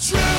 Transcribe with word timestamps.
truth. 0.00 0.29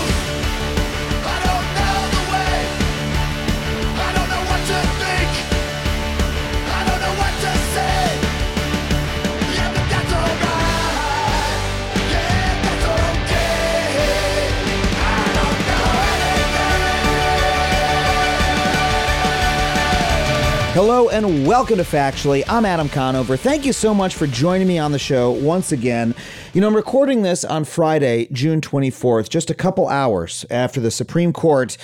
Hello 20.73 21.09
and 21.09 21.45
welcome 21.45 21.75
to 21.75 21.83
Factually. 21.83 22.45
I'm 22.47 22.63
Adam 22.63 22.87
Conover. 22.87 23.35
Thank 23.35 23.65
you 23.65 23.73
so 23.73 23.93
much 23.93 24.15
for 24.15 24.25
joining 24.25 24.69
me 24.69 24.79
on 24.79 24.93
the 24.93 24.99
show 24.99 25.31
once 25.31 25.73
again. 25.73 26.15
You 26.53 26.61
know, 26.61 26.67
I'm 26.67 26.75
recording 26.77 27.23
this 27.23 27.43
on 27.43 27.65
Friday, 27.65 28.29
June 28.31 28.61
24th, 28.61 29.27
just 29.27 29.49
a 29.49 29.53
couple 29.53 29.89
hours 29.89 30.45
after 30.49 30.79
the 30.79 30.89
Supreme 30.89 31.33
Court 31.33 31.75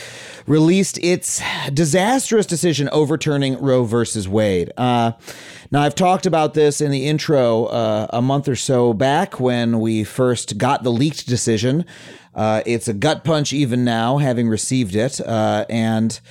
released 0.46 0.98
its 1.00 1.42
disastrous 1.74 2.46
decision 2.46 2.88
overturning 2.94 3.60
Roe 3.60 3.84
versus 3.84 4.26
Wade. 4.30 4.72
Uh, 4.78 5.12
now, 5.70 5.82
I've 5.82 5.96
talked 5.96 6.26
about 6.26 6.54
this 6.54 6.80
in 6.80 6.90
the 6.90 7.08
intro 7.08 7.66
uh, 7.66 8.08
a 8.12 8.22
month 8.22 8.48
or 8.48 8.56
so 8.56 8.94
back 8.94 9.38
when 9.38 9.82
we 9.82 10.06
first 10.06 10.58
got 10.58 10.84
the 10.84 10.94
leaked 10.94 11.28
decision. 11.28 11.86
Uh, 12.34 12.62
it's 12.66 12.88
a 12.88 12.94
gut 12.94 13.26
punch 13.26 13.52
even 13.52 13.84
now, 13.84 14.20
having 14.20 14.48
received 14.48 14.96
it. 14.96 15.20
Uh, 15.20 15.66
and 15.70 16.22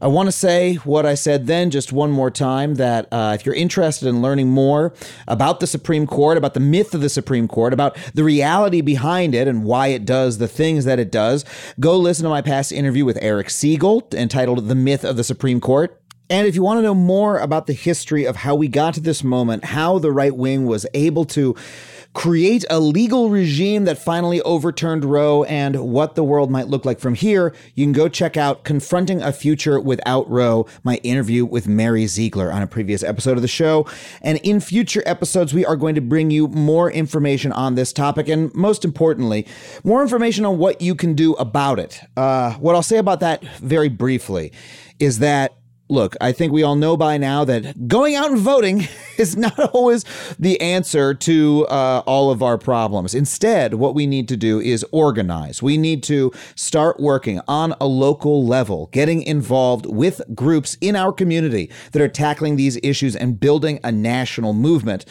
I 0.00 0.08
want 0.08 0.26
to 0.26 0.32
say 0.32 0.74
what 0.76 1.06
I 1.06 1.14
said 1.14 1.46
then 1.46 1.70
just 1.70 1.92
one 1.92 2.10
more 2.10 2.30
time 2.30 2.74
that 2.74 3.08
uh, 3.10 3.36
if 3.38 3.46
you're 3.46 3.54
interested 3.54 4.08
in 4.08 4.20
learning 4.20 4.48
more 4.48 4.92
about 5.26 5.60
the 5.60 5.66
Supreme 5.66 6.06
Court, 6.06 6.36
about 6.36 6.54
the 6.54 6.60
myth 6.60 6.94
of 6.94 7.00
the 7.00 7.08
Supreme 7.08 7.48
Court, 7.48 7.72
about 7.72 7.96
the 8.14 8.24
reality 8.24 8.80
behind 8.82 9.34
it 9.34 9.48
and 9.48 9.64
why 9.64 9.88
it 9.88 10.04
does 10.04 10.38
the 10.38 10.48
things 10.48 10.84
that 10.84 10.98
it 10.98 11.10
does, 11.10 11.44
go 11.80 11.96
listen 11.96 12.24
to 12.24 12.30
my 12.30 12.42
past 12.42 12.72
interview 12.72 13.04
with 13.04 13.18
Eric 13.22 13.48
Segall 13.48 14.12
entitled 14.14 14.68
The 14.68 14.74
Myth 14.74 15.04
of 15.04 15.16
the 15.16 15.24
Supreme 15.24 15.60
Court. 15.60 15.98
And 16.28 16.46
if 16.46 16.56
you 16.56 16.62
want 16.62 16.78
to 16.78 16.82
know 16.82 16.94
more 16.94 17.38
about 17.38 17.66
the 17.66 17.72
history 17.72 18.24
of 18.24 18.36
how 18.36 18.56
we 18.56 18.66
got 18.66 18.94
to 18.94 19.00
this 19.00 19.22
moment, 19.22 19.64
how 19.64 19.98
the 19.98 20.10
right 20.10 20.34
wing 20.34 20.66
was 20.66 20.84
able 20.92 21.24
to 21.26 21.54
create 22.16 22.64
a 22.70 22.80
legal 22.80 23.28
regime 23.28 23.84
that 23.84 23.98
finally 23.98 24.40
overturned 24.40 25.04
Roe 25.04 25.44
and 25.44 25.76
what 25.76 26.14
the 26.14 26.24
world 26.24 26.50
might 26.50 26.66
look 26.66 26.86
like 26.86 26.98
from 26.98 27.14
here, 27.14 27.54
you 27.74 27.84
can 27.84 27.92
go 27.92 28.08
check 28.08 28.38
out 28.38 28.64
Confronting 28.64 29.20
a 29.20 29.34
Future 29.34 29.78
Without 29.78 30.28
Roe, 30.30 30.66
my 30.82 30.96
interview 31.02 31.44
with 31.44 31.68
Mary 31.68 32.06
Ziegler 32.06 32.50
on 32.50 32.62
a 32.62 32.66
previous 32.66 33.02
episode 33.02 33.36
of 33.36 33.42
the 33.42 33.48
show. 33.48 33.86
And 34.22 34.38
in 34.38 34.60
future 34.60 35.02
episodes, 35.04 35.52
we 35.52 35.66
are 35.66 35.76
going 35.76 35.94
to 35.94 36.00
bring 36.00 36.30
you 36.30 36.48
more 36.48 36.90
information 36.90 37.52
on 37.52 37.74
this 37.74 37.92
topic 37.92 38.28
and 38.28 38.52
most 38.54 38.82
importantly, 38.82 39.46
more 39.84 40.00
information 40.00 40.46
on 40.46 40.56
what 40.56 40.80
you 40.80 40.94
can 40.94 41.12
do 41.12 41.34
about 41.34 41.78
it. 41.78 42.00
Uh, 42.16 42.54
what 42.54 42.74
I'll 42.74 42.82
say 42.82 42.96
about 42.96 43.20
that 43.20 43.44
very 43.58 43.90
briefly 43.90 44.52
is 44.98 45.18
that 45.18 45.54
look, 45.88 46.16
I 46.20 46.32
think 46.32 46.52
we 46.52 46.62
all 46.62 46.76
know 46.76 46.96
by 46.96 47.16
now 47.16 47.44
that 47.44 47.88
going 47.88 48.14
out 48.14 48.30
and 48.30 48.38
voting 48.38 48.88
is 49.18 49.36
not 49.36 49.58
always 49.58 50.04
the 50.38 50.60
answer 50.60 51.14
to 51.14 51.66
uh, 51.68 52.02
all 52.06 52.30
of 52.30 52.42
our 52.42 52.58
problems. 52.58 53.14
Instead, 53.14 53.74
what 53.74 53.94
we 53.94 54.06
need 54.06 54.28
to 54.28 54.36
do 54.36 54.60
is 54.60 54.84
organize. 54.90 55.62
We 55.62 55.78
need 55.78 56.02
to 56.04 56.32
start 56.54 57.00
working 57.00 57.40
on 57.46 57.74
a 57.80 57.86
local 57.86 58.44
level, 58.44 58.88
getting 58.92 59.22
involved 59.22 59.86
with 59.86 60.20
groups 60.34 60.76
in 60.80 60.96
our 60.96 61.12
community 61.12 61.70
that 61.92 62.02
are 62.02 62.08
tackling 62.08 62.56
these 62.56 62.78
issues 62.82 63.14
and 63.14 63.38
building 63.38 63.80
a 63.84 63.92
national 63.92 64.52
movement. 64.52 65.04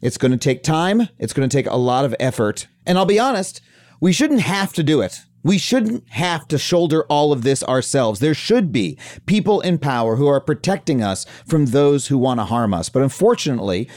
It's 0.00 0.18
going 0.18 0.32
to 0.32 0.38
take 0.38 0.62
time, 0.62 1.08
it's 1.18 1.32
going 1.32 1.48
to 1.48 1.54
take 1.54 1.66
a 1.66 1.76
lot 1.76 2.04
of 2.04 2.14
effort. 2.20 2.68
And 2.86 2.96
I'll 2.96 3.04
be 3.04 3.18
honest, 3.18 3.60
we 4.00 4.12
shouldn't 4.12 4.40
have 4.40 4.72
to 4.74 4.82
do 4.82 5.02
it. 5.02 5.20
We 5.42 5.58
shouldn't 5.58 6.08
have 6.10 6.46
to 6.48 6.58
shoulder 6.58 7.04
all 7.04 7.32
of 7.32 7.42
this 7.42 7.62
ourselves. 7.64 8.20
There 8.20 8.34
should 8.34 8.72
be 8.72 8.98
people 9.26 9.60
in 9.60 9.78
power 9.78 10.16
who 10.16 10.26
are 10.26 10.40
protecting 10.40 11.02
us 11.02 11.26
from 11.46 11.66
those 11.66 12.08
who 12.08 12.18
want 12.18 12.40
to 12.40 12.44
harm 12.44 12.74
us. 12.74 12.88
But 12.88 13.02
unfortunately, 13.02 13.88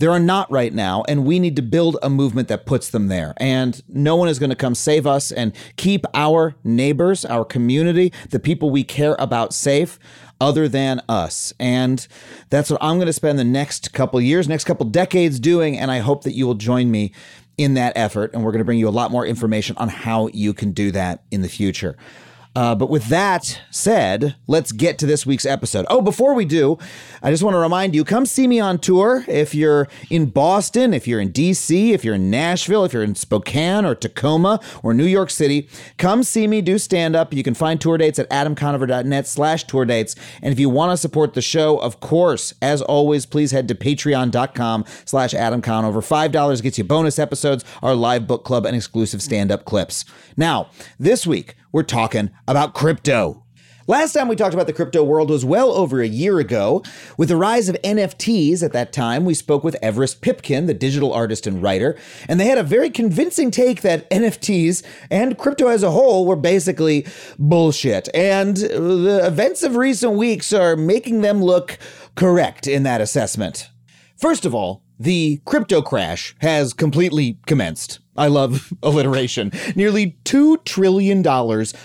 there 0.00 0.10
are 0.10 0.20
not 0.20 0.50
right 0.50 0.72
now, 0.72 1.04
and 1.08 1.26
we 1.26 1.38
need 1.38 1.56
to 1.56 1.62
build 1.62 1.98
a 2.02 2.08
movement 2.08 2.48
that 2.48 2.64
puts 2.64 2.88
them 2.88 3.08
there. 3.08 3.34
And 3.36 3.82
no 3.86 4.16
one 4.16 4.28
is 4.28 4.38
going 4.38 4.48
to 4.48 4.56
come 4.56 4.74
save 4.74 5.06
us 5.06 5.30
and 5.30 5.52
keep 5.76 6.06
our 6.14 6.54
neighbors, 6.64 7.26
our 7.26 7.44
community, 7.44 8.10
the 8.30 8.40
people 8.40 8.70
we 8.70 8.82
care 8.82 9.14
about 9.18 9.52
safe 9.52 9.98
other 10.40 10.68
than 10.68 11.02
us. 11.08 11.52
And 11.58 12.06
that's 12.48 12.70
what 12.70 12.82
I'm 12.82 12.96
going 12.96 13.06
to 13.06 13.12
spend 13.12 13.38
the 13.38 13.44
next 13.44 13.92
couple 13.92 14.20
years, 14.20 14.48
next 14.48 14.64
couple 14.64 14.86
decades 14.86 15.38
doing. 15.38 15.78
And 15.78 15.90
I 15.90 15.98
hope 15.98 16.24
that 16.24 16.32
you 16.32 16.46
will 16.46 16.54
join 16.54 16.90
me 16.90 17.12
in 17.58 17.74
that 17.74 17.92
effort. 17.96 18.32
And 18.32 18.42
we're 18.42 18.52
going 18.52 18.60
to 18.60 18.64
bring 18.64 18.78
you 18.78 18.88
a 18.88 18.90
lot 18.90 19.10
more 19.10 19.26
information 19.26 19.76
on 19.76 19.88
how 19.88 20.28
you 20.28 20.54
can 20.54 20.72
do 20.72 20.90
that 20.92 21.22
in 21.30 21.42
the 21.42 21.48
future. 21.48 21.96
Uh, 22.56 22.74
but 22.74 22.90
with 22.90 23.06
that 23.06 23.60
said, 23.70 24.34
let's 24.48 24.72
get 24.72 24.98
to 24.98 25.06
this 25.06 25.24
week's 25.24 25.46
episode. 25.46 25.86
Oh, 25.88 26.02
before 26.02 26.34
we 26.34 26.44
do, 26.44 26.78
I 27.22 27.30
just 27.30 27.44
want 27.44 27.54
to 27.54 27.58
remind 27.58 27.94
you 27.94 28.04
come 28.04 28.26
see 28.26 28.48
me 28.48 28.58
on 28.58 28.78
tour. 28.78 29.24
If 29.28 29.54
you're 29.54 29.86
in 30.10 30.26
Boston, 30.26 30.92
if 30.92 31.06
you're 31.06 31.20
in 31.20 31.32
DC, 31.32 31.90
if 31.90 32.04
you're 32.04 32.16
in 32.16 32.28
Nashville, 32.28 32.84
if 32.84 32.92
you're 32.92 33.04
in 33.04 33.14
Spokane 33.14 33.84
or 33.84 33.94
Tacoma 33.94 34.58
or 34.82 34.92
New 34.92 35.06
York 35.06 35.30
City, 35.30 35.68
come 35.96 36.24
see 36.24 36.48
me 36.48 36.60
do 36.60 36.76
stand 36.76 37.14
up. 37.14 37.32
You 37.32 37.44
can 37.44 37.54
find 37.54 37.80
tour 37.80 37.96
dates 37.98 38.18
at 38.18 38.28
adamconover.net 38.30 39.28
slash 39.28 39.64
tour 39.64 39.84
dates. 39.84 40.16
And 40.42 40.52
if 40.52 40.58
you 40.58 40.68
want 40.68 40.92
to 40.92 40.96
support 40.96 41.34
the 41.34 41.42
show, 41.42 41.78
of 41.78 42.00
course, 42.00 42.52
as 42.60 42.82
always, 42.82 43.26
please 43.26 43.52
head 43.52 43.68
to 43.68 43.76
patreon.com 43.76 44.84
slash 45.04 45.34
adamconover. 45.34 46.00
$5 46.00 46.62
gets 46.62 46.78
you 46.78 46.84
bonus 46.84 47.20
episodes, 47.20 47.64
our 47.80 47.94
live 47.94 48.26
book 48.26 48.44
club, 48.44 48.66
and 48.66 48.74
exclusive 48.74 49.22
stand 49.22 49.52
up 49.52 49.64
clips. 49.64 50.04
Now, 50.36 50.70
this 50.98 51.26
week, 51.26 51.54
we're 51.72 51.82
talking 51.82 52.30
about 52.46 52.74
crypto. 52.74 53.44
Last 53.86 54.12
time 54.12 54.28
we 54.28 54.36
talked 54.36 54.54
about 54.54 54.68
the 54.68 54.72
crypto 54.72 55.02
world 55.02 55.30
was 55.30 55.44
well 55.44 55.72
over 55.72 56.00
a 56.00 56.06
year 56.06 56.38
ago. 56.38 56.84
With 57.18 57.28
the 57.28 57.36
rise 57.36 57.68
of 57.68 57.74
NFTs 57.82 58.62
at 58.62 58.72
that 58.72 58.92
time, 58.92 59.24
we 59.24 59.34
spoke 59.34 59.64
with 59.64 59.76
Everest 59.82 60.20
Pipkin, 60.20 60.66
the 60.66 60.74
digital 60.74 61.12
artist 61.12 61.44
and 61.44 61.60
writer, 61.60 61.98
and 62.28 62.38
they 62.38 62.46
had 62.46 62.56
a 62.56 62.62
very 62.62 62.88
convincing 62.88 63.50
take 63.50 63.82
that 63.82 64.08
NFTs 64.10 64.84
and 65.10 65.36
crypto 65.36 65.66
as 65.66 65.82
a 65.82 65.90
whole 65.90 66.24
were 66.24 66.36
basically 66.36 67.04
bullshit. 67.36 68.08
And 68.14 68.56
the 68.58 69.22
events 69.24 69.64
of 69.64 69.74
recent 69.74 70.12
weeks 70.12 70.52
are 70.52 70.76
making 70.76 71.22
them 71.22 71.42
look 71.42 71.76
correct 72.14 72.68
in 72.68 72.84
that 72.84 73.00
assessment. 73.00 73.70
First 74.16 74.46
of 74.46 74.54
all, 74.54 74.84
the 75.00 75.40
crypto 75.44 75.82
crash 75.82 76.36
has 76.42 76.74
completely 76.74 77.38
commenced. 77.46 77.98
I 78.20 78.26
love 78.26 78.72
alliteration. 78.82 79.50
Nearly 79.74 80.18
$2 80.24 80.62
trillion 80.66 81.26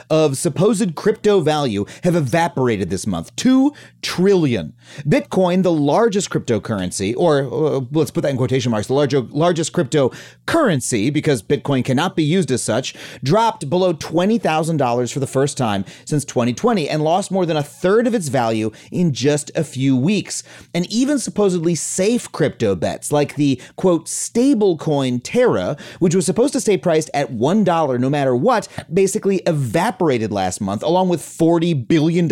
of 0.10 0.38
supposed 0.38 0.96
crypto 0.96 1.40
value 1.40 1.86
have 2.04 2.16
evaporated 2.16 2.90
this 2.90 3.08
month. 3.08 3.34
2 3.38 3.74
trillion. 4.02 4.74
Bitcoin, 5.08 5.64
the 5.64 5.72
largest 5.72 6.30
cryptocurrency, 6.30 7.16
or 7.16 7.44
uh, 7.44 7.82
let's 7.92 8.12
put 8.12 8.22
that 8.22 8.32
in 8.32 8.38
quotation 8.38 8.70
marks, 8.70 8.88
the 8.88 8.94
larger, 8.94 9.22
largest 9.22 9.72
cryptocurrency, 9.72 11.12
because 11.12 11.42
Bitcoin 11.42 11.86
cannot 11.86 12.18
be 12.18 12.24
used 12.24 12.52
as 12.52 12.62
such, 12.62 12.94
dropped 13.24 13.70
below 13.70 13.94
$20,000 13.94 15.14
for 15.14 15.20
the 15.20 15.28
first 15.28 15.58
time 15.58 15.86
since 16.04 16.26
2020 16.26 16.90
and 16.90 17.02
lost 17.02 17.32
more 17.32 17.46
than 17.46 17.56
a 17.56 17.64
third 17.64 18.08
of 18.08 18.14
its 18.14 18.28
value 18.28 18.72
in 18.92 19.14
just 19.14 19.52
a 19.56 19.64
few 19.64 19.96
weeks. 19.96 20.44
And 20.74 20.86
even 20.92 21.18
supposedly 21.18 21.76
safe 21.76 22.30
crypto 22.32 22.76
bets, 22.76 23.12
like 23.14 23.36
the 23.36 23.62
quote, 23.78 24.08
stablecoin 24.08 25.22
Terra, 25.24 25.78
which 26.00 26.14
was 26.14 26.25
supposed 26.26 26.54
to 26.54 26.60
stay 26.60 26.78
priced 26.78 27.10
at 27.14 27.32
$1 27.32 28.00
no 28.00 28.10
matter 28.10 28.36
what, 28.36 28.68
basically 28.92 29.38
evaporated 29.46 30.32
last 30.32 30.62
month, 30.62 30.84
along 30.84 31.10
with 31.10 31.22
$40 31.22 31.88
billion 31.88 32.30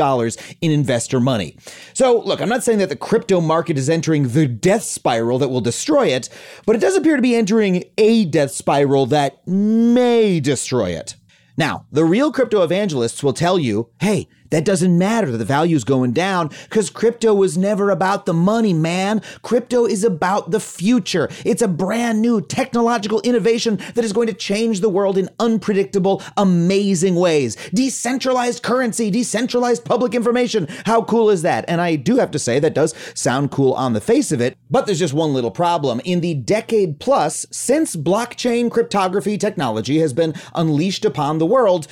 in 0.62 0.72
investor 0.72 1.20
money. 1.20 1.58
So, 1.94 2.20
look, 2.20 2.42
I'm 2.42 2.50
not 2.50 2.64
saying 2.64 2.80
that 2.80 2.90
the 2.90 2.96
crypto 2.96 3.42
market 3.42 3.78
is 3.78 3.90
entering 3.90 4.30
the 4.30 4.48
death 4.48 4.84
spiral 4.84 5.40
that 5.40 5.50
will 5.50 5.62
destroy 5.62 6.08
it, 6.08 6.30
but 6.66 6.76
it 6.76 6.80
does 6.80 6.96
appear 6.96 7.16
to 7.16 7.22
be 7.22 7.36
entering 7.36 7.84
a 7.98 8.26
death 8.26 8.52
spiral 8.52 9.06
that 9.08 9.48
may 9.48 10.40
destroy 10.40 10.92
it. 10.92 11.16
Now, 11.56 11.86
the 11.92 12.06
real 12.06 12.32
crypto 12.32 12.64
evangelists 12.64 13.24
will 13.24 13.34
tell 13.34 13.60
you 13.60 13.90
hey, 14.00 14.28
that 14.54 14.66
doesn't 14.66 14.98
matter 14.98 15.32
that 15.32 15.38
the 15.38 15.46
value's 15.46 15.84
going 15.84 16.12
down 16.12 16.50
because 16.70 16.90
crypto 16.90 17.34
was 17.34 17.58
never 17.58 17.90
about 17.90 18.26
the 18.26 18.34
money, 18.34 18.74
man. 18.74 19.22
Crypto 19.42 19.86
is 19.86 20.04
about 20.04 20.52
the 20.52 20.60
future. 20.60 21.30
It's 21.44 21.62
a 21.62 21.68
brand 21.68 22.22
new 22.22 22.42
technological 22.42 23.20
innovation 23.22 23.80
that 23.96 24.06
is 24.06 24.14
going 24.14 24.28
to 24.28 24.34
change 24.34 24.82
the 24.82 24.90
world 24.90 25.18
in 25.18 25.30
unpredictable, 25.40 26.22
amazing 26.38 27.16
ways. 27.16 27.56
Decentralized 27.74 28.64
currency, 28.64 29.10
decentralized 29.10 29.86
public 29.86 30.14
information. 30.14 30.68
How 30.86 31.02
cool 31.04 31.30
is 31.30 31.42
that? 31.42 31.66
And 31.68 31.82
I 31.82 31.96
do 31.96 32.18
have 32.18 32.32
to 32.32 32.40
say, 32.40 32.60
that 32.60 32.76
does 32.76 32.94
sound 33.16 33.52
cool 33.52 33.74
on 33.74 33.94
the 33.94 34.02
face 34.02 34.32
of 34.32 34.42
it, 34.42 34.58
but 34.70 34.86
there's 34.86 35.00
just 35.00 35.14
one 35.14 35.34
little 35.34 35.52
problem. 35.52 36.00
In 36.06 36.22
the 36.22 36.36
decade 36.36 37.00
plus 37.00 37.46
since 37.52 37.96
blockchain 37.96 38.70
cryptography 38.70 39.38
technology 39.38 40.00
has 40.00 40.14
been 40.14 40.34
unleashed 40.54 41.06
upon 41.06 41.38
the 41.38 41.46
world, 41.46 41.88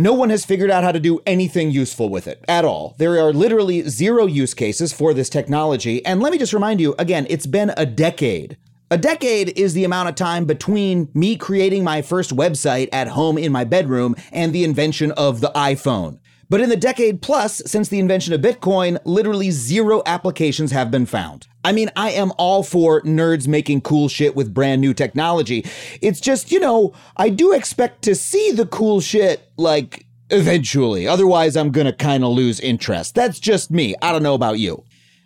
no 0.00 0.14
one 0.14 0.30
has 0.30 0.46
figured 0.46 0.70
out 0.70 0.82
how 0.82 0.92
to 0.92 0.98
do 0.98 1.20
anything 1.26 1.70
useful 1.70 2.08
with 2.08 2.26
it 2.26 2.42
at 2.48 2.64
all. 2.64 2.94
There 2.98 3.18
are 3.20 3.32
literally 3.34 3.88
zero 3.88 4.24
use 4.26 4.54
cases 4.54 4.92
for 4.92 5.12
this 5.12 5.28
technology. 5.28 6.04
And 6.06 6.22
let 6.22 6.32
me 6.32 6.38
just 6.38 6.54
remind 6.54 6.80
you 6.80 6.94
again, 6.98 7.26
it's 7.28 7.46
been 7.46 7.72
a 7.76 7.84
decade 7.84 8.56
A 8.92 8.98
decade 8.98 9.56
is 9.56 9.72
the 9.74 9.84
amount 9.84 10.08
of 10.08 10.16
time 10.16 10.46
between 10.46 11.08
me 11.14 11.36
creating 11.36 11.84
my 11.84 12.02
first 12.02 12.34
website 12.34 12.88
at 12.92 13.06
home 13.06 13.38
in 13.38 13.52
my 13.52 13.62
bedroom 13.62 14.16
and 14.32 14.52
the 14.52 14.64
invention 14.64 15.12
of 15.12 15.40
the 15.40 15.52
iPhone. 15.54 16.18
But 16.50 16.60
in 16.60 16.68
the 16.68 16.76
decade 16.76 17.22
plus 17.22 17.62
since 17.64 17.88
the 17.88 18.00
invention 18.00 18.34
of 18.34 18.40
Bitcoin, 18.40 18.98
literally 19.04 19.52
zero 19.52 20.02
applications 20.04 20.72
have 20.72 20.90
been 20.90 21.06
found. 21.06 21.46
I 21.64 21.72
mean, 21.72 21.90
I 21.94 22.10
am 22.10 22.32
all 22.38 22.64
for 22.64 23.02
nerds 23.02 23.46
making 23.46 23.82
cool 23.82 24.08
shit 24.08 24.34
with 24.34 24.52
brand 24.52 24.80
new 24.80 24.92
technology. 24.92 25.64
It's 26.02 26.20
just, 26.20 26.50
you 26.50 26.58
know, 26.58 26.92
I 27.16 27.28
do 27.28 27.52
expect 27.52 28.02
to 28.02 28.16
see 28.16 28.50
the 28.50 28.66
cool 28.66 29.00
shit, 29.00 29.48
like, 29.56 30.06
eventually. 30.30 31.06
Otherwise, 31.06 31.56
I'm 31.56 31.70
gonna 31.70 31.92
kinda 31.92 32.26
lose 32.26 32.58
interest. 32.58 33.14
That's 33.14 33.38
just 33.38 33.70
me. 33.70 33.94
I 34.02 34.10
don't 34.10 34.22
know 34.22 34.34
about 34.34 34.58
you. 34.58 34.82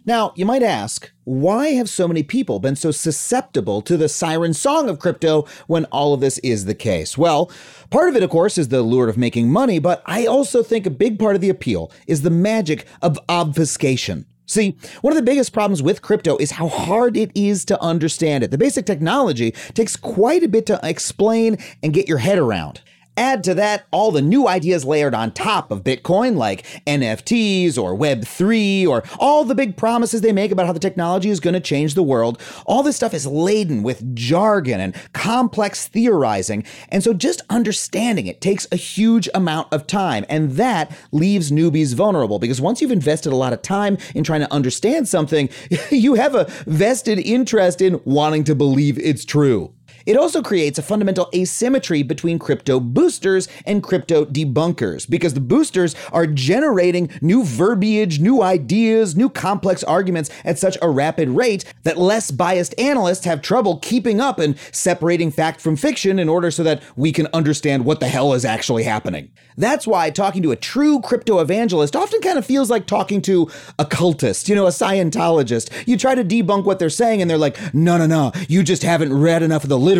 Now, 0.06 0.34
you 0.36 0.44
might 0.44 0.62
ask, 0.62 1.10
why 1.24 1.68
have 1.68 1.88
so 1.88 2.06
many 2.06 2.22
people 2.22 2.58
been 2.58 2.76
so 2.76 2.90
susceptible 2.90 3.80
to 3.82 3.96
the 3.96 4.08
siren 4.08 4.52
song 4.52 4.90
of 4.90 4.98
crypto 4.98 5.46
when 5.66 5.86
all 5.86 6.12
of 6.12 6.20
this 6.20 6.36
is 6.38 6.66
the 6.66 6.74
case? 6.74 7.16
Well, 7.16 7.50
part 7.88 8.10
of 8.10 8.16
it, 8.16 8.22
of 8.22 8.28
course, 8.28 8.58
is 8.58 8.68
the 8.68 8.82
lure 8.82 9.08
of 9.08 9.16
making 9.16 9.50
money, 9.50 9.78
but 9.78 10.02
I 10.04 10.26
also 10.26 10.62
think 10.62 10.84
a 10.84 10.90
big 10.90 11.18
part 11.18 11.36
of 11.36 11.40
the 11.40 11.48
appeal 11.48 11.90
is 12.06 12.20
the 12.20 12.28
magic 12.28 12.86
of 13.00 13.18
obfuscation. 13.30 14.26
See, 14.44 14.76
one 15.00 15.14
of 15.14 15.16
the 15.16 15.22
biggest 15.22 15.54
problems 15.54 15.82
with 15.82 16.02
crypto 16.02 16.36
is 16.36 16.50
how 16.50 16.68
hard 16.68 17.16
it 17.16 17.32
is 17.34 17.64
to 17.64 17.80
understand 17.80 18.44
it. 18.44 18.50
The 18.50 18.58
basic 18.58 18.84
technology 18.84 19.52
takes 19.72 19.96
quite 19.96 20.42
a 20.42 20.48
bit 20.48 20.66
to 20.66 20.78
explain 20.82 21.56
and 21.82 21.94
get 21.94 22.08
your 22.08 22.18
head 22.18 22.36
around. 22.36 22.82
Add 23.16 23.44
to 23.44 23.54
that 23.54 23.86
all 23.92 24.10
the 24.10 24.22
new 24.22 24.48
ideas 24.48 24.84
layered 24.84 25.14
on 25.14 25.30
top 25.32 25.70
of 25.70 25.84
Bitcoin, 25.84 26.36
like 26.36 26.64
NFTs 26.86 27.78
or 27.78 27.96
Web3 27.96 28.86
or 28.88 29.04
all 29.18 29.44
the 29.44 29.54
big 29.54 29.76
promises 29.76 30.20
they 30.20 30.32
make 30.32 30.50
about 30.50 30.66
how 30.66 30.72
the 30.72 30.80
technology 30.80 31.30
is 31.30 31.40
going 31.40 31.54
to 31.54 31.60
change 31.60 31.94
the 31.94 32.02
world. 32.02 32.40
All 32.66 32.82
this 32.82 32.96
stuff 32.96 33.14
is 33.14 33.26
laden 33.26 33.82
with 33.82 34.14
jargon 34.16 34.80
and 34.80 34.94
complex 35.12 35.86
theorizing. 35.86 36.64
And 36.88 37.04
so 37.04 37.14
just 37.14 37.42
understanding 37.50 38.26
it 38.26 38.40
takes 38.40 38.66
a 38.72 38.76
huge 38.76 39.28
amount 39.34 39.72
of 39.72 39.86
time. 39.86 40.24
And 40.28 40.52
that 40.52 40.96
leaves 41.12 41.52
newbies 41.52 41.94
vulnerable 41.94 42.38
because 42.38 42.60
once 42.60 42.80
you've 42.80 42.90
invested 42.90 43.32
a 43.32 43.36
lot 43.36 43.52
of 43.52 43.62
time 43.62 43.96
in 44.14 44.24
trying 44.24 44.40
to 44.40 44.52
understand 44.52 45.06
something, 45.08 45.48
you 45.90 46.14
have 46.14 46.34
a 46.34 46.46
vested 46.66 47.18
interest 47.18 47.80
in 47.80 48.00
wanting 48.04 48.44
to 48.44 48.54
believe 48.54 48.98
it's 48.98 49.24
true. 49.24 49.72
It 50.06 50.16
also 50.16 50.42
creates 50.42 50.78
a 50.78 50.82
fundamental 50.82 51.30
asymmetry 51.34 52.02
between 52.02 52.38
crypto 52.38 52.78
boosters 52.78 53.48
and 53.64 53.82
crypto 53.82 54.24
debunkers 54.24 55.08
because 55.08 55.34
the 55.34 55.40
boosters 55.40 55.94
are 56.12 56.26
generating 56.26 57.08
new 57.22 57.42
verbiage, 57.44 58.20
new 58.20 58.42
ideas, 58.42 59.16
new 59.16 59.30
complex 59.30 59.82
arguments 59.82 60.30
at 60.44 60.58
such 60.58 60.76
a 60.82 60.90
rapid 60.90 61.30
rate 61.30 61.64
that 61.84 61.96
less 61.96 62.30
biased 62.30 62.78
analysts 62.78 63.24
have 63.24 63.40
trouble 63.40 63.78
keeping 63.78 64.20
up 64.20 64.38
and 64.38 64.58
separating 64.72 65.30
fact 65.30 65.60
from 65.60 65.76
fiction 65.76 66.18
in 66.18 66.28
order 66.28 66.50
so 66.50 66.62
that 66.62 66.82
we 66.96 67.12
can 67.12 67.26
understand 67.32 67.84
what 67.84 68.00
the 68.00 68.08
hell 68.08 68.34
is 68.34 68.44
actually 68.44 68.82
happening. 68.82 69.30
That's 69.56 69.86
why 69.86 70.10
talking 70.10 70.42
to 70.42 70.52
a 70.52 70.56
true 70.56 71.00
crypto 71.00 71.38
evangelist 71.38 71.96
often 71.96 72.20
kind 72.20 72.38
of 72.38 72.44
feels 72.44 72.70
like 72.70 72.86
talking 72.86 73.22
to 73.22 73.50
a 73.78 73.84
cultist, 73.84 74.48
you 74.48 74.54
know, 74.54 74.66
a 74.66 74.70
Scientologist. 74.70 75.70
You 75.86 75.96
try 75.96 76.14
to 76.14 76.24
debunk 76.24 76.64
what 76.64 76.78
they're 76.78 76.90
saying 76.90 77.22
and 77.22 77.30
they're 77.30 77.38
like, 77.38 77.56
no, 77.72 77.96
no, 77.96 78.06
no, 78.06 78.32
you 78.48 78.62
just 78.62 78.82
haven't 78.82 79.12
read 79.12 79.42
enough 79.42 79.62
of 79.62 79.68
the 79.68 79.78
literature. 79.78 79.93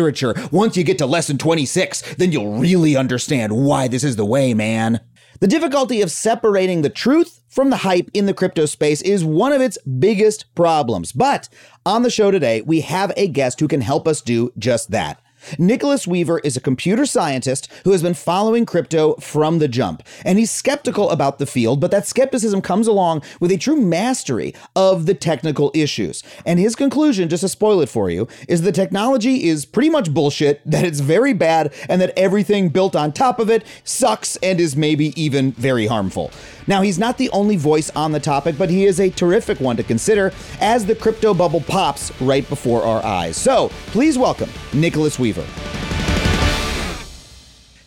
Once 0.51 0.77
you 0.77 0.83
get 0.83 0.97
to 0.97 1.05
lesson 1.05 1.37
26, 1.37 2.15
then 2.15 2.31
you'll 2.31 2.57
really 2.57 2.95
understand 2.95 3.53
why 3.55 3.87
this 3.87 4.03
is 4.03 4.15
the 4.15 4.25
way, 4.25 4.53
man. 4.53 5.01
The 5.41 5.47
difficulty 5.47 6.01
of 6.01 6.11
separating 6.11 6.81
the 6.81 6.89
truth 6.89 7.41
from 7.49 7.69
the 7.69 7.77
hype 7.77 8.09
in 8.13 8.25
the 8.25 8.33
crypto 8.33 8.65
space 8.65 9.01
is 9.01 9.25
one 9.25 9.51
of 9.51 9.61
its 9.61 9.77
biggest 9.83 10.53
problems. 10.55 11.11
But 11.11 11.49
on 11.85 12.03
the 12.03 12.09
show 12.09 12.31
today, 12.31 12.61
we 12.61 12.81
have 12.81 13.11
a 13.17 13.27
guest 13.27 13.59
who 13.59 13.67
can 13.67 13.81
help 13.81 14.07
us 14.07 14.21
do 14.21 14.51
just 14.57 14.91
that. 14.91 15.21
Nicholas 15.57 16.07
Weaver 16.07 16.39
is 16.39 16.57
a 16.57 16.61
computer 16.61 17.05
scientist 17.05 17.71
who 17.83 17.91
has 17.91 18.01
been 18.01 18.13
following 18.13 18.65
crypto 18.65 19.15
from 19.15 19.59
the 19.59 19.67
jump. 19.67 20.03
And 20.23 20.39
he's 20.39 20.51
skeptical 20.51 21.09
about 21.09 21.39
the 21.39 21.45
field, 21.45 21.79
but 21.79 21.91
that 21.91 22.07
skepticism 22.07 22.61
comes 22.61 22.87
along 22.87 23.23
with 23.39 23.51
a 23.51 23.57
true 23.57 23.75
mastery 23.75 24.53
of 24.75 25.05
the 25.05 25.13
technical 25.13 25.71
issues. 25.73 26.23
And 26.45 26.59
his 26.59 26.75
conclusion, 26.75 27.29
just 27.29 27.41
to 27.41 27.49
spoil 27.49 27.81
it 27.81 27.89
for 27.89 28.09
you, 28.09 28.27
is 28.47 28.61
the 28.61 28.71
technology 28.71 29.45
is 29.45 29.65
pretty 29.65 29.89
much 29.89 30.13
bullshit, 30.13 30.61
that 30.69 30.85
it's 30.85 30.99
very 30.99 31.33
bad, 31.33 31.73
and 31.89 32.01
that 32.01 32.17
everything 32.17 32.69
built 32.69 32.95
on 32.95 33.11
top 33.11 33.39
of 33.39 33.49
it 33.49 33.63
sucks 33.83 34.35
and 34.37 34.59
is 34.59 34.75
maybe 34.75 35.19
even 35.21 35.51
very 35.53 35.87
harmful. 35.87 36.31
Now, 36.67 36.81
he's 36.81 36.97
not 36.97 37.17
the 37.17 37.29
only 37.29 37.57
voice 37.57 37.89
on 37.91 38.11
the 38.11 38.19
topic, 38.19 38.57
but 38.57 38.69
he 38.69 38.85
is 38.85 38.99
a 38.99 39.09
terrific 39.09 39.59
one 39.59 39.77
to 39.77 39.83
consider 39.83 40.31
as 40.59 40.85
the 40.85 40.95
crypto 40.95 41.33
bubble 41.33 41.61
pops 41.61 42.11
right 42.21 42.47
before 42.49 42.83
our 42.83 43.03
eyes. 43.03 43.37
So 43.37 43.69
please 43.87 44.17
welcome 44.17 44.49
Nicholas 44.73 45.19
Weaver. 45.19 45.34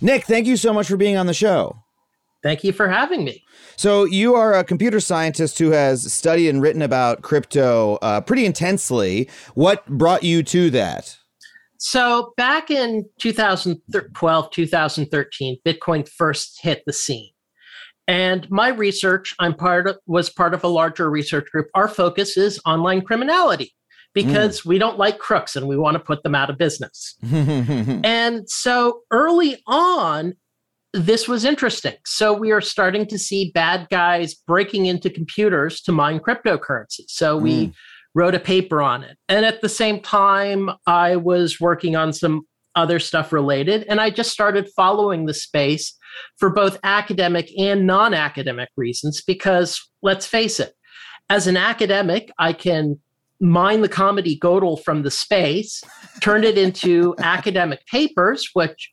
Nick, 0.01 0.25
thank 0.25 0.47
you 0.47 0.57
so 0.57 0.73
much 0.73 0.87
for 0.87 0.97
being 0.97 1.17
on 1.17 1.27
the 1.27 1.35
show. 1.35 1.77
Thank 2.43 2.63
you 2.63 2.73
for 2.73 2.89
having 2.89 3.25
me. 3.25 3.43
So, 3.77 4.05
you 4.05 4.35
are 4.35 4.55
a 4.55 4.63
computer 4.63 5.01
scientist 5.01 5.59
who 5.59 5.71
has 5.71 6.13
studied 6.13 6.49
and 6.49 6.63
written 6.63 6.83
about 6.83 7.23
crypto 7.23 7.99
uh, 8.01 8.21
pretty 8.21 8.47
intensely. 8.47 9.29
What 9.55 9.85
brought 9.87 10.23
you 10.23 10.45
to 10.45 10.71
that? 10.71 11.17
So, 11.79 12.33
back 12.37 12.71
in 12.71 13.07
2012, 13.21 14.51
2013, 14.51 15.59
Bitcoin 15.67 16.09
first 16.09 16.61
hit 16.63 16.83
the 16.87 16.93
scene. 16.93 17.31
And 18.07 18.49
my 18.51 18.69
research, 18.69 19.35
I'm 19.39 19.55
part 19.55 19.89
of, 19.89 19.99
was 20.07 20.31
part 20.31 20.55
of 20.55 20.65
a 20.65 20.69
larger 20.69 21.11
research 21.11 21.51
group. 21.51 21.67
Our 21.75 21.89
focus 21.89 22.37
is 22.37 22.61
online 22.65 23.03
criminality 23.03 23.75
because 24.15 24.63
mm. 24.63 24.67
we 24.67 24.79
don't 24.79 24.99
like 24.99 25.19
crooks 25.19 25.57
and 25.57 25.69
we 25.69 25.77
want 25.77 25.95
to 25.95 26.01
put 26.01 26.23
them 26.23 26.35
out 26.35 26.51
of 26.51 26.59
business. 26.59 27.17
and 27.33 28.49
so 28.49 29.01
early 29.11 29.63
on, 29.67 30.35
this 30.93 31.29
was 31.29 31.45
interesting. 31.45 31.95
So 32.07 32.33
we 32.33 32.51
are 32.51 32.61
starting 32.61 33.07
to 33.07 33.19
see 33.19 33.51
bad 33.55 33.89
guys 33.91 34.35
breaking 34.35 34.87
into 34.87 35.11
computers 35.11 35.81
to 35.83 35.93
mine 35.93 36.21
cryptocurrency. 36.21 37.03
So 37.09 37.37
we 37.37 37.69
mm. 37.69 37.75
wrote 38.15 38.35
a 38.35 38.41
paper 38.41 38.81
on 38.83 39.05
it. 39.05 39.17
And 39.29 39.45
at 39.45 39.61
the 39.61 39.69
same 39.69 40.01
time, 40.01 40.71
I 40.87 41.17
was 41.17 41.61
working 41.61 41.95
on 41.95 42.13
some 42.13 42.43
other 42.75 42.99
stuff 42.99 43.33
related. 43.33 43.85
And 43.89 44.01
I 44.01 44.11
just 44.11 44.31
started 44.31 44.69
following 44.75 45.27
the 45.27 45.35
space 45.35 45.95
for 46.37 46.49
both 46.49 46.79
academic 46.85 47.51
and 47.59 47.87
non 47.87 48.15
academic 48.15 48.71
reasons, 48.77 49.23
because 49.23 49.81
let's 50.03 50.27
face 50.27 50.61
it, 50.61 50.75
as 51.29 51.47
an 51.47 51.57
academic, 51.57 52.31
I 52.39 52.53
can 52.53 52.99
mine 53.41 53.83
the 53.83 53.89
comedy 53.89 54.37
gold 54.37 54.83
from 54.85 55.03
the 55.03 55.11
space, 55.11 55.83
turn 56.21 56.45
it 56.45 56.59
into 56.59 57.15
academic 57.23 57.87
papers, 57.87 58.49
which 58.53 58.91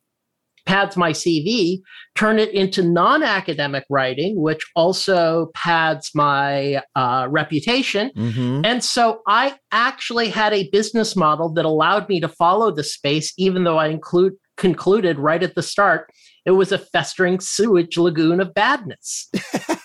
pads 0.65 0.97
my 0.97 1.11
CV, 1.11 1.79
turn 2.15 2.39
it 2.39 2.49
into 2.49 2.81
non 2.81 3.21
academic 3.21 3.85
writing, 3.89 4.41
which 4.41 4.65
also 4.75 5.51
pads 5.53 6.11
my 6.15 6.81
uh, 6.95 7.27
reputation. 7.29 8.11
Mm-hmm. 8.15 8.65
And 8.65 8.83
so 8.83 9.21
I 9.27 9.57
actually 9.71 10.29
had 10.29 10.53
a 10.53 10.69
business 10.69 11.15
model 11.15 11.53
that 11.53 11.65
allowed 11.65 12.09
me 12.09 12.19
to 12.19 12.27
follow 12.27 12.71
the 12.71 12.83
space, 12.83 13.33
even 13.37 13.63
though 13.63 13.77
I 13.77 13.87
include, 13.87 14.33
concluded 14.57 15.19
right 15.19 15.43
at 15.43 15.53
the 15.53 15.63
start 15.63 16.09
it 16.45 16.51
was 16.51 16.71
a 16.71 16.77
festering 16.77 17.39
sewage 17.39 17.97
lagoon 17.97 18.39
of 18.39 18.53
badness. 18.53 19.29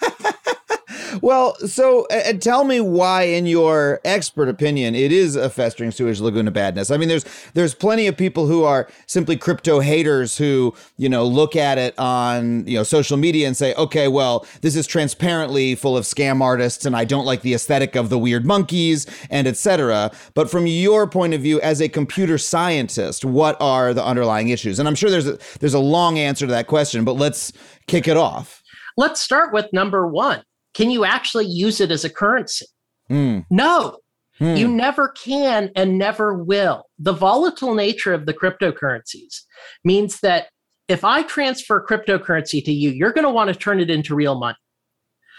Well, 1.23 1.55
so 1.67 2.07
tell 2.41 2.65
me 2.65 2.81
why, 2.81 3.23
in 3.23 3.47
your 3.47 4.01
expert 4.05 4.49
opinion, 4.49 4.95
it 4.95 5.13
is 5.13 5.37
a 5.37 5.51
festering 5.51 5.91
sewage 5.91 6.21
lagoon 6.21 6.49
of 6.49 6.55
badness. 6.55 6.91
I 6.91 6.97
mean, 6.97 7.09
there's 7.09 7.25
there's 7.55 7.75
plenty 7.75 8.07
of 8.07 8.17
people 8.17 8.47
who 8.47 8.65
are 8.65 8.89
simply 9.07 9.37
crypto 9.37 9.81
haters 9.81 10.39
who 10.39 10.75
you 10.97 11.09
know 11.09 11.25
look 11.25 11.57
at 11.57 11.79
it 11.79 11.99
on 11.99 12.67
you 12.67 12.77
know 12.77 12.83
social 12.83 13.17
media 13.17 13.47
and 13.47 13.57
say, 13.57 13.75
okay, 13.75 14.09
well, 14.09 14.47
this 14.63 14.77
is 14.77 14.87
transparently 14.87 15.75
full 15.75 15.97
of 15.97 16.05
scam 16.05 16.41
artists, 16.41 16.87
and 16.87 16.97
I 16.97 17.05
don't 17.05 17.27
like 17.27 17.43
the 17.43 17.55
aesthetic 17.55 17.97
of 17.97 18.09
the 18.09 18.19
weird 18.19 18.47
monkeys 18.47 19.07
and 19.31 19.47
etc. 19.47 20.11
But 20.35 20.51
from 20.51 20.67
your 20.67 21.07
point 21.07 21.35
of 21.35 21.43
view 21.43 21.61
as 21.61 21.81
a 21.81 21.89
computer 21.89 22.39
scientist, 22.39 23.25
what 23.25 23.61
are 23.61 23.93
the 23.93 24.05
underlying 24.05 24.49
issues? 24.49 24.79
And 24.79 24.89
I'm 24.89 24.95
sure 24.95 25.11
there's 25.11 25.27
a, 25.27 25.39
there's 25.61 25.75
a 25.75 25.79
long 25.79 26.19
answer 26.19 26.47
to 26.47 26.53
that 26.53 26.67
question, 26.67 27.05
but 27.05 27.15
let's 27.15 27.53
kick 27.87 28.09
it 28.09 28.17
off. 28.17 28.63
Let's 28.97 29.21
start 29.21 29.53
with 29.53 29.67
number 29.73 30.07
one 30.07 30.43
can 30.75 30.91
you 30.91 31.05
actually 31.05 31.47
use 31.47 31.81
it 31.81 31.91
as 31.91 32.05
a 32.05 32.11
currency? 32.11 32.67
Mm. 33.11 33.45
No, 33.51 33.99
mm. 34.41 34.59
you 34.59 34.69
never 34.69 35.09
can 35.09 35.71
and 35.75 35.99
never 35.99 36.35
will. 36.35 36.85
The 36.99 37.13
volatile 37.13 37.75
nature 37.75 38.13
of 38.13 38.27
the 38.27 38.35
cryptocurrencies 38.35 39.43
means 39.85 40.21
that 40.21 40.49
if 40.89 41.05
I 41.05 41.23
transfer 41.23 41.85
cryptocurrency 41.89 42.65
to 42.65 42.73
you, 42.73 42.91
you're 42.91 43.13
going 43.13 43.25
to 43.25 43.31
want 43.31 43.49
to 43.49 43.55
turn 43.55 43.81
it 43.81 43.91
into 43.91 44.15
real 44.15 44.39
money. 44.39 44.57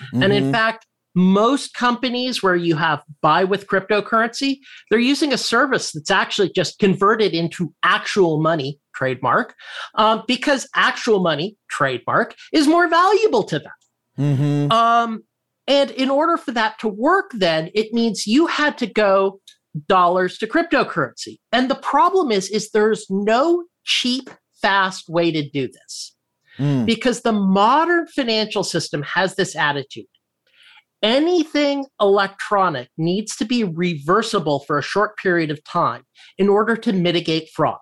Mm-hmm. 0.05 0.23
And 0.23 0.33
in 0.33 0.43
mm-hmm. 0.43 0.53
fact, 0.53 0.85
most 1.13 1.73
companies 1.73 2.41
where 2.41 2.55
you 2.55 2.75
have 2.77 3.03
buy 3.21 3.43
with 3.43 3.67
cryptocurrency, 3.67 4.59
they're 4.89 4.99
using 4.99 5.33
a 5.33 5.37
service 5.37 5.91
that's 5.91 6.11
actually 6.11 6.51
just 6.53 6.79
converted 6.79 7.33
into 7.33 7.73
actual 7.83 8.41
money, 8.41 8.79
trademark, 8.95 9.55
um, 9.95 10.23
because 10.27 10.69
actual 10.73 11.19
money, 11.19 11.57
trademark, 11.69 12.35
is 12.53 12.67
more 12.67 12.87
valuable 12.87 13.43
to 13.43 13.59
them. 13.59 13.71
Mm-hmm. 14.21 14.71
Um, 14.71 15.23
and 15.67 15.91
in 15.91 16.09
order 16.09 16.37
for 16.37 16.51
that 16.51 16.79
to 16.79 16.87
work, 16.87 17.31
then 17.33 17.69
it 17.73 17.93
means 17.93 18.27
you 18.27 18.47
had 18.47 18.77
to 18.79 18.87
go 18.87 19.39
dollars 19.87 20.37
to 20.39 20.47
cryptocurrency. 20.47 21.37
And 21.51 21.69
the 21.69 21.75
problem 21.75 22.31
is, 22.31 22.49
is 22.49 22.71
there's 22.71 23.05
no 23.09 23.65
cheap, 23.83 24.29
fast 24.61 25.09
way 25.09 25.31
to 25.31 25.49
do 25.49 25.67
this 25.67 26.15
Mm. 26.59 26.85
because 26.85 27.21
the 27.21 27.31
modern 27.31 28.07
financial 28.07 28.63
system 28.63 29.03
has 29.03 29.35
this 29.35 29.55
attitude. 29.55 30.05
Anything 31.01 31.85
electronic 31.99 32.89
needs 32.97 33.35
to 33.37 33.45
be 33.45 33.63
reversible 33.63 34.59
for 34.59 34.77
a 34.77 34.83
short 34.83 35.17
period 35.17 35.49
of 35.49 35.63
time 35.63 36.03
in 36.37 36.49
order 36.49 36.75
to 36.75 36.93
mitigate 36.93 37.49
fraud. 37.55 37.79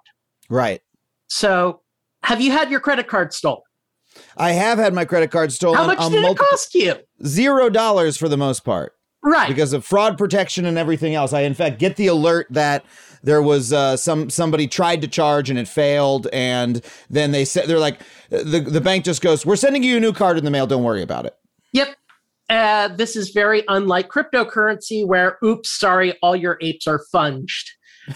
Right. 0.49 0.81
So, 1.27 1.81
have 2.23 2.41
you 2.41 2.51
had 2.51 2.69
your 2.69 2.79
credit 2.79 3.07
card 3.07 3.33
stolen? 3.33 3.63
I 4.37 4.51
have 4.51 4.77
had 4.77 4.93
my 4.93 5.05
credit 5.05 5.31
card 5.31 5.51
stolen. 5.51 5.77
How 5.77 5.87
much 5.87 6.11
did 6.11 6.23
it 6.23 6.37
cost 6.37 6.75
you? 6.75 6.95
Zero 7.25 7.69
dollars 7.69 8.17
for 8.17 8.29
the 8.29 8.37
most 8.37 8.63
part. 8.63 8.93
Right. 9.21 9.49
because 9.49 9.73
of 9.73 9.83
fraud 9.83 10.17
protection 10.17 10.65
and 10.65 10.77
everything 10.77 11.13
else. 11.13 11.33
I 11.33 11.41
in 11.41 11.53
fact 11.53 11.77
get 11.77 11.97
the 11.97 12.07
alert 12.07 12.47
that 12.51 12.85
there 13.21 13.41
was 13.41 13.73
uh, 13.73 13.97
some 13.97 14.29
somebody 14.29 14.65
tried 14.65 15.01
to 15.01 15.09
charge 15.09 15.49
and 15.49 15.59
it 15.59 15.67
failed, 15.67 16.27
and 16.31 16.81
then 17.09 17.31
they 17.31 17.43
said 17.43 17.67
they're 17.67 17.79
like 17.79 17.99
the 18.29 18.61
the 18.61 18.79
bank 18.79 19.03
just 19.03 19.21
goes, 19.21 19.45
"We're 19.45 19.57
sending 19.57 19.83
you 19.83 19.97
a 19.97 19.99
new 19.99 20.13
card 20.13 20.37
in 20.37 20.45
the 20.45 20.51
mail. 20.51 20.67
Don't 20.67 20.83
worry 20.83 21.01
about 21.01 21.25
it." 21.25 21.35
Yep. 21.73 21.95
Uh, 22.49 22.87
this 22.87 23.15
is 23.15 23.29
very 23.29 23.63
unlike 23.67 24.09
cryptocurrency, 24.09 25.05
where, 25.05 25.37
oops, 25.43 25.69
sorry, 25.69 26.17
all 26.23 26.35
your 26.35 26.57
apes 26.61 26.87
are 26.87 27.01
funged 27.11 27.71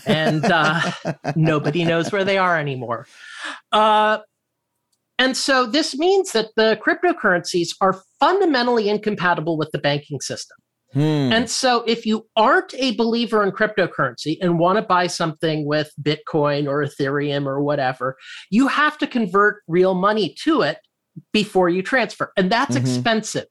and 0.06 0.46
uh, 0.46 0.92
nobody 1.36 1.84
knows 1.84 2.12
where 2.12 2.24
they 2.24 2.38
are 2.38 2.58
anymore. 2.58 3.08
And 5.20 5.38
so 5.38 5.66
this 5.66 5.96
means 5.96 6.32
that 6.32 6.48
the 6.56 6.80
cryptocurrencies 6.86 7.70
are 7.82 8.02
fundamentally 8.20 8.90
incompatible 8.90 9.58
with 9.58 9.70
the 9.72 9.78
banking 9.78 10.20
system. 10.20 10.58
Hmm. 10.94 11.00
And 11.34 11.50
so, 11.50 11.84
if 11.88 12.06
you 12.06 12.28
aren't 12.36 12.74
a 12.76 12.96
believer 12.96 13.44
in 13.44 13.52
cryptocurrency 13.52 14.38
and 14.42 14.60
want 14.60 14.78
to 14.78 14.84
buy 14.84 15.08
something 15.08 15.66
with 15.66 15.92
Bitcoin 16.02 16.68
or 16.68 16.86
Ethereum 16.86 17.48
or 17.48 17.64
whatever, 17.64 18.16
you 18.52 18.68
have 18.68 19.00
to 19.00 19.08
convert 19.08 19.64
real 19.68 19.96
money 19.96 20.36
to 20.44 20.62
it 20.62 20.78
before 21.32 21.68
you 21.68 21.82
transfer. 21.82 22.32
And 22.38 22.52
that's 22.52 22.76
Mhm. 22.76 22.82
expensive. 22.82 23.46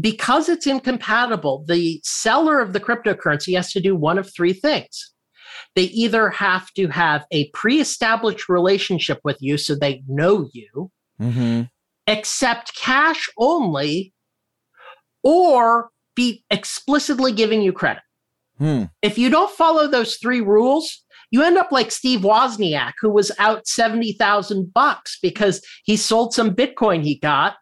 Because 0.00 0.48
it's 0.48 0.66
incompatible, 0.66 1.64
the 1.68 2.00
seller 2.04 2.60
of 2.60 2.72
the 2.72 2.80
cryptocurrency 2.80 3.54
has 3.54 3.70
to 3.72 3.80
do 3.80 3.94
one 3.94 4.16
of 4.16 4.32
three 4.34 4.54
things. 4.54 5.11
They 5.74 5.84
either 5.84 6.30
have 6.30 6.70
to 6.74 6.88
have 6.88 7.24
a 7.30 7.48
pre 7.50 7.80
established 7.80 8.48
relationship 8.48 9.20
with 9.24 9.38
you 9.40 9.56
so 9.56 9.74
they 9.74 10.02
know 10.06 10.48
you, 10.52 10.90
Mhm. 11.20 11.70
accept 12.06 12.74
cash 12.76 13.28
only, 13.38 14.12
or 15.22 15.90
be 16.14 16.44
explicitly 16.50 17.32
giving 17.32 17.62
you 17.62 17.72
credit. 17.72 18.02
Hmm. 18.58 18.84
If 19.00 19.18
you 19.18 19.30
don't 19.30 19.50
follow 19.50 19.88
those 19.88 20.16
three 20.16 20.40
rules, 20.40 21.04
you 21.30 21.42
end 21.42 21.56
up 21.56 21.72
like 21.72 21.90
Steve 21.90 22.20
Wozniak, 22.20 22.92
who 23.00 23.10
was 23.10 23.32
out 23.38 23.66
70,000 23.66 24.72
bucks 24.74 25.18
because 25.22 25.64
he 25.84 25.96
sold 25.96 26.34
some 26.34 26.54
Bitcoin 26.54 27.02
he 27.02 27.18
got 27.18 27.56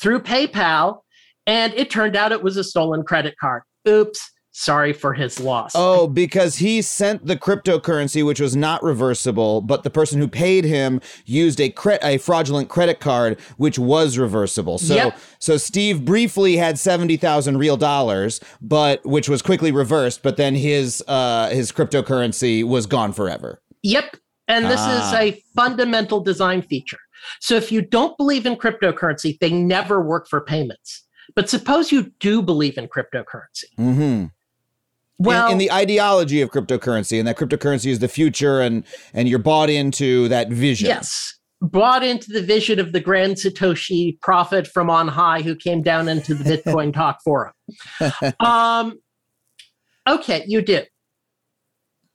through 0.00 0.20
PayPal, 0.20 1.00
and 1.46 1.74
it 1.74 1.90
turned 1.90 2.14
out 2.14 2.30
it 2.32 2.42
was 2.42 2.56
a 2.56 2.64
stolen 2.64 3.02
credit 3.02 3.34
card. 3.40 3.62
Oops, 3.88 4.30
sorry 4.52 4.92
for 4.92 5.14
his 5.14 5.40
loss. 5.40 5.72
Oh, 5.74 6.06
because 6.06 6.56
he 6.56 6.82
sent 6.82 7.26
the 7.26 7.36
cryptocurrency, 7.36 8.24
which 8.24 8.40
was 8.40 8.54
not 8.54 8.82
reversible, 8.82 9.60
but 9.60 9.82
the 9.82 9.90
person 9.90 10.20
who 10.20 10.28
paid 10.28 10.64
him 10.64 11.00
used 11.24 11.60
a 11.60 11.70
cre- 11.70 11.94
a 12.02 12.18
fraudulent 12.18 12.68
credit 12.68 13.00
card, 13.00 13.40
which 13.56 13.78
was 13.78 14.18
reversible. 14.18 14.78
So, 14.78 14.94
Yep. 14.94 15.18
so 15.38 15.56
Steve 15.56 16.04
briefly 16.04 16.56
had 16.56 16.78
seventy 16.78 17.16
thousand 17.16 17.58
real 17.58 17.76
dollars, 17.76 18.40
but 18.60 19.04
which 19.04 19.28
was 19.28 19.42
quickly 19.42 19.72
reversed. 19.72 20.22
But 20.22 20.36
then 20.36 20.54
his 20.54 21.02
uh, 21.08 21.48
his 21.50 21.72
cryptocurrency 21.72 22.62
was 22.64 22.86
gone 22.86 23.12
forever. 23.12 23.60
Yep. 23.82 24.16
And 24.48 24.66
this 24.66 24.80
Ah. 24.80 25.08
is 25.08 25.14
a 25.14 25.42
fundamental 25.56 26.20
design 26.20 26.62
feature. 26.62 26.98
So 27.40 27.54
if 27.54 27.70
you 27.72 27.80
don't 27.80 28.16
believe 28.18 28.44
in 28.46 28.56
cryptocurrency, 28.56 29.38
they 29.38 29.50
never 29.52 30.02
work 30.02 30.28
for 30.28 30.40
payments. 30.40 31.04
But 31.36 31.48
suppose 31.48 31.92
you 31.92 32.10
do 32.20 32.42
believe 32.42 32.76
in 32.76 32.88
cryptocurrency. 32.88 33.64
Mm-hmm. 33.78 34.24
Well, 35.22 35.46
in, 35.46 35.52
in 35.52 35.58
the 35.58 35.70
ideology 35.70 36.40
of 36.40 36.50
cryptocurrency, 36.50 37.18
and 37.18 37.28
that 37.28 37.36
cryptocurrency 37.36 37.90
is 37.90 38.00
the 38.00 38.08
future, 38.08 38.60
and 38.60 38.84
and 39.14 39.28
you're 39.28 39.38
bought 39.38 39.70
into 39.70 40.28
that 40.28 40.48
vision. 40.48 40.88
yes, 40.88 41.38
brought 41.60 42.02
into 42.02 42.32
the 42.32 42.42
vision 42.42 42.80
of 42.80 42.92
the 42.92 43.00
grand 43.00 43.36
Satoshi 43.36 44.20
prophet 44.20 44.66
from 44.66 44.90
on 44.90 45.08
high 45.08 45.42
who 45.42 45.54
came 45.54 45.82
down 45.82 46.08
into 46.08 46.34
the 46.34 46.44
Bitcoin 46.44 46.92
talk 46.94 47.18
forum. 47.24 47.52
Um, 48.40 48.98
okay, 50.08 50.44
you 50.46 50.60
do. 50.60 50.82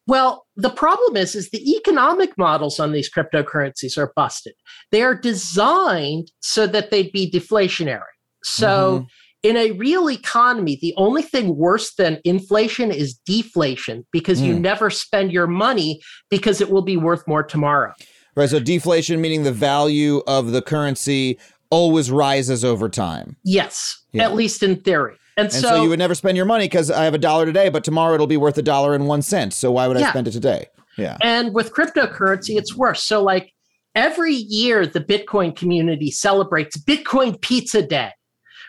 Well, 0.06 0.46
the 0.56 0.70
problem 0.70 1.18
is, 1.18 1.36
is 1.36 1.50
the 1.50 1.72
economic 1.72 2.38
models 2.38 2.80
on 2.80 2.94
these 2.94 3.10
cryptocurrencies 3.12 3.98
are 3.98 4.14
busted. 4.16 4.54
They 4.92 5.02
are 5.02 5.16
designed 5.16 6.32
so 6.40 6.66
that 6.68 6.92
they'd 6.92 7.12
be 7.12 7.30
deflationary. 7.30 8.02
So, 8.44 9.06
in 9.44 9.56
a 9.56 9.72
real 9.72 10.10
economy, 10.10 10.78
the 10.82 10.94
only 10.98 11.22
thing 11.22 11.56
worse 11.56 11.94
than 11.96 12.20
inflation 12.24 12.92
is 12.92 13.14
deflation 13.26 14.06
because 14.12 14.42
you 14.42 14.56
Mm. 14.56 14.62
never 14.62 14.90
spend 14.90 15.32
your 15.32 15.48
money 15.48 16.02
because 16.30 16.60
it 16.62 16.70
will 16.70 16.82
be 16.82 16.98
worth 16.98 17.28
more 17.28 17.44
tomorrow. 17.44 17.94
Right. 18.36 18.50
So 18.50 18.60
deflation 18.60 19.22
meaning 19.22 19.44
the 19.44 19.52
value 19.52 20.22
of 20.28 20.52
the 20.52 20.62
currency 20.62 21.38
always 21.70 22.10
rises 22.12 22.64
over 22.66 22.90
time. 22.90 23.36
Yes, 23.44 23.98
Yeah. 24.14 24.24
at 24.26 24.36
least 24.36 24.64
in 24.64 24.78
theory. 24.78 25.16
And, 25.36 25.46
And 25.46 25.54
so, 25.54 25.84
you 25.84 25.90
would 25.90 26.00
never 26.00 26.16
spend 26.16 26.36
your 26.36 26.48
money 26.48 26.66
because 26.66 26.90
I 26.90 27.04
have 27.04 27.14
a 27.14 27.20
dollar 27.20 27.46
today, 27.46 27.70
but 27.70 27.84
tomorrow 27.84 28.16
it'll 28.16 28.26
be 28.26 28.38
worth 28.38 28.58
a 28.58 28.64
dollar 28.64 28.96
and 28.96 29.06
one 29.08 29.22
cent. 29.22 29.54
So 29.54 29.72
why 29.72 29.88
would 29.88 29.98
I 29.98 30.10
spend 30.10 30.28
it 30.28 30.32
today? 30.32 30.66
Yeah. 30.98 31.18
And 31.22 31.54
with 31.54 31.74
cryptocurrency, 31.74 32.58
it's 32.58 32.76
worse. 32.76 33.04
So, 33.04 33.22
like 33.22 33.54
every 33.94 34.34
year, 34.34 34.88
the 34.88 35.00
Bitcoin 35.00 35.56
community 35.56 36.10
celebrates 36.10 36.76
Bitcoin 36.78 37.40
Pizza 37.42 37.84
Day 37.84 38.12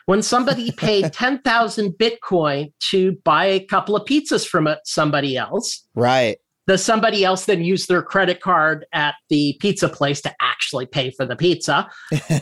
when 0.08 0.22
somebody 0.22 0.72
paid 0.72 1.12
10,000 1.12 1.92
Bitcoin 1.92 2.72
to 2.80 3.14
buy 3.24 3.44
a 3.44 3.60
couple 3.60 3.94
of 3.94 4.08
pizzas 4.08 4.48
from 4.48 4.66
somebody 4.84 5.36
else. 5.36 5.86
Right. 5.94 6.38
The 6.66 6.78
somebody 6.78 7.26
else 7.26 7.44
then 7.44 7.62
used 7.62 7.88
their 7.88 8.02
credit 8.02 8.40
card 8.40 8.86
at 8.94 9.16
the 9.28 9.58
pizza 9.60 9.86
place 9.86 10.22
to 10.22 10.34
actually 10.40 10.86
pay 10.86 11.10
for 11.10 11.26
the 11.26 11.36
pizza. 11.36 11.90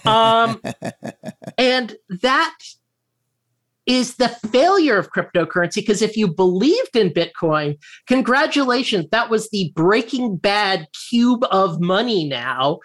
Um, 0.05 0.63
and 1.59 1.97
that 2.23 2.57
is 3.85 4.15
the 4.15 4.29
failure 4.29 4.97
of 4.97 5.11
cryptocurrency 5.11 5.77
because 5.77 6.03
if 6.03 6.17
you 6.17 6.29
believed 6.29 6.95
in 6.95 7.11
Bitcoin, 7.11 7.79
congratulations, 8.07 9.07
that 9.11 9.29
was 9.29 9.51
the 9.51 9.73
breaking 9.75 10.37
bad 10.37 10.87
cube 11.09 11.45
of 11.51 11.81
money 11.81 12.29
now. 12.29 12.79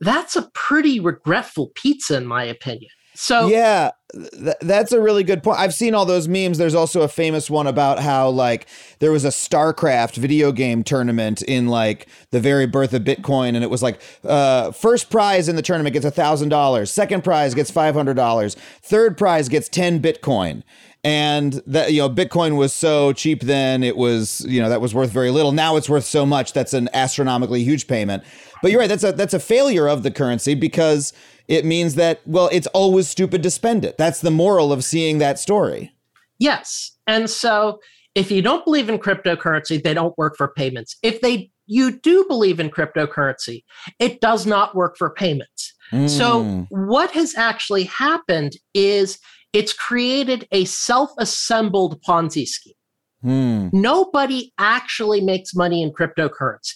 That's 0.00 0.34
a 0.34 0.50
pretty 0.54 0.98
regretful 0.98 1.72
pizza, 1.74 2.16
in 2.16 2.26
my 2.26 2.44
opinion. 2.44 2.90
So, 3.14 3.46
yeah, 3.46 3.92
th- 4.12 4.56
that's 4.60 4.92
a 4.92 5.00
really 5.00 5.22
good 5.22 5.42
point. 5.42 5.58
I've 5.60 5.74
seen 5.74 5.94
all 5.94 6.04
those 6.04 6.26
memes. 6.26 6.58
There's 6.58 6.74
also 6.74 7.02
a 7.02 7.08
famous 7.08 7.48
one 7.48 7.66
about 7.66 8.00
how 8.00 8.28
like 8.28 8.66
there 8.98 9.12
was 9.12 9.24
a 9.24 9.28
StarCraft 9.28 10.16
video 10.16 10.50
game 10.50 10.82
tournament 10.82 11.40
in 11.42 11.68
like 11.68 12.08
the 12.30 12.40
very 12.40 12.66
birth 12.66 12.92
of 12.92 13.02
Bitcoin, 13.02 13.54
and 13.54 13.62
it 13.62 13.70
was 13.70 13.82
like 13.82 14.00
uh, 14.24 14.72
first 14.72 15.10
prize 15.10 15.48
in 15.48 15.54
the 15.56 15.62
tournament 15.62 15.92
gets 15.92 16.04
a 16.04 16.10
thousand 16.10 16.48
dollars, 16.48 16.90
second 16.90 17.22
prize 17.22 17.54
gets 17.54 17.70
five 17.70 17.94
hundred 17.94 18.14
dollars, 18.14 18.56
third 18.82 19.16
prize 19.16 19.48
gets 19.48 19.68
ten 19.68 20.00
Bitcoin. 20.00 20.62
And 21.04 21.62
that 21.66 21.92
you 21.92 22.00
know, 22.00 22.08
Bitcoin 22.08 22.56
was 22.56 22.72
so 22.72 23.12
cheap 23.12 23.42
then; 23.42 23.82
it 23.82 23.96
was 23.96 24.44
you 24.48 24.60
know 24.60 24.70
that 24.70 24.80
was 24.80 24.94
worth 24.94 25.10
very 25.10 25.30
little. 25.30 25.52
Now 25.52 25.76
it's 25.76 25.88
worth 25.88 26.06
so 26.06 26.24
much 26.24 26.54
that's 26.54 26.72
an 26.72 26.88
astronomically 26.94 27.62
huge 27.62 27.86
payment. 27.86 28.24
But 28.64 28.72
you're 28.72 28.80
right; 28.80 28.88
that's 28.88 29.04
a 29.04 29.12
that's 29.12 29.34
a 29.34 29.38
failure 29.38 29.86
of 29.86 30.04
the 30.04 30.10
currency 30.10 30.54
because 30.54 31.12
it 31.48 31.66
means 31.66 31.96
that 31.96 32.22
well 32.24 32.48
it's 32.50 32.66
always 32.68 33.06
stupid 33.06 33.42
to 33.42 33.50
spend 33.50 33.84
it 33.84 33.98
that's 33.98 34.22
the 34.22 34.30
moral 34.30 34.72
of 34.72 34.82
seeing 34.82 35.18
that 35.18 35.38
story 35.38 35.92
yes. 36.38 36.92
And 37.06 37.28
so, 37.28 37.80
if 38.14 38.30
you 38.30 38.40
don't 38.40 38.64
believe 38.64 38.88
in 38.88 38.98
cryptocurrency, 38.98 39.82
they 39.82 39.92
don't 39.92 40.16
work 40.16 40.34
for 40.38 40.48
payments. 40.48 40.96
If 41.02 41.20
they 41.20 41.50
you 41.66 41.98
do 42.00 42.24
believe 42.26 42.58
in 42.58 42.70
cryptocurrency, 42.70 43.64
it 43.98 44.22
does 44.22 44.46
not 44.46 44.74
work 44.74 44.96
for 44.96 45.10
payments. 45.10 45.74
So, 46.06 46.44
Mm. 46.44 46.66
what 46.70 47.10
has 47.10 47.34
actually 47.36 47.84
happened 47.84 48.54
is 48.72 49.18
it's 49.52 49.74
created 49.74 50.48
a 50.52 50.64
self 50.64 51.10
assembled 51.18 52.02
Ponzi 52.02 52.48
scheme. 52.48 52.74
Hmm. 53.22 53.68
Nobody 53.72 54.52
actually 54.58 55.20
makes 55.20 55.54
money 55.54 55.82
in 55.82 55.90
cryptocurrency. 55.92 56.74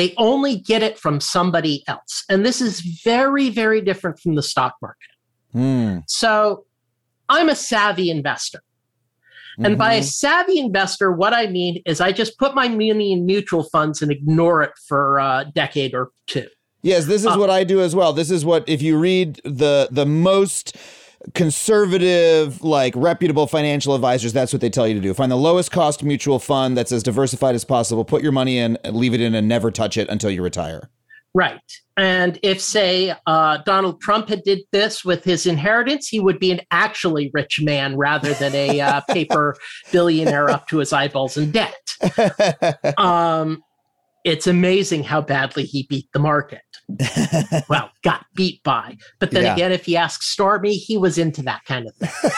They 0.00 0.14
only 0.16 0.56
get 0.56 0.82
it 0.82 0.98
from 0.98 1.20
somebody 1.20 1.84
else. 1.86 2.24
And 2.30 2.38
this 2.46 2.62
is 2.62 2.80
very, 3.04 3.50
very 3.50 3.82
different 3.82 4.18
from 4.18 4.34
the 4.34 4.42
stock 4.42 4.76
market. 4.80 5.14
Hmm. 5.52 5.98
So, 6.06 6.64
I'm 7.28 7.50
a 7.50 7.54
savvy 7.54 8.08
investor. 8.10 8.62
And 9.62 9.76
by 9.76 9.92
a 9.94 10.00
Mhm. 10.00 10.04
savvy 10.04 10.58
investor, 10.58 11.12
what 11.12 11.34
I 11.34 11.46
mean 11.48 11.82
is 11.84 12.00
I 12.00 12.12
just 12.12 12.38
put 12.38 12.54
my 12.54 12.66
money 12.66 13.12
in 13.12 13.26
mutual 13.26 13.64
funds 13.64 14.00
and 14.00 14.10
ignore 14.10 14.62
it 14.62 14.72
for 14.88 15.18
a 15.18 15.44
decade 15.54 15.92
or 15.94 16.08
two. 16.26 16.46
yes 16.82 17.04
this 17.04 17.20
is 17.20 17.26
uh, 17.34 17.36
what 17.36 17.50
i 17.50 17.62
do 17.62 17.78
as 17.82 17.94
well 17.94 18.10
this 18.14 18.30
is 18.30 18.42
what 18.42 18.66
if 18.66 18.80
you 18.80 18.96
read 18.98 19.38
the 19.44 19.86
the 19.90 20.06
most 20.06 20.74
conservative, 21.34 22.62
like 22.62 22.94
reputable 22.96 23.46
financial 23.46 23.94
advisors, 23.94 24.32
that's 24.32 24.52
what 24.52 24.60
they 24.60 24.70
tell 24.70 24.88
you 24.88 24.94
to 24.94 25.00
do. 25.00 25.14
Find 25.14 25.30
the 25.30 25.36
lowest 25.36 25.70
cost 25.70 26.02
mutual 26.02 26.38
fund 26.38 26.76
that's 26.76 26.92
as 26.92 27.02
diversified 27.02 27.54
as 27.54 27.64
possible. 27.64 28.04
Put 28.04 28.22
your 28.22 28.32
money 28.32 28.58
in, 28.58 28.78
leave 28.84 29.14
it 29.14 29.20
in, 29.20 29.34
and 29.34 29.48
never 29.48 29.70
touch 29.70 29.96
it 29.96 30.08
until 30.08 30.30
you 30.30 30.42
retire. 30.42 30.90
Right. 31.32 31.60
And 31.96 32.38
if, 32.42 32.60
say, 32.60 33.14
uh, 33.26 33.58
Donald 33.64 34.00
Trump 34.00 34.28
had 34.28 34.42
did 34.42 34.60
this 34.72 35.04
with 35.04 35.22
his 35.22 35.46
inheritance, 35.46 36.08
he 36.08 36.18
would 36.18 36.40
be 36.40 36.50
an 36.50 36.60
actually 36.70 37.30
rich 37.34 37.60
man 37.62 37.96
rather 37.96 38.32
than 38.34 38.54
a 38.54 38.80
uh, 38.80 39.00
paper 39.08 39.56
billionaire 39.92 40.48
up 40.48 40.66
to 40.68 40.78
his 40.78 40.92
eyeballs 40.92 41.36
in 41.36 41.50
debt. 41.50 41.76
Um, 42.96 43.62
it's 44.24 44.46
amazing 44.46 45.02
how 45.04 45.20
badly 45.22 45.64
he 45.64 45.86
beat 45.88 46.08
the 46.12 46.18
market. 46.18 46.62
well, 47.68 47.90
got 48.02 48.26
beat 48.34 48.62
by. 48.62 48.96
But 49.18 49.30
then 49.30 49.44
Yeah. 49.44 49.52
again, 49.54 49.72
if 49.72 49.86
you 49.88 49.96
ask 49.96 50.22
Stormy, 50.22 50.74
he 50.74 50.96
was 50.96 51.18
into 51.18 51.42
that 51.42 51.64
kind 51.66 51.86
of 51.88 51.94
thing. 51.96 52.30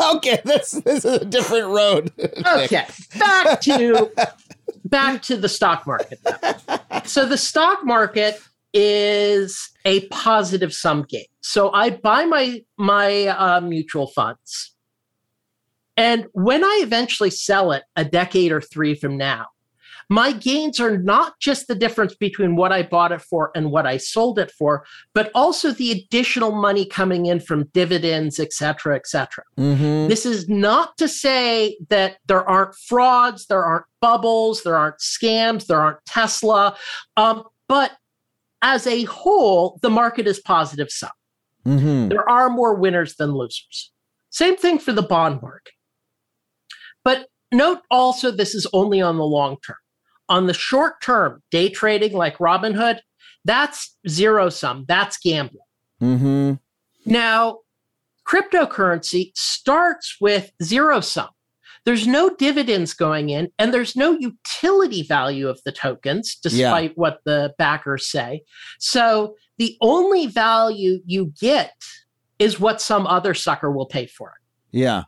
okay, 0.16 0.40
this 0.44 0.72
this 0.84 1.04
is 1.04 1.22
a 1.22 1.24
different 1.24 1.68
road. 1.68 2.12
Okay, 2.56 2.86
back 3.18 3.60
to 3.62 4.10
back 4.84 5.22
to 5.22 5.36
the 5.36 5.48
stock 5.48 5.86
market. 5.86 6.18
So 7.04 7.26
the 7.26 7.36
stock 7.38 7.84
market 7.84 8.40
is 8.72 9.70
a 9.84 10.06
positive 10.08 10.72
sum 10.72 11.04
game. 11.08 11.24
So 11.40 11.72
I 11.72 11.90
buy 11.90 12.24
my 12.24 12.62
my 12.76 13.26
uh, 13.26 13.60
mutual 13.60 14.06
funds, 14.08 14.74
and 15.96 16.26
when 16.32 16.64
I 16.64 16.80
eventually 16.82 17.30
sell 17.30 17.72
it 17.72 17.82
a 17.96 18.04
decade 18.04 18.52
or 18.52 18.60
three 18.60 18.94
from 18.94 19.16
now, 19.16 19.46
my 20.08 20.32
gains 20.32 20.78
are 20.78 20.98
not 20.98 21.38
just 21.40 21.66
the 21.66 21.74
difference 21.74 22.14
between 22.14 22.54
what 22.54 22.72
I 22.72 22.82
bought 22.82 23.12
it 23.12 23.22
for 23.22 23.50
and 23.54 23.70
what 23.72 23.86
I 23.86 23.96
sold 23.96 24.38
it 24.38 24.52
for, 24.52 24.84
but 25.14 25.30
also 25.34 25.72
the 25.72 25.90
additional 25.90 26.52
money 26.52 26.86
coming 26.86 27.26
in 27.26 27.40
from 27.40 27.64
dividends, 27.72 28.38
et 28.38 28.52
cetera, 28.52 28.94
et 28.94 29.06
cetera. 29.06 29.44
Mm-hmm. 29.58 30.08
This 30.08 30.24
is 30.24 30.48
not 30.48 30.96
to 30.98 31.08
say 31.08 31.76
that 31.88 32.18
there 32.26 32.48
aren't 32.48 32.74
frauds, 32.74 33.46
there 33.46 33.64
aren't 33.64 33.86
bubbles, 34.00 34.62
there 34.62 34.76
aren't 34.76 34.98
scams, 34.98 35.66
there 35.66 35.80
aren't 35.80 36.04
Tesla. 36.06 36.76
Um, 37.16 37.42
but 37.68 37.92
as 38.62 38.86
a 38.86 39.04
whole, 39.04 39.78
the 39.82 39.90
market 39.90 40.26
is 40.26 40.38
positive 40.40 40.90
sum. 40.90 41.10
Mm-hmm. 41.66 42.08
There 42.08 42.28
are 42.28 42.48
more 42.48 42.74
winners 42.74 43.16
than 43.16 43.32
losers. 43.32 43.92
Same 44.30 44.56
thing 44.56 44.78
for 44.78 44.92
the 44.92 45.02
bond 45.02 45.42
market. 45.42 45.72
But 47.02 47.26
note 47.50 47.80
also, 47.90 48.30
this 48.30 48.54
is 48.54 48.66
only 48.72 49.00
on 49.00 49.16
the 49.16 49.24
long 49.24 49.56
term. 49.66 49.76
On 50.28 50.46
the 50.46 50.54
short 50.54 51.00
term, 51.02 51.42
day 51.50 51.68
trading 51.68 52.12
like 52.12 52.38
Robinhood, 52.38 52.98
that's 53.44 53.96
zero 54.08 54.48
sum, 54.48 54.84
that's 54.88 55.18
gambling. 55.18 55.60
Mm-hmm. 56.02 56.54
Now, 57.04 57.58
cryptocurrency 58.28 59.30
starts 59.36 60.16
with 60.20 60.50
zero 60.62 61.00
sum. 61.00 61.28
There's 61.84 62.08
no 62.08 62.30
dividends 62.30 62.92
going 62.94 63.30
in, 63.30 63.48
and 63.60 63.72
there's 63.72 63.94
no 63.94 64.18
utility 64.18 65.04
value 65.04 65.48
of 65.48 65.60
the 65.64 65.70
tokens, 65.70 66.34
despite 66.34 66.98
what 66.98 67.20
the 67.24 67.54
backers 67.58 68.08
say. 68.08 68.42
So 68.80 69.36
the 69.58 69.76
only 69.80 70.26
value 70.26 70.98
you 71.06 71.32
get 71.40 71.74
is 72.40 72.58
what 72.58 72.80
some 72.80 73.06
other 73.06 73.34
sucker 73.34 73.70
will 73.70 73.86
pay 73.86 74.06
for 74.06 74.30
it. 74.30 74.78
Yeah. 74.78 75.04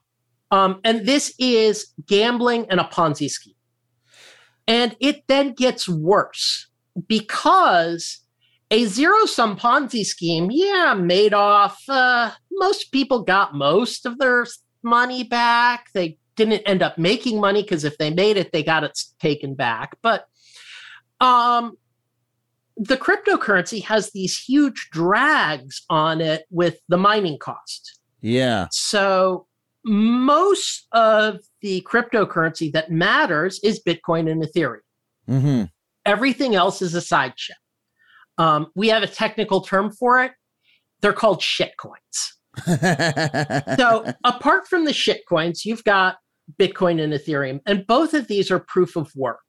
Um, 0.53 0.81
and 0.85 1.05
this 1.05 1.35
is 1.41 1.93
gambling 2.07 2.67
and 2.71 2.79
a 2.79 2.85
Ponzi 2.85 3.29
scheme. 3.29 3.55
And 4.69 4.95
it 5.01 5.27
then 5.27 5.55
gets 5.55 5.89
worse 5.89 6.69
because 7.09 8.21
a 8.71 8.85
zero 8.85 9.25
sum 9.25 9.57
Ponzi 9.57 10.05
scheme, 10.05 10.51
yeah, 10.53 10.95
Madoff, 10.95 11.77
uh, 11.89 12.33
most 12.53 12.93
people 12.93 13.25
got 13.25 13.55
most 13.55 14.05
of 14.05 14.19
their 14.19 14.47
money 14.83 15.25
back. 15.25 15.87
They 15.95 16.19
didn't 16.37 16.63
end 16.63 16.83
up 16.83 16.99
making 16.99 17.41
money 17.41 17.63
because 17.63 17.85
if 17.85 17.99
they 17.99 18.11
made 18.11 18.37
it, 18.37 18.53
they 18.53 18.63
got 18.63 18.85
it 18.85 18.97
taken 19.19 19.55
back. 19.55 19.97
But 20.03 20.27
um, 21.21 21.79
the 22.77 22.97
cryptocurrency 22.97 23.83
has 23.85 24.11
these 24.13 24.39
huge 24.39 24.89
drags 24.93 25.83
on 25.91 26.21
it 26.21 26.45
with 26.51 26.79
the 26.89 26.97
mining 26.97 27.39
cost. 27.39 27.99
Yeah. 28.21 28.69
So 28.71 29.48
most 29.85 30.87
of 30.93 31.39
the 31.63 31.81
cryptocurrency 31.83 32.73
that 32.73 32.91
matters 32.91 33.61
is 33.63 33.83
Bitcoin 33.87 34.31
and 34.31 34.43
Ethereum. 34.43 34.81
Mm-hmm. 35.29 35.65
Everything 36.07 36.55
else 36.55 36.83
is 36.83 36.95
a 36.95 37.01
side 37.01 37.35
chip. 37.37 37.57
Um, 38.39 38.69
we 38.75 38.89
have 38.89 39.03
a 39.03 39.09
technical 39.09 39.61
term 39.61 39.91
for 39.91 40.23
it. 40.23 40.33
They're 41.01 41.13
called 41.13 41.41
shitcoins. 41.41 41.99
So 43.77 44.13
apart 44.25 44.67
from 44.69 44.85
the 44.85 44.93
shitcoins, 44.93 45.65
you've 45.65 45.85
got 45.85 46.17
Bitcoin 46.59 47.03
and 47.03 47.13
Ethereum, 47.13 47.61
and 47.67 47.87
both 47.87 48.15
of 48.15 48.27
these 48.27 48.51
are 48.51 48.61
proof 48.61 48.97
of 48.97 49.11
work, 49.15 49.41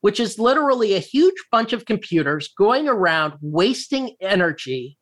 which 0.00 0.18
is 0.18 0.38
literally 0.38 0.94
a 0.94 0.98
huge 0.98 1.36
bunch 1.52 1.72
of 1.72 1.84
computers 1.84 2.48
going 2.58 2.88
around 2.88 3.34
wasting 3.40 4.16
energy 4.20 4.98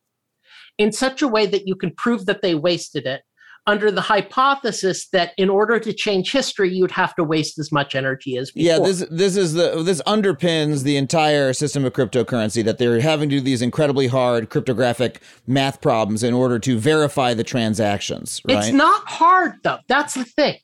in 0.77 0.93
such 0.93 1.23
a 1.23 1.29
way 1.29 1.47
that 1.47 1.67
you 1.67 1.75
can 1.75 1.93
prove 1.95 2.27
that 2.27 2.43
they 2.43 2.55
wasted 2.55 3.07
it 3.07 3.23
under 3.69 3.91
the 3.93 4.01
hypothesis 4.01 5.09
that 5.11 5.33
in 5.37 5.49
order 5.51 5.79
to 5.79 5.93
change 5.93 6.33
history, 6.33 6.73
you'd 6.75 6.91
have 6.91 7.15
to 7.15 7.23
waste 7.23 7.59
as 7.59 7.71
much 7.71 7.95
energy 7.95 8.37
as 8.39 8.51
before. 8.51 8.67
Yeah, 8.67 8.79
this 8.81 9.05
this 9.11 9.37
is 9.37 9.53
the 9.53 9.83
this 9.85 10.03
underpins 10.07 10.83
the 10.83 10.97
entire 10.97 11.53
system 11.53 11.85
of 11.85 11.93
cryptocurrency 11.93 12.65
that 12.65 12.79
they're 12.79 13.01
having 13.01 13.29
to 13.29 13.37
do 13.37 13.41
these 13.43 13.63
incredibly 13.63 14.07
hard 14.09 14.49
cryptographic 14.49 15.21
math 15.47 15.81
problems 15.81 16.23
in 16.23 16.33
order 16.35 16.59
to 16.59 16.79
verify 16.79 17.35
the 17.35 17.45
transactions, 17.45 18.41
right? 18.49 18.57
It's 18.65 18.73
not 18.73 19.07
hard 19.07 19.53
though. 19.63 19.79
That's 19.87 20.15
the 20.15 20.25
thing. 20.25 20.57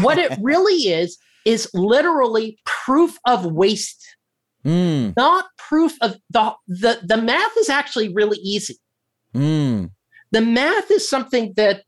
what 0.00 0.18
it 0.18 0.36
really 0.42 0.74
is 0.92 1.16
is 1.44 1.70
literally 1.72 2.58
proof 2.66 3.16
of 3.26 3.46
waste, 3.46 4.04
Mm, 4.66 5.14
not 5.16 5.44
proof 5.56 5.92
of 6.02 6.16
the 6.30 6.52
the 6.66 6.98
the 7.04 7.16
math 7.16 7.56
is 7.56 7.68
actually 7.68 8.12
really 8.12 8.38
easy. 8.38 8.76
mm, 9.32 9.90
The 10.32 10.40
math 10.40 10.90
is 10.90 11.08
something 11.08 11.52
that 11.56 11.84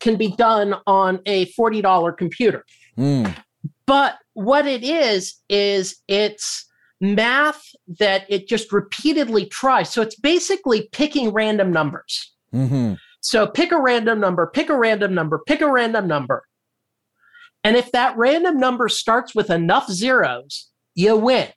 can 0.00 0.16
be 0.16 0.28
done 0.36 0.74
on 0.86 1.20
a 1.26 1.46
$40 1.52 2.16
computer. 2.16 2.64
mm. 2.98 3.34
But 3.86 4.18
what 4.34 4.66
it 4.66 4.82
is 4.82 5.40
is 5.48 5.96
it's 6.08 6.66
math 7.00 7.62
that 7.98 8.24
it 8.28 8.48
just 8.48 8.72
repeatedly 8.72 9.46
tries. 9.46 9.92
So 9.92 10.02
it's 10.02 10.18
basically 10.18 10.88
picking 10.92 11.30
random 11.30 11.72
numbers. 11.72 12.34
hmm 12.50 12.94
So 13.20 13.46
pick 13.46 13.72
a 13.72 13.80
random 13.80 14.20
number, 14.20 14.50
pick 14.52 14.70
a 14.70 14.76
random 14.76 15.14
number, 15.14 15.40
pick 15.46 15.60
a 15.60 15.70
random 15.70 16.08
number. 16.08 16.44
And 17.64 17.76
if 17.76 17.92
that 17.92 18.16
random 18.16 18.58
number 18.58 18.88
starts 18.88 19.34
with 19.34 19.50
enough 19.50 19.90
zeros, 19.90 20.70
you 20.94 21.16
win. 21.16 21.48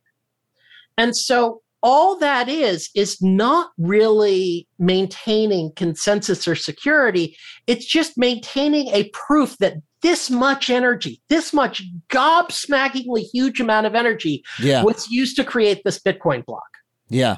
And 0.97 1.15
so 1.15 1.61
all 1.81 2.17
that 2.19 2.49
is, 2.49 2.89
is 2.95 3.21
not 3.21 3.71
really 3.77 4.67
maintaining 4.79 5.71
consensus 5.75 6.47
or 6.47 6.55
security. 6.55 7.37
It's 7.67 7.85
just 7.85 8.17
maintaining 8.17 8.87
a 8.89 9.09
proof 9.13 9.57
that 9.59 9.75
this 10.01 10.29
much 10.29 10.69
energy, 10.69 11.21
this 11.29 11.53
much 11.53 11.81
gobsmackingly 12.09 13.23
huge 13.33 13.59
amount 13.59 13.85
of 13.85 13.95
energy 13.95 14.43
Yeah, 14.59 14.83
was 14.83 15.09
used 15.09 15.35
to 15.37 15.43
create 15.43 15.81
this 15.83 15.99
Bitcoin 15.99 16.45
block. 16.45 16.67
yeah, 17.09 17.37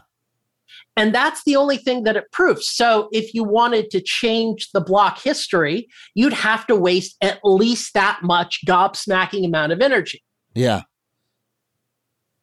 And 0.95 1.13
that's 1.13 1.43
the 1.43 1.55
only 1.55 1.77
thing 1.77 2.03
that 2.03 2.15
it 2.15 2.31
proves. 2.31 2.67
So 2.69 3.09
if 3.11 3.33
you 3.33 3.43
wanted 3.43 3.89
to 3.91 4.01
change 4.01 4.69
the 4.73 4.81
block 4.81 5.19
history, 5.19 5.87
you'd 6.13 6.33
have 6.33 6.67
to 6.67 6.75
waste 6.75 7.15
at 7.21 7.39
least 7.43 7.93
that 7.93 8.19
much 8.23 8.59
gobsmacking 8.67 9.45
amount 9.45 9.71
of 9.71 9.81
energy. 9.81 10.23
yeah. 10.53 10.81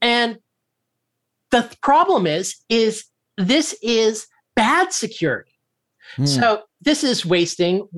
And 0.01 0.39
the 1.51 1.63
th- 1.63 1.81
problem 1.81 2.27
is, 2.27 2.57
is 2.69 3.05
this 3.37 3.77
is 3.83 4.27
bad 4.57 4.93
security. 4.93 5.53
Hmm. 6.17 6.27
So 6.27 6.63
this 6.81 7.05
is 7.05 7.25
wasting 7.25 7.89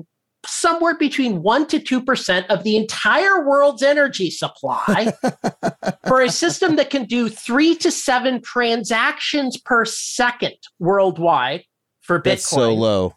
somewhere 0.45 0.97
between 0.97 1.43
1 1.43 1.67
to 1.67 1.79
2% 1.79 2.47
of 2.47 2.63
the 2.63 2.75
entire 2.75 3.47
world's 3.47 3.83
energy 3.83 4.31
supply 4.31 5.13
for 6.07 6.21
a 6.21 6.29
system 6.29 6.75
that 6.77 6.89
can 6.89 7.05
do 7.05 7.29
3 7.29 7.75
to 7.75 7.91
7 7.91 8.41
transactions 8.41 9.59
per 9.59 9.85
second 9.85 10.55
worldwide 10.79 11.63
for 12.01 12.19
Bitcoin. 12.19 12.23
That's 12.23 12.49
so 12.49 12.73
low. 12.73 13.15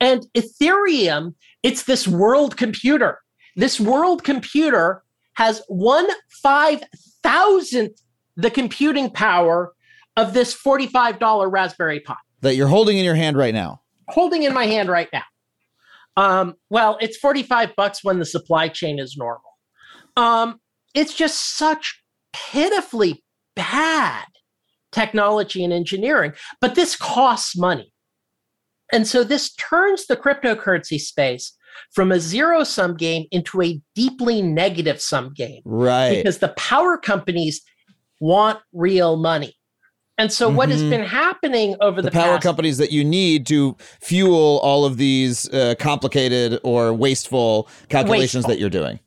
And 0.00 0.26
Ethereum, 0.34 1.34
it's 1.62 1.84
this 1.84 2.08
world 2.08 2.56
computer. 2.56 3.20
This 3.54 3.78
world 3.78 4.24
computer 4.24 5.04
has 5.34 5.62
one 5.68 6.08
five 6.42 6.82
thousandth 7.22 8.02
the 8.36 8.50
computing 8.50 9.10
power 9.10 9.72
of 10.16 10.32
this 10.34 10.54
$45 10.54 11.50
Raspberry 11.50 12.00
Pi, 12.00 12.14
That 12.40 12.54
you're 12.56 12.68
holding 12.68 12.98
in 12.98 13.04
your 13.04 13.14
hand 13.14 13.36
right 13.36 13.54
now. 13.54 13.80
holding 14.08 14.42
in 14.42 14.52
my 14.52 14.66
hand 14.66 14.88
right 14.88 15.08
now. 15.12 15.22
Um, 16.16 16.54
well, 16.68 16.98
it's 17.00 17.16
45 17.16 17.74
bucks 17.76 18.04
when 18.04 18.18
the 18.18 18.26
supply 18.26 18.68
chain 18.68 18.98
is 18.98 19.16
normal. 19.16 19.42
Um, 20.16 20.60
it's 20.94 21.14
just 21.14 21.56
such 21.56 22.02
pitifully 22.34 23.24
bad 23.56 24.26
technology 24.90 25.64
and 25.64 25.72
engineering, 25.72 26.32
but 26.60 26.74
this 26.74 26.96
costs 26.96 27.56
money. 27.56 27.92
and 28.92 29.06
so 29.06 29.24
this 29.24 29.54
turns 29.54 30.06
the 30.06 30.16
cryptocurrency 30.16 31.00
space 31.00 31.56
from 31.94 32.12
a 32.12 32.20
zero 32.20 32.62
sum 32.64 32.94
game 32.94 33.24
into 33.30 33.62
a 33.62 33.80
deeply 33.94 34.42
negative 34.42 35.00
sum 35.00 35.32
game 35.34 35.62
Right. 35.64 36.16
because 36.16 36.38
the 36.38 36.52
power 36.58 36.98
companies 36.98 37.62
want 38.22 38.60
real 38.72 39.16
money. 39.16 39.52
And 40.16 40.32
so 40.32 40.48
what 40.48 40.68
has 40.68 40.80
Mhm. 40.80 40.90
been 40.90 41.04
happening 41.04 41.74
over 41.80 42.00
the, 42.00 42.08
the, 42.08 42.12
power 42.12 42.34
past 42.34 42.42
companies 42.44 42.78
that 42.78 42.92
you 42.92 43.02
need 43.02 43.46
to 43.46 43.76
fuel 44.00 44.60
all 44.62 44.84
of 44.84 44.96
these 44.96 45.52
uh, 45.52 45.74
complicated 45.80 46.60
or 46.62 46.94
wasteful 46.94 47.68
calculations 47.88 48.44
Wasteful. 48.46 48.54
that 48.54 48.60
you're 48.60 48.70
doing. 48.70 49.00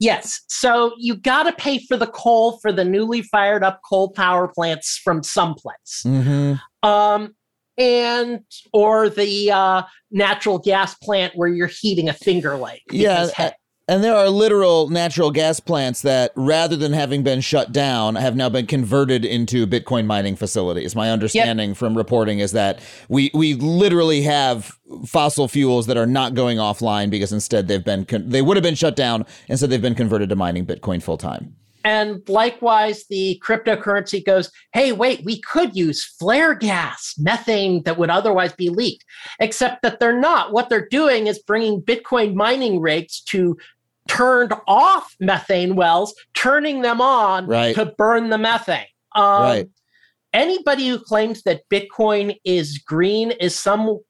Yes. 0.00 0.40
So 0.48 0.94
you 0.96 1.14
got 1.16 1.42
to 1.42 1.52
pay 1.52 1.78
for 1.86 1.98
the 1.98 2.06
coal 2.06 2.58
for 2.62 2.72
the 2.72 2.84
newly 2.84 3.20
fired 3.22 3.62
up 3.62 3.80
coal 3.86 4.10
power 4.10 4.48
plants 4.48 4.98
from 5.04 5.22
someplace. 5.22 6.02
Mm-hmm. 6.04 6.54
Um, 6.88 7.34
and 7.76 8.44
or 8.72 9.10
the 9.10 9.50
uh, 9.50 9.82
natural 10.10 10.58
gas 10.58 10.94
plant 10.94 11.34
where 11.36 11.48
you're 11.48 11.66
heating 11.66 12.08
a 12.08 12.14
Finger 12.14 12.56
Lake. 12.56 12.82
Yeah, 12.90 13.26
because, 13.26 13.32
hey, 13.32 13.52
And 13.86 14.02
there 14.02 14.14
are 14.14 14.30
literal 14.30 14.88
natural 14.88 15.30
gas 15.30 15.60
plants 15.60 16.00
that, 16.02 16.32
rather 16.36 16.74
than 16.74 16.94
having 16.94 17.22
been 17.22 17.42
shut 17.42 17.70
down, 17.70 18.14
have 18.14 18.34
now 18.34 18.48
been 18.48 18.66
converted 18.66 19.26
into 19.26 19.66
Bitcoin 19.66 20.06
mining 20.06 20.36
facilities. 20.36 20.96
My 20.96 21.10
understanding 21.10 21.74
from 21.74 21.94
reporting 21.94 22.38
is 22.38 22.52
that 22.52 22.80
we 23.10 23.30
we 23.34 23.52
literally 23.54 24.22
have 24.22 24.78
fossil 25.06 25.48
fuels 25.48 25.86
that 25.86 25.98
are 25.98 26.06
not 26.06 26.32
going 26.32 26.56
offline 26.56 27.10
because 27.10 27.32
instead 27.32 27.68
they've 27.68 27.84
been 27.84 28.06
con- 28.06 28.26
they 28.28 28.40
would 28.40 28.56
have 28.56 28.64
been 28.64 28.74
shut 28.74 28.96
down 28.96 29.26
instead 29.48 29.68
they've 29.68 29.82
been 29.82 29.94
converted 29.94 30.30
to 30.30 30.36
mining 30.36 30.64
Bitcoin 30.64 31.02
full 31.02 31.18
time. 31.18 31.54
And 31.84 32.26
likewise, 32.30 33.04
the 33.10 33.40
cryptocurrency 33.44 34.24
goes, 34.24 34.50
hey, 34.72 34.92
wait, 34.92 35.22
we 35.22 35.42
could 35.42 35.76
use 35.76 36.02
flare 36.02 36.54
gas, 36.54 37.14
methane 37.18 37.82
that 37.82 37.98
would 37.98 38.08
otherwise 38.08 38.54
be 38.54 38.70
leaked, 38.70 39.04
except 39.38 39.82
that 39.82 40.00
they're 40.00 40.18
not. 40.18 40.50
What 40.50 40.70
they're 40.70 40.88
doing 40.88 41.26
is 41.26 41.38
bringing 41.40 41.82
Bitcoin 41.82 42.34
mining 42.34 42.80
rigs 42.80 43.20
to 43.24 43.58
turned 44.08 44.52
off 44.66 45.14
methane 45.20 45.76
wells, 45.76 46.14
turning 46.34 46.82
them 46.82 47.00
on 47.00 47.46
Right. 47.46 47.74
to 47.74 47.86
burn 47.86 48.30
the 48.30 48.38
methane. 48.38 48.86
Um, 49.14 49.42
Right. 49.42 49.68
Anybody 50.32 50.88
who 50.88 50.98
claims 50.98 51.42
that 51.44 51.62
Bitcoin 51.70 52.36
is 52.44 52.78
green 52.78 53.30
is 53.32 53.56
some 53.56 54.00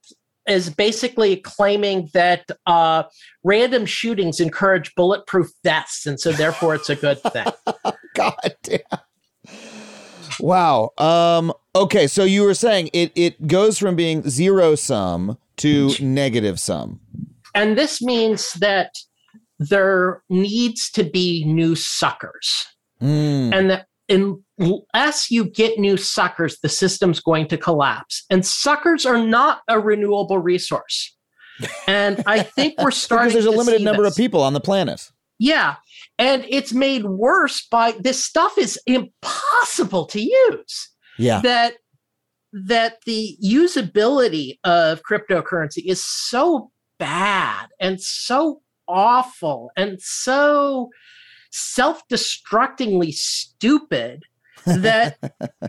is 0.46 0.68
basically 0.70 1.36
claiming 1.36 2.08
that 2.12 2.46
uh, 2.66 3.02
random 3.44 3.86
shootings 3.86 4.40
encourage 4.40 4.94
bulletproof 4.94 5.50
vests, 5.62 6.06
and 6.06 6.18
so 6.20 6.32
therefore 6.32 6.74
it's 6.74 6.88
a 6.90 6.96
good 6.96 7.20
thing. 7.22 7.46
God 8.14 8.56
damn. 8.62 8.80
Wow. 10.40 10.92
Um, 10.98 11.52
okay, 11.74 12.06
so 12.06 12.24
you 12.24 12.42
were 12.42 12.54
saying 12.54 12.90
it 12.92 13.12
it 13.14 13.46
goes 13.46 13.78
from 13.78 13.96
being 13.96 14.28
zero 14.28 14.74
sum 14.74 15.38
to 15.58 15.92
negative 16.00 16.58
sum. 16.58 17.00
And 17.54 17.78
this 17.78 18.02
means 18.02 18.52
that 18.54 18.96
there 19.58 20.22
needs 20.28 20.90
to 20.92 21.04
be 21.04 21.44
new 21.44 21.74
suckers. 21.74 22.66
Mm. 23.00 23.54
And 23.54 23.70
that 23.70 23.86
unless 24.08 25.30
you 25.30 25.44
get 25.44 25.78
new 25.78 25.96
suckers, 25.96 26.58
the 26.60 26.68
system's 26.68 27.20
going 27.20 27.48
to 27.48 27.56
collapse. 27.56 28.24
And 28.30 28.44
suckers 28.44 29.06
are 29.06 29.18
not 29.18 29.60
a 29.68 29.80
renewable 29.80 30.38
resource. 30.38 31.16
And 31.86 32.22
I 32.26 32.42
think 32.42 32.74
we're 32.80 32.90
starting 32.90 33.28
Because 33.28 33.44
there's 33.44 33.54
a 33.54 33.56
limited 33.56 33.82
number 33.82 34.02
this. 34.02 34.12
of 34.12 34.16
people 34.16 34.42
on 34.42 34.52
the 34.52 34.60
planet. 34.60 35.10
Yeah. 35.38 35.76
And 36.18 36.44
it's 36.48 36.72
made 36.72 37.04
worse 37.04 37.66
by 37.70 37.94
this 38.00 38.24
stuff 38.24 38.56
is 38.58 38.78
impossible 38.86 40.06
to 40.06 40.20
use. 40.20 40.90
Yeah. 41.18 41.40
That 41.40 41.74
that 42.52 42.98
the 43.04 43.36
usability 43.44 44.58
of 44.62 45.02
cryptocurrency 45.02 45.82
is 45.84 46.04
so 46.04 46.70
bad 46.98 47.66
and 47.80 48.00
so 48.00 48.62
awful 48.88 49.70
and 49.76 50.00
so 50.00 50.90
self-destructingly 51.50 53.12
stupid 53.12 54.24
that 54.66 55.18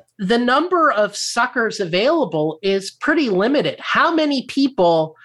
the 0.18 0.38
number 0.38 0.92
of 0.92 1.16
suckers 1.16 1.80
available 1.80 2.60
is 2.62 2.92
pretty 2.92 3.30
limited. 3.30 3.80
How 3.80 4.14
many 4.14 4.46
people 4.48 5.16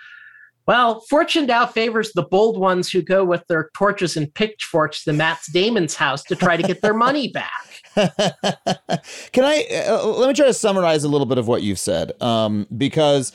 well, 0.67 1.01
fortune 1.11 1.47
now 1.47 1.67
favors 1.67 2.13
the 2.13 2.23
bold 2.23 2.57
ones 2.57 2.93
who 2.93 3.03
go 3.03 3.25
with 3.25 3.45
their 3.49 3.71
torches 3.77 4.17
and 4.17 4.33
pitchforks 4.33 5.03
to 5.03 5.13
Matt 5.13 5.41
Damon's 5.53 5.97
house 5.97 6.23
to 6.25 6.37
try 6.37 6.57
to 6.57 6.63
get 6.63 6.81
their 6.81 6.95
money 6.95 7.27
back. 7.33 7.83
Can 9.33 9.45
I 9.45 9.67
uh, 9.89 10.07
let 10.07 10.29
me 10.29 10.35
try 10.35 10.47
to 10.47 10.55
summarize 10.55 11.03
a 11.03 11.09
little 11.09 11.27
bit 11.27 11.39
of 11.39 11.49
what 11.49 11.63
you've 11.63 11.81
said? 11.81 12.13
Um, 12.23 12.69
because 12.77 13.33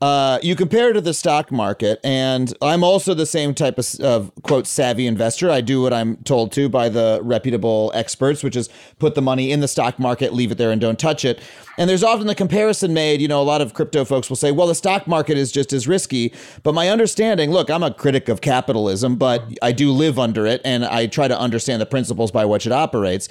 uh, 0.00 0.38
you 0.42 0.56
compare 0.56 0.90
it 0.90 0.94
to 0.94 1.00
the 1.02 1.12
stock 1.12 1.52
market, 1.52 2.00
and 2.02 2.54
I'm 2.62 2.82
also 2.82 3.12
the 3.12 3.26
same 3.26 3.52
type 3.52 3.78
of, 3.78 4.00
of 4.00 4.32
quote 4.42 4.66
savvy 4.66 5.06
investor. 5.06 5.50
I 5.50 5.60
do 5.60 5.82
what 5.82 5.92
I'm 5.92 6.16
told 6.18 6.52
to 6.52 6.70
by 6.70 6.88
the 6.88 7.20
reputable 7.22 7.92
experts, 7.94 8.42
which 8.42 8.56
is 8.56 8.70
put 8.98 9.14
the 9.14 9.20
money 9.20 9.52
in 9.52 9.60
the 9.60 9.68
stock 9.68 9.98
market, 9.98 10.32
leave 10.32 10.52
it 10.52 10.58
there, 10.58 10.70
and 10.70 10.80
don't 10.80 10.98
touch 10.98 11.26
it. 11.26 11.40
And 11.76 11.88
there's 11.88 12.02
often 12.02 12.26
the 12.26 12.34
comparison 12.34 12.94
made. 12.94 13.20
You 13.20 13.28
know, 13.28 13.42
a 13.42 13.44
lot 13.44 13.60
of 13.60 13.74
crypto 13.74 14.06
folks 14.06 14.30
will 14.30 14.36
say, 14.36 14.52
"Well, 14.52 14.66
the 14.66 14.74
stock 14.74 15.06
market 15.06 15.36
is 15.36 15.52
just 15.52 15.70
as 15.74 15.86
risky." 15.86 16.32
But 16.62 16.72
my 16.72 16.88
understanding, 16.88 17.50
look, 17.50 17.68
I'm 17.68 17.82
a 17.82 17.92
critic 17.92 18.30
of 18.30 18.40
capitalism, 18.40 19.16
but 19.16 19.44
I 19.60 19.72
do 19.72 19.92
live 19.92 20.18
under 20.18 20.46
it, 20.46 20.62
and 20.64 20.86
I 20.86 21.08
try 21.08 21.28
to 21.28 21.38
understand 21.38 21.82
the 21.82 21.86
principles 21.86 22.30
by 22.30 22.46
which 22.46 22.66
it 22.66 22.72
operates. 22.72 23.28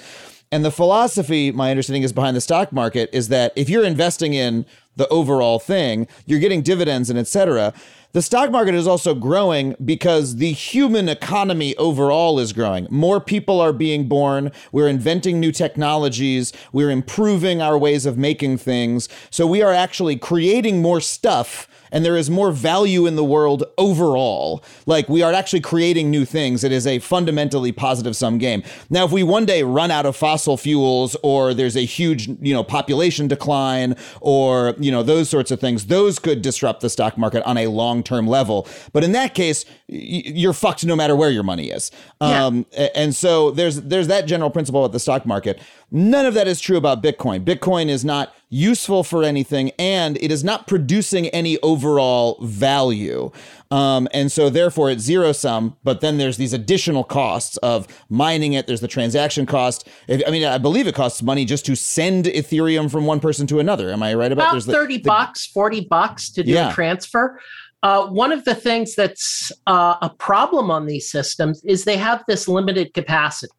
And 0.52 0.64
the 0.64 0.72
philosophy, 0.72 1.52
my 1.52 1.70
understanding 1.70 2.02
is 2.02 2.12
behind 2.12 2.36
the 2.36 2.40
stock 2.40 2.72
market 2.72 3.08
is 3.12 3.28
that 3.28 3.52
if 3.54 3.68
you're 3.68 3.84
investing 3.84 4.34
in 4.34 4.66
the 5.00 5.08
overall 5.08 5.58
thing, 5.58 6.06
you're 6.26 6.38
getting 6.38 6.60
dividends 6.60 7.08
and 7.08 7.18
et 7.18 7.26
cetera. 7.26 7.72
The 8.12 8.20
stock 8.20 8.50
market 8.50 8.74
is 8.74 8.86
also 8.86 9.14
growing 9.14 9.76
because 9.82 10.36
the 10.36 10.52
human 10.52 11.08
economy 11.08 11.74
overall 11.76 12.38
is 12.38 12.52
growing. 12.52 12.86
More 12.90 13.20
people 13.20 13.60
are 13.60 13.72
being 13.72 14.08
born. 14.08 14.52
We're 14.72 14.88
inventing 14.88 15.40
new 15.40 15.52
technologies. 15.52 16.52
We're 16.72 16.90
improving 16.90 17.62
our 17.62 17.78
ways 17.78 18.06
of 18.06 18.18
making 18.18 18.58
things. 18.58 19.08
So 19.30 19.46
we 19.46 19.62
are 19.62 19.72
actually 19.72 20.16
creating 20.16 20.82
more 20.82 21.00
stuff 21.00 21.68
and 21.92 22.04
there 22.04 22.16
is 22.16 22.30
more 22.30 22.52
value 22.52 23.06
in 23.06 23.16
the 23.16 23.24
world 23.24 23.64
overall. 23.76 24.64
Like 24.86 25.08
we 25.08 25.22
are 25.22 25.32
actually 25.32 25.60
creating 25.60 26.10
new 26.10 26.24
things. 26.24 26.64
It 26.64 26.72
is 26.72 26.86
a 26.86 26.98
fundamentally 27.00 27.72
positive 27.72 28.16
sum 28.16 28.38
game. 28.38 28.62
Now, 28.90 29.04
if 29.04 29.12
we 29.12 29.22
one 29.22 29.44
day 29.44 29.62
run 29.62 29.90
out 29.90 30.06
of 30.06 30.16
fossil 30.16 30.56
fuels 30.56 31.16
or 31.22 31.54
there's 31.54 31.76
a 31.76 31.84
huge, 31.84 32.28
you 32.40 32.54
know, 32.54 32.62
population 32.62 33.28
decline 33.28 33.96
or, 34.20 34.74
you 34.78 34.89
know, 34.90 35.02
those 35.02 35.28
sorts 35.28 35.50
of 35.50 35.60
things, 35.60 35.86
those 35.86 36.18
could 36.18 36.42
disrupt 36.42 36.80
the 36.80 36.90
stock 36.90 37.16
market 37.18 37.42
on 37.44 37.56
a 37.56 37.66
long-term 37.66 38.26
level. 38.26 38.66
But 38.92 39.04
in 39.04 39.12
that 39.12 39.34
case, 39.34 39.64
you're 39.88 40.52
fucked 40.52 40.84
no 40.84 40.96
matter 40.96 41.16
where 41.16 41.30
your 41.30 41.42
money 41.42 41.70
is. 41.70 41.90
Yeah. 42.20 42.46
Um, 42.46 42.66
and 42.94 43.14
so 43.14 43.50
there's 43.50 43.82
there's 43.82 44.08
that 44.08 44.26
general 44.26 44.50
principle 44.50 44.82
with 44.82 44.92
the 44.92 45.00
stock 45.00 45.26
market. 45.26 45.60
None 45.90 46.26
of 46.26 46.34
that 46.34 46.46
is 46.46 46.60
true 46.60 46.76
about 46.76 47.02
Bitcoin. 47.02 47.44
Bitcoin 47.44 47.88
is 47.88 48.04
not 48.04 48.34
useful 48.50 49.04
for 49.04 49.22
anything, 49.22 49.70
and 49.78 50.16
it 50.20 50.30
is 50.32 50.42
not 50.44 50.66
producing 50.66 51.28
any 51.28 51.56
overall 51.60 52.36
value. 52.42 53.30
Um, 53.70 54.08
and 54.12 54.30
so 54.30 54.50
therefore 54.50 54.90
it's 54.90 55.02
zero 55.02 55.30
sum. 55.32 55.76
But 55.84 56.00
then 56.00 56.18
there's 56.18 56.36
these 56.36 56.52
additional 56.52 57.04
costs 57.04 57.56
of 57.58 57.86
mining 58.08 58.52
it. 58.52 58.66
There's 58.66 58.80
the 58.80 58.88
transaction 58.88 59.46
cost. 59.46 59.88
I 60.08 60.30
mean, 60.30 60.44
I 60.44 60.58
believe 60.58 60.88
it 60.88 60.94
costs 60.96 61.22
money 61.22 61.44
just 61.44 61.64
to 61.66 61.76
send 61.76 62.24
Ethereum 62.24 62.90
from 62.90 63.06
one 63.06 63.20
person 63.20 63.46
to 63.46 63.60
another. 63.60 63.90
Am 63.92 64.02
I 64.02 64.14
right 64.14 64.32
about? 64.32 64.50
About 64.52 64.64
the- 64.66 64.72
30 64.72 64.96
the- 64.96 65.02
bucks, 65.04 65.46
40 65.46 65.86
bucks 65.88 66.30
to 66.32 66.42
do 66.42 66.50
Yeah. 66.52 66.70
a 66.70 66.74
transfer. 66.74 67.40
Uh, 67.82 68.06
one 68.08 68.30
of 68.32 68.44
the 68.44 68.54
things 68.54 68.94
that's 68.94 69.50
uh, 69.66 69.94
a 70.02 70.10
problem 70.10 70.70
on 70.70 70.84
these 70.86 71.08
systems 71.10 71.62
is 71.64 71.84
they 71.84 71.96
have 71.96 72.22
this 72.28 72.46
limited 72.48 72.92
capacity. 72.92 73.52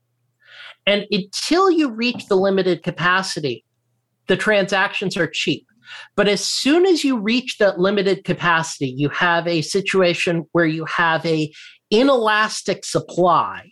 And 0.86 1.06
until 1.12 1.72
you 1.72 1.90
reach 1.90 2.28
the 2.28 2.36
limited 2.36 2.84
capacity, 2.84 3.64
the 4.32 4.38
transactions 4.38 5.18
are 5.18 5.28
cheap. 5.28 5.68
But 6.16 6.30
as 6.30 6.40
soon 6.42 6.86
as 6.86 7.04
you 7.04 7.18
reach 7.18 7.58
that 7.58 7.80
limited 7.82 8.24
capacity, 8.24 8.88
you 8.88 9.10
have 9.10 9.46
a 9.46 9.62
situation 9.62 10.46
where 10.54 10.66
you 10.66 10.86
have 10.86 11.26
a 11.26 11.52
inelastic 11.90 12.86
supply 12.86 13.70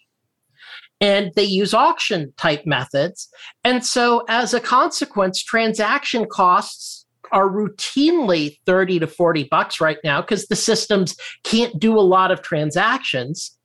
and 1.00 1.32
they 1.38 1.46
use 1.46 1.74
auction 1.74 2.34
type 2.36 2.64
methods. 2.66 3.30
And 3.64 3.86
so 3.86 4.26
as 4.28 4.54
a 4.54 4.60
consequence, 4.60 5.42
transaction 5.42 6.26
costs 6.30 7.06
are 7.32 7.50
routinely 7.50 8.58
30 8.66 9.00
to 9.00 9.08
40 9.08 9.46
bucks 9.46 9.80
right 9.80 10.00
now 10.04 10.20
because 10.20 10.48
the 10.48 10.58
systems 10.58 11.16
can't 11.46 11.80
do 11.80 11.98
a 11.98 12.02
lot 12.02 12.32
of 12.32 12.42
transactions. 12.42 13.58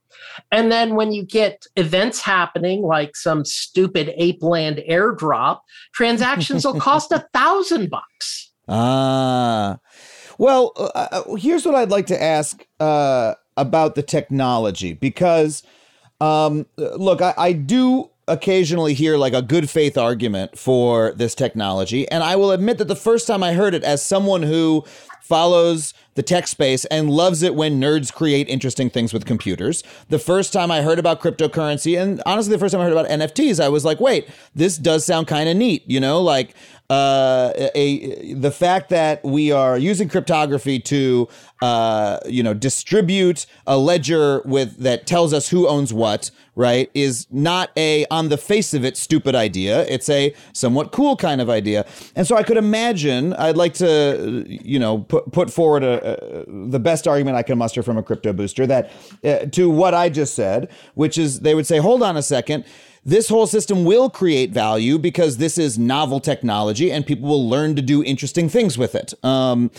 And 0.50 0.70
then 0.70 0.94
when 0.94 1.12
you 1.12 1.24
get 1.24 1.66
events 1.76 2.20
happening 2.20 2.82
like 2.82 3.16
some 3.16 3.44
stupid 3.44 4.12
ape 4.16 4.42
land 4.42 4.82
airdrop, 4.88 5.60
transactions 5.92 6.64
will 6.64 6.80
cost 6.80 7.12
a 7.12 7.26
thousand 7.32 7.90
bucks. 7.90 8.52
Ah, 8.68 9.78
well, 10.38 10.72
uh, 10.76 10.90
uh, 10.94 11.34
here's 11.34 11.66
what 11.66 11.74
I'd 11.74 11.90
like 11.90 12.06
to 12.06 12.20
ask 12.20 12.66
uh, 12.80 13.34
about 13.56 13.94
the 13.94 14.02
technology 14.02 14.94
because, 14.94 15.62
um, 16.20 16.66
look, 16.76 17.20
I, 17.22 17.34
I 17.36 17.52
do 17.52 18.10
occasionally 18.26 18.94
hear 18.94 19.16
like 19.16 19.34
a 19.34 19.42
good 19.42 19.68
faith 19.68 19.98
argument 19.98 20.58
for 20.58 21.12
this 21.12 21.34
technology. 21.34 22.08
And 22.08 22.22
I 22.22 22.36
will 22.36 22.52
admit 22.52 22.78
that 22.78 22.88
the 22.88 22.96
first 22.96 23.26
time 23.26 23.42
I 23.42 23.52
heard 23.52 23.74
it, 23.74 23.84
as 23.84 24.02
someone 24.02 24.42
who 24.42 24.84
follows 25.22 25.94
the 26.14 26.22
tech 26.22 26.46
space 26.46 26.84
and 26.86 27.10
loves 27.10 27.42
it 27.42 27.54
when 27.54 27.80
nerds 27.80 28.12
create 28.12 28.48
interesting 28.48 28.90
things 28.90 29.12
with 29.12 29.24
computers. 29.24 29.82
The 30.08 30.18
first 30.18 30.52
time 30.52 30.70
I 30.70 30.82
heard 30.82 30.98
about 30.98 31.20
cryptocurrency, 31.20 32.00
and 32.00 32.22
honestly, 32.26 32.52
the 32.52 32.58
first 32.58 32.72
time 32.72 32.80
I 32.80 32.84
heard 32.84 32.92
about 32.92 33.08
NFTs, 33.08 33.62
I 33.62 33.68
was 33.68 33.84
like, 33.84 34.00
wait, 34.00 34.28
this 34.54 34.78
does 34.78 35.04
sound 35.04 35.26
kind 35.26 35.48
of 35.48 35.56
neat. 35.56 35.82
You 35.86 36.00
know, 36.00 36.20
like 36.20 36.54
uh, 36.94 37.70
a 37.74 38.34
the 38.34 38.50
fact 38.50 38.88
that 38.90 39.24
we 39.24 39.50
are 39.50 39.76
using 39.76 40.08
cryptography 40.08 40.78
to 40.78 41.28
uh, 41.62 42.20
you 42.26 42.42
know 42.42 42.54
distribute 42.54 43.46
a 43.66 43.76
ledger 43.76 44.42
with 44.44 44.78
that 44.78 45.06
tells 45.06 45.32
us 45.32 45.48
who 45.48 45.66
owns 45.66 45.92
what 45.92 46.30
right 46.54 46.90
is 46.94 47.26
not 47.30 47.70
a 47.76 48.06
on 48.12 48.28
the 48.28 48.36
face 48.36 48.74
of 48.74 48.84
it 48.84 48.96
stupid 48.96 49.34
idea. 49.34 49.84
It's 49.86 50.08
a 50.08 50.34
somewhat 50.52 50.92
cool 50.92 51.16
kind 51.16 51.40
of 51.40 51.50
idea. 51.50 51.84
And 52.14 52.26
so 52.26 52.36
i 52.36 52.42
could 52.42 52.56
imagine 52.56 53.32
i'd 53.34 53.56
like 53.56 53.74
to 53.74 54.44
you 54.46 54.78
know 54.78 54.98
put, 54.98 55.30
put 55.32 55.50
forward 55.50 55.82
a, 55.82 56.42
a, 56.42 56.44
the 56.46 56.78
best 56.78 57.08
argument 57.08 57.36
i 57.36 57.42
can 57.42 57.58
muster 57.58 57.82
from 57.82 57.96
a 57.98 58.02
crypto 58.02 58.32
booster 58.32 58.66
that 58.66 58.90
uh, 59.24 59.38
to 59.46 59.70
what 59.70 59.94
i 59.94 60.08
just 60.08 60.34
said 60.34 60.70
which 60.94 61.18
is 61.18 61.40
they 61.40 61.54
would 61.54 61.66
say 61.66 61.78
hold 61.78 62.02
on 62.02 62.16
a 62.16 62.22
second 62.22 62.64
this 63.04 63.28
whole 63.28 63.46
system 63.46 63.84
will 63.84 64.08
create 64.08 64.50
value 64.50 64.98
because 64.98 65.36
this 65.36 65.58
is 65.58 65.78
novel 65.78 66.20
technology 66.20 66.90
and 66.90 67.06
people 67.06 67.28
will 67.28 67.48
learn 67.48 67.76
to 67.76 67.82
do 67.82 68.02
interesting 68.02 68.48
things 68.48 68.78
with 68.78 68.94
it. 68.94 69.12
Um, 69.22 69.70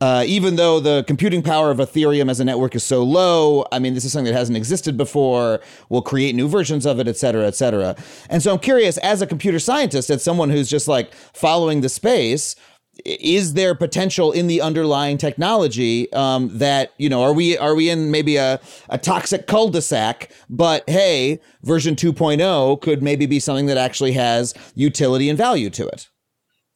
uh, 0.00 0.24
even 0.26 0.56
though 0.56 0.80
the 0.80 1.02
computing 1.06 1.42
power 1.42 1.70
of 1.70 1.78
Ethereum 1.78 2.30
as 2.30 2.40
a 2.40 2.44
network 2.44 2.74
is 2.74 2.84
so 2.84 3.02
low, 3.02 3.64
I 3.72 3.78
mean, 3.78 3.94
this 3.94 4.04
is 4.04 4.12
something 4.12 4.32
that 4.32 4.38
hasn't 4.38 4.56
existed 4.56 4.96
before. 4.96 5.60
We'll 5.88 6.02
create 6.02 6.34
new 6.34 6.48
versions 6.48 6.84
of 6.84 6.98
it, 6.98 7.08
et 7.08 7.16
cetera, 7.16 7.46
et 7.46 7.54
cetera. 7.54 7.96
And 8.28 8.42
so 8.42 8.52
I'm 8.52 8.58
curious, 8.58 8.98
as 8.98 9.22
a 9.22 9.26
computer 9.26 9.58
scientist, 9.58 10.10
as 10.10 10.22
someone 10.22 10.50
who's 10.50 10.68
just 10.68 10.88
like 10.88 11.14
following 11.14 11.80
the 11.80 11.88
space, 11.88 12.54
is 13.04 13.54
there 13.54 13.74
potential 13.74 14.32
in 14.32 14.46
the 14.46 14.60
underlying 14.60 15.18
technology 15.18 16.12
um, 16.12 16.56
that 16.58 16.92
you 16.98 17.08
know 17.08 17.22
are 17.22 17.32
we 17.32 17.56
are 17.58 17.74
we 17.74 17.90
in 17.90 18.10
maybe 18.10 18.36
a, 18.36 18.60
a 18.88 18.98
toxic 18.98 19.46
cul-de-sac 19.46 20.30
but 20.48 20.88
hey 20.88 21.40
version 21.62 21.94
2.0 21.94 22.80
could 22.80 23.02
maybe 23.02 23.26
be 23.26 23.40
something 23.40 23.66
that 23.66 23.76
actually 23.76 24.12
has 24.12 24.54
utility 24.74 25.28
and 25.28 25.38
value 25.38 25.70
to 25.70 25.86
it? 25.86 26.08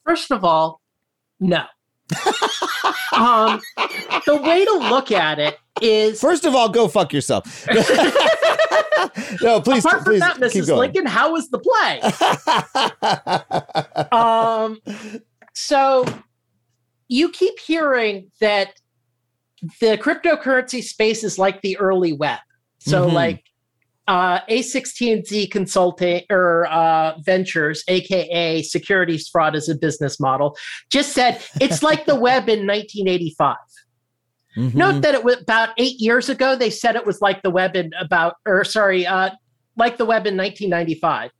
First 0.04 0.30
of 0.30 0.44
all 0.44 0.80
no. 1.40 1.64
Um, 3.14 3.60
the 4.26 4.36
way 4.36 4.64
to 4.64 4.72
look 4.90 5.10
at 5.10 5.38
it 5.40 5.58
is 5.80 6.20
first 6.20 6.44
of 6.44 6.54
all 6.54 6.68
go 6.68 6.88
fuck 6.88 7.12
yourself. 7.12 7.66
No 9.42 9.60
please 9.60 9.84
apart 9.84 10.04
from 10.04 10.12
please 10.12 10.20
that 10.20 10.36
mrs 10.36 10.76
lincoln 10.76 11.06
how 11.06 11.32
was 11.32 11.48
the 11.50 11.58
play? 11.58 12.00
Um 14.12 14.80
so 15.58 16.04
you 17.08 17.30
keep 17.30 17.58
hearing 17.58 18.30
that 18.40 18.74
the 19.80 19.98
cryptocurrency 19.98 20.82
space 20.82 21.24
is 21.24 21.36
like 21.38 21.60
the 21.62 21.76
early 21.78 22.12
web. 22.12 22.38
So 22.78 23.08
Mhm. 23.08 23.12
like 23.12 23.44
uh, 24.06 24.40
A16Z 24.48 25.50
Consulting 25.50 26.22
or 26.30 26.66
uh, 26.66 27.18
Ventures, 27.18 27.82
aka 27.88 28.62
Securities 28.62 29.28
Fraud 29.28 29.54
as 29.56 29.68
a 29.68 29.74
business 29.74 30.18
model, 30.20 30.56
just 30.90 31.12
said 31.12 31.42
it's 31.60 31.82
like 31.82 32.06
the 32.06 32.14
web 32.14 32.48
in 32.48 32.64
1985. 32.64 33.56
Mhm. 34.56 34.74
Note 34.74 35.02
that 35.02 35.14
it 35.14 35.24
was 35.24 35.36
about 35.42 35.70
eight 35.76 35.96
years 35.98 36.28
ago. 36.30 36.56
They 36.56 36.70
said 36.70 36.94
it 36.96 37.04
was 37.04 37.20
like 37.20 37.42
the 37.42 37.50
web 37.50 37.76
in 37.76 37.90
about, 38.00 38.36
or 38.46 38.64
sorry, 38.64 39.06
uh, 39.06 39.30
like 39.76 39.98
the 39.98 40.06
web 40.06 40.26
in 40.26 40.36
1995. 40.36 41.30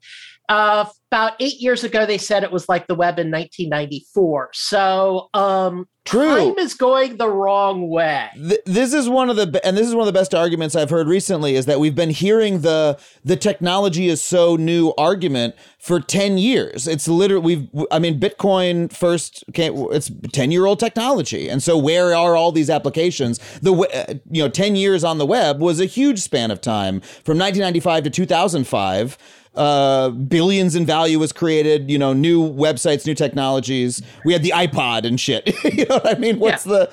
Uh, 0.48 0.86
about 1.10 1.32
eight 1.40 1.60
years 1.60 1.84
ago, 1.84 2.04
they 2.06 2.18
said 2.18 2.42
it 2.42 2.52
was 2.52 2.68
like 2.68 2.86
the 2.86 2.94
web 2.94 3.18
in 3.18 3.30
1994. 3.30 4.50
So 4.52 5.28
um, 5.32 5.86
True. 6.04 6.26
time 6.26 6.58
is 6.58 6.74
going 6.74 7.16
the 7.16 7.28
wrong 7.28 7.88
way. 7.88 8.28
Th- 8.34 8.60
this 8.64 8.94
is 8.94 9.08
one 9.08 9.28
of 9.28 9.36
the 9.36 9.60
and 9.64 9.76
this 9.76 9.86
is 9.86 9.94
one 9.94 10.06
of 10.08 10.14
the 10.14 10.18
best 10.18 10.34
arguments 10.34 10.74
I've 10.74 10.88
heard 10.88 11.06
recently 11.06 11.54
is 11.54 11.66
that 11.66 11.80
we've 11.80 11.94
been 11.94 12.10
hearing 12.10 12.60
the 12.60 12.98
the 13.24 13.36
technology 13.36 14.08
is 14.08 14.22
so 14.22 14.56
new 14.56 14.94
argument 14.96 15.54
for 15.78 16.00
10 16.00 16.38
years. 16.38 16.88
It's 16.88 17.08
literally 17.08 17.56
we've 17.56 17.86
I 17.90 17.98
mean 17.98 18.18
Bitcoin 18.18 18.90
first 18.92 19.44
it's 19.54 20.10
10 20.32 20.50
year 20.50 20.64
old 20.64 20.80
technology. 20.80 21.48
And 21.48 21.62
so 21.62 21.76
where 21.76 22.14
are 22.14 22.36
all 22.36 22.52
these 22.52 22.70
applications? 22.70 23.38
The 23.60 23.74
uh, 23.74 24.14
you 24.30 24.42
know 24.42 24.48
10 24.48 24.76
years 24.76 25.04
on 25.04 25.18
the 25.18 25.26
web 25.26 25.60
was 25.60 25.78
a 25.78 25.86
huge 25.86 26.20
span 26.20 26.50
of 26.50 26.60
time 26.62 27.00
from 27.00 27.38
1995 27.38 28.04
to 28.04 28.10
2005 28.10 29.18
uh, 29.58 30.10
billions 30.10 30.74
in 30.74 30.86
value 30.86 31.18
was 31.18 31.32
created. 31.32 31.90
You 31.90 31.98
know, 31.98 32.12
new 32.12 32.50
websites, 32.50 33.06
new 33.06 33.14
technologies. 33.14 34.00
We 34.24 34.32
had 34.32 34.42
the 34.42 34.52
iPod 34.54 35.04
and 35.04 35.20
shit. 35.20 35.46
you 35.76 35.84
know 35.86 35.96
what 35.96 36.16
I 36.16 36.18
mean? 36.18 36.38
What's 36.38 36.64
the 36.64 36.90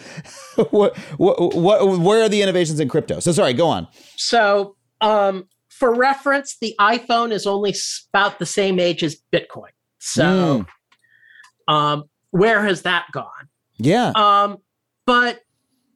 what, 0.72 0.98
what 1.18 1.56
what 1.56 2.00
where 2.00 2.24
are 2.24 2.30
the 2.30 2.42
innovations 2.42 2.80
in 2.80 2.90
crypto? 2.90 3.20
So 3.20 3.32
sorry, 3.32 3.54
go 3.54 3.68
on. 3.68 3.88
So, 4.18 4.76
um, 5.02 5.48
for 5.70 5.94
reference, 5.94 6.58
the 6.60 6.76
iPhone 6.80 7.32
is 7.32 7.46
only 7.46 7.76
about 8.14 8.40
the 8.40 8.46
same 8.46 8.80
age 8.80 9.04
as 9.04 9.18
Bitcoin. 9.32 9.72
So, 10.00 10.66
um, 11.68 12.06
where 12.32 12.64
has 12.64 12.84
that 12.84 13.06
gone? 13.12 13.50
Yeah. 13.78 14.12
Um, 14.16 14.58
but 15.06 15.42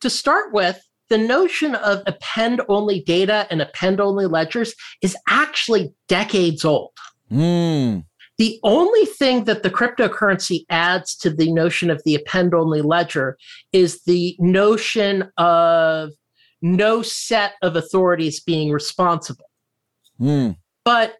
to 0.02 0.10
start 0.10 0.54
with, 0.54 0.80
the 1.10 1.17
notion 1.17 1.76
of 1.76 2.02
append 2.06 2.62
only 2.69 3.02
data 3.02 3.48
and 3.50 3.62
append 3.62 4.00
only 4.00 4.26
ledgers 4.26 4.74
is 5.02 5.15
actually 5.28 5.93
decades 6.08 6.63
old. 6.63 6.91
Mm. 7.32 8.06
The 8.38 8.60
only 8.63 9.06
thing 9.06 9.43
that 9.45 9.63
the 9.63 9.69
cryptocurrency 9.69 10.63
adds 10.69 11.15
to 11.17 11.30
the 11.30 11.52
notion 11.52 11.89
of 11.89 12.02
the 12.06 12.15
append 12.15 12.54
only 12.54 12.82
ledger 12.82 13.38
is 13.74 14.04
the 14.04 14.36
notion 14.39 15.30
of 15.38 16.12
no 16.62 17.02
set 17.02 17.54
of 17.62 17.76
authorities 17.76 18.39
being 18.39 18.72
responsible. 18.72 19.45
Mm. 20.22 20.56
But 20.86 21.15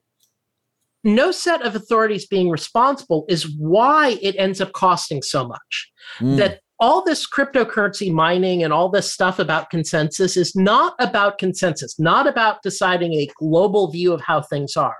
no 1.04 1.32
set 1.32 1.62
of 1.62 1.75
authorities 1.75 2.25
being 2.25 2.49
responsible 2.49 3.25
is 3.30 3.54
why 3.58 4.17
it 4.21 4.36
ends 4.38 4.62
up 4.62 4.71
costing 4.73 5.21
so 5.21 5.47
much. 5.47 5.91
Mm. 6.19 6.38
That 6.38 6.62
all 6.80 7.04
this 7.04 7.28
cryptocurrency 7.28 8.12
mining 8.12 8.63
and 8.63 8.72
all 8.72 8.89
this 8.89 9.12
stuff 9.12 9.38
about 9.38 9.70
consensus 9.70 10.38
is 10.38 10.56
not 10.56 10.96
about 11.00 11.38
consensus, 11.38 12.00
not 12.00 12.28
about 12.28 12.62
deciding 12.63 13.13
a 13.13 13.28
global 13.38 13.92
view 13.92 14.13
of 14.13 14.22
how 14.22 14.42
things 14.42 14.78
are, 14.78 14.96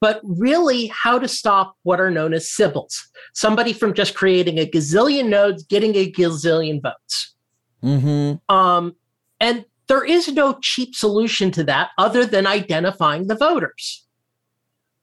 but 0.00 0.20
really 0.24 0.86
how 0.86 1.18
to 1.18 1.28
stop 1.28 1.76
what 1.82 2.00
are 2.00 2.10
known 2.10 2.32
as 2.32 2.46
Sybils. 2.46 2.94
Somebody 3.34 3.72
from 3.72 3.92
just 3.92 4.14
creating 4.14 4.58
a 4.58 4.66
gazillion 4.66 5.28
nodes 5.28 5.62
getting 5.64 5.94
a 5.94 6.10
gazillion 6.10 6.80
votes. 6.82 7.34
Mm-hmm. 7.82 8.54
Um, 8.54 8.96
and 9.40 9.66
there 9.88 10.04
is 10.04 10.28
no 10.28 10.58
cheap 10.62 10.94
solution 10.94 11.50
to 11.50 11.64
that 11.64 11.90
other 11.98 12.24
than 12.24 12.46
identifying 12.46 13.26
the 13.26 13.36
voters. 13.36 14.06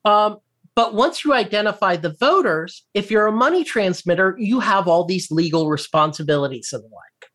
Um, 0.03 0.39
but 0.75 0.93
once 0.93 1.25
you 1.25 1.33
identify 1.33 1.95
the 1.95 2.15
voters, 2.19 2.85
if 2.93 3.11
you're 3.11 3.27
a 3.27 3.31
money 3.31 3.63
transmitter, 3.63 4.35
you 4.37 4.59
have 4.59 4.87
all 4.87 5.05
these 5.05 5.29
legal 5.29 5.67
responsibilities 5.67 6.69
and 6.71 6.83
the 6.83 6.87
like. 6.87 7.29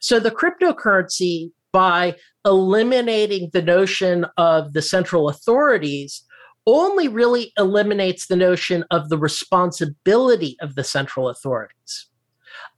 So 0.00 0.20
the 0.20 0.30
cryptocurrency, 0.30 1.52
by 1.72 2.16
eliminating 2.44 3.50
the 3.52 3.62
notion 3.62 4.26
of 4.36 4.72
the 4.72 4.82
central 4.82 5.28
authorities, 5.28 6.24
only 6.66 7.08
really 7.08 7.52
eliminates 7.58 8.26
the 8.26 8.36
notion 8.36 8.84
of 8.90 9.08
the 9.08 9.18
responsibility 9.18 10.56
of 10.60 10.74
the 10.74 10.84
central 10.84 11.28
authorities. 11.28 12.08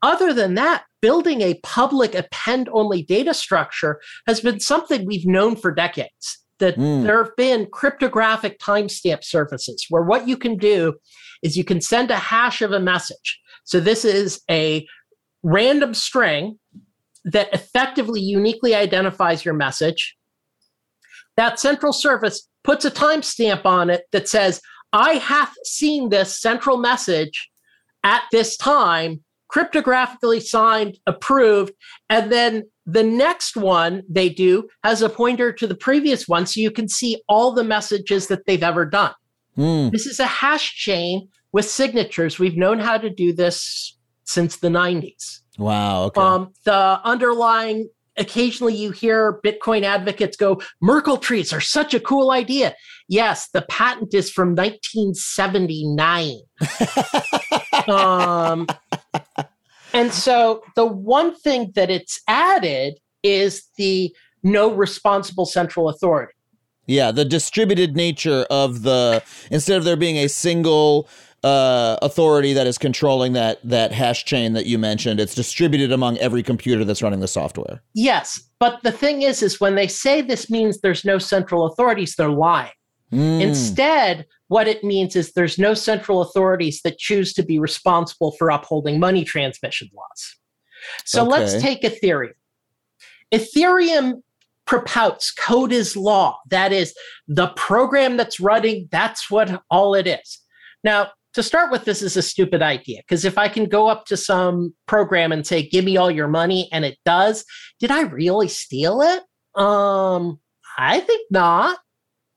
Other 0.03 0.33
than 0.33 0.55
that, 0.55 0.85
building 1.03 1.41
a 1.41 1.61
public 1.63 2.15
append 2.15 2.69
only 2.73 3.03
data 3.03 3.35
structure 3.35 4.01
has 4.27 4.41
been 4.41 4.61
something 4.61 5.05
we've 5.05 5.27
known 5.27 5.57
for 5.57 5.73
decades. 5.73 6.39
That 6.61 6.77
Mm. 6.77 7.05
there 7.05 7.25
have 7.25 7.35
been 7.37 7.67
cryptographic 7.67 8.59
timestamp 8.61 9.25
services 9.25 9.87
where 9.89 10.03
what 10.03 10.29
you 10.29 10.37
can 10.37 10.57
do 10.57 10.95
is 11.43 11.57
you 11.57 11.65
can 11.65 11.81
send 11.81 12.11
a 12.11 12.17
hash 12.17 12.63
of 12.63 12.71
a 12.71 12.79
message. 12.81 13.41
So 13.65 13.81
this 13.81 14.05
is 14.05 14.43
a 14.51 14.87
random 15.43 15.95
string 15.95 16.59
that 17.25 17.53
effectively 17.53 18.21
uniquely 18.21 18.75
identifies 18.75 19.45
your 19.45 19.55
message. 19.55 20.17
That 21.37 21.59
central 21.59 21.93
service 21.93 22.47
puts 22.63 22.85
a 22.85 22.91
timestamp 22.91 23.65
on 23.65 23.89
it 23.91 24.05
that 24.13 24.29
says, 24.29 24.61
I 24.93 25.15
have 25.15 25.53
seen 25.65 26.11
this 26.11 26.41
central 26.41 26.77
message 26.77 27.49
at 28.05 28.23
this 28.33 28.57
time, 28.57 29.25
cryptographically 29.51 30.43
signed, 30.43 30.99
approved, 31.07 31.73
and 32.09 32.31
then 32.31 32.65
the 32.93 33.03
next 33.03 33.57
one 33.57 34.03
they 34.09 34.29
do 34.29 34.69
has 34.85 35.03
a 35.03 35.09
pointer 35.09 35.53
to 35.53 35.67
the 35.67 35.75
previous 35.75 36.27
one 36.27 36.47
so 36.47 36.61
you 36.61 36.71
can 36.71 36.89
see 36.89 37.23
all 37.29 37.53
the 37.53 37.65
messages 37.65 38.27
that 38.29 38.47
they've 38.47 38.63
ever 38.63 38.85
done. 38.85 39.13
Mm. 39.57 39.91
This 39.91 40.07
is 40.07 40.19
a 40.19 40.27
hash 40.27 40.75
chain 40.77 41.29
with 41.53 41.69
signatures. 41.69 42.39
We've 42.39 42.57
known 42.57 42.79
how 42.79 42.99
to 42.99 43.11
do 43.11 43.33
this 43.33 43.97
since 44.25 44.57
the 44.57 44.69
90s. 44.69 45.41
Wow. 45.59 46.05
Okay. 46.05 46.21
Um, 46.21 46.53
the 46.65 47.01
underlying 47.05 47.89
occasionally 48.17 48.75
you 48.75 48.91
hear 48.91 49.41
Bitcoin 49.45 49.83
advocates 49.83 50.37
go, 50.37 50.61
Merkle 50.81 51.17
trees 51.17 51.53
are 51.53 51.61
such 51.61 51.95
a 51.95 52.01
cool 52.01 52.31
idea. 52.31 52.75
Yes, 53.09 53.49
the 53.53 53.63
patent 53.63 54.15
is 54.15 54.31
from 54.31 54.55
1979. 54.55 56.37
um, 57.89 58.67
and 59.93 60.13
so 60.13 60.63
the 60.77 60.87
one 60.87 61.35
thing 61.35 61.73
that 61.75 61.91
it's 61.91 62.21
added 62.29 62.99
is 63.23 63.69
the 63.77 64.15
no 64.43 64.73
responsible 64.73 65.47
central 65.47 65.89
authority. 65.89 66.33
Yeah, 66.87 67.13
the 67.13 67.25
distributed 67.25 67.95
nature 67.95 68.47
of 68.51 68.83
the 68.83 69.23
instead 69.51 69.77
of 69.77 69.85
there 69.85 69.97
being 69.97 70.17
a 70.17 70.29
single 70.29 71.09
uh, 71.45 71.97
authority 72.03 72.53
that 72.53 72.67
is 72.67 72.79
controlling 72.79 73.33
that 73.35 73.61
that 73.65 73.93
hash 73.93 74.25
chain 74.25 74.53
that 74.55 74.67
you 74.67 74.79
mentioned, 74.79 75.21
it's 75.21 75.35
distributed 75.35 75.93
among 75.93 76.19
every 76.19 76.43
computer 76.43 76.85
that's 76.85 77.03
running 77.03 77.21
the 77.21 77.29
software. 77.29 77.83
Yes, 77.95 78.43
but 78.59 78.83
the 78.83 78.93
thing 78.93 79.23
is, 79.23 79.43
is 79.43 79.61
when 79.61 79.75
they 79.75 79.87
say 79.87 80.21
this 80.21 80.51
means 80.51 80.81
there's 80.81 81.05
no 81.05 81.19
central 81.19 81.67
authorities, 81.67 82.17
they're 82.17 82.29
lying. 82.29 82.73
Mm. 83.13 83.41
Instead, 83.41 84.27
what 84.49 84.69
it 84.69 84.85
means 84.85 85.17
is 85.17 85.33
there's 85.33 85.59
no 85.59 85.75
central 85.75 86.21
authorities 86.23 86.81
that 86.83 86.99
choose 86.99 87.33
to 87.35 87.43
be 87.43 87.59
responsible 87.59 88.33
for 88.33 88.51
upholding 88.51 88.99
money 88.99 89.25
transmission 89.25 89.89
laws. 89.95 90.37
So 91.05 91.25
let's 91.25 91.61
take 91.61 91.83
Ethereum. 91.83 92.33
Ethereum 93.33 94.23
propouts 94.67 95.33
code 95.33 95.73
is 95.73 95.97
law. 95.97 96.39
That 96.49 96.73
is 96.73 96.95
the 97.27 97.49
program 97.49 98.17
that's 98.17 98.41
running, 98.41 98.89
that's 98.91 99.31
what 99.31 99.63
all 99.71 99.95
it 99.95 100.07
is. 100.07 100.39
Now, 100.85 101.11
to 101.35 101.43
start 101.43 101.71
with, 101.71 101.85
this 101.85 102.03
is 102.03 102.17
a 102.17 102.23
stupid 102.23 102.63
idea 102.63 103.01
because 103.01 103.25
if 103.25 103.39
I 103.39 103.49
can 103.49 103.67
go 103.67 103.87
up 103.87 104.07
to 104.07 104.17
some 104.17 104.75
program 104.87 105.31
and 105.33 105.47
say, 105.47 105.69
give 105.69 105.85
me 105.85 105.97
all 105.97 106.11
your 106.11 106.29
money, 106.29 106.69
and 106.73 106.85
it 106.85 106.99
does, 107.05 107.45
did 107.79 107.91
I 107.91 108.03
really 108.03 108.49
steal 108.49 109.01
it? 109.01 109.23
Um, 109.61 110.41
I 110.77 111.01
think 111.01 111.31
not. 111.31 111.79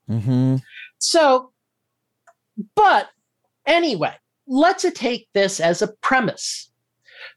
Hmm 0.08 0.56
So, 1.00 1.52
but 2.76 3.10
anyway, 3.66 4.16
let's 4.48 4.86
take 4.94 5.28
this 5.34 5.60
as 5.60 5.82
a 5.82 5.88
premise. 6.02 6.72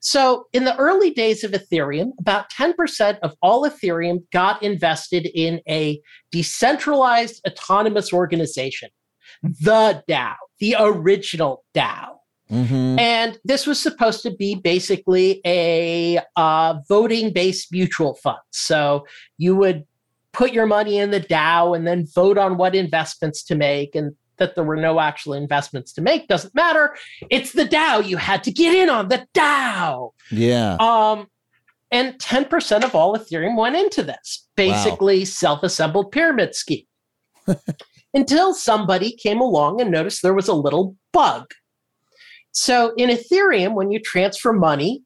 So, 0.01 0.47
in 0.53 0.65
the 0.65 0.77
early 0.77 1.11
days 1.11 1.45
of 1.45 1.53
Ethereum, 1.53 2.11
about 2.19 2.51
10% 2.51 3.19
of 3.21 3.35
all 3.41 3.69
Ethereum 3.69 4.19
got 4.33 4.63
invested 4.63 5.27
in 5.35 5.61
a 5.69 6.01
decentralized 6.31 7.41
autonomous 7.47 8.13
organization, 8.13 8.91
the 9.43 10.03
DAO, 10.09 10.35
the 10.59 10.77
original 10.79 11.65
DAO. 11.75 12.09
hmm 12.49 12.99
And 12.99 13.39
this 13.45 13.67
was 13.67 13.81
supposed 13.81 14.23
to 14.23 14.31
be 14.31 14.55
basically 14.55 15.41
a 15.45 16.21
uh, 16.37 16.75
voting 16.89 17.33
based 17.33 17.73
mutual 17.73 18.15
fund. 18.15 18.39
So 18.51 19.07
you 19.39 19.57
would 19.57 19.85
put 20.37 20.53
your 20.53 20.67
money 20.67 20.99
in 20.99 21.11
the 21.11 21.21
DAO 21.21 21.75
and 21.75 21.87
then 21.87 22.07
vote 22.15 22.37
on 22.37 22.59
what 22.59 22.75
investments 22.75 23.43
to 23.45 23.55
make. 23.55 23.95
And 23.95 24.15
that 24.39 24.55
there 24.55 24.65
were 24.65 24.77
no 24.77 25.01
actual 25.01 25.33
investments 25.33 25.95
to 25.95 26.03
make 26.03 26.29
doesn't 26.29 26.55
matter. 26.55 26.95
It's 27.31 27.53
the 27.53 27.65
DAO. 27.65 28.07
You 28.07 28.19
had 28.19 28.45
to 28.45 28.51
get 28.51 28.75
in 28.75 28.91
on 28.91 29.09
the 29.09 29.27
DAO. 29.35 30.11
Yeah. 30.31 30.77
Um, 30.79 31.27
and 31.91 32.19
10% 32.19 32.85
of 32.85 32.95
all 32.95 33.17
Ethereum 33.17 33.57
went 33.57 33.77
into 33.77 34.03
this, 34.03 34.47
basically 34.57 35.25
self 35.25 35.63
assembled 35.63 36.13
pyramid 36.13 36.55
scheme. 36.55 36.85
Until 38.15 38.55
somebody 38.55 39.13
came 39.17 39.41
along 39.41 39.81
and 39.81 39.91
noticed 39.91 40.23
there 40.23 40.35
was 40.35 40.49
a 40.49 40.55
little 40.55 40.97
bug. 41.13 41.53
So 42.53 42.93
in 42.97 43.11
Ethereum, 43.11 43.75
when 43.75 43.91
you 43.91 44.01
transfer 44.01 44.53
money, 44.53 45.03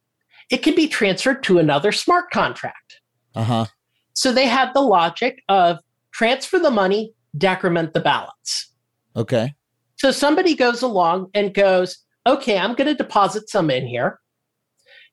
it 0.51 0.59
can 0.59 0.75
be 0.75 0.89
transferred 0.89 1.43
to 1.45 1.59
another 1.59 1.93
smart 1.93 2.31
contract. 2.31 3.01
Uh 3.35 3.45
huh. 3.45 3.67
So 4.15 4.33
they 4.33 4.47
had 4.47 4.73
the 4.75 4.81
logic 4.81 5.43
of 5.49 5.79
transfer 6.13 6.59
the 6.59 6.71
money, 6.71 7.15
decrement 7.37 7.95
the 7.95 8.01
balance. 8.01 8.73
Okay. 9.17 9.55
So 9.97 10.11
somebody 10.11 10.55
goes 10.55 10.83
along 10.83 11.31
and 11.35 11.53
goes, 11.55 11.99
okay, 12.27 12.59
I'm 12.59 12.75
going 12.75 12.89
to 12.89 12.95
deposit 12.95 13.49
some 13.49 13.71
in 13.71 13.87
here. 13.87 14.19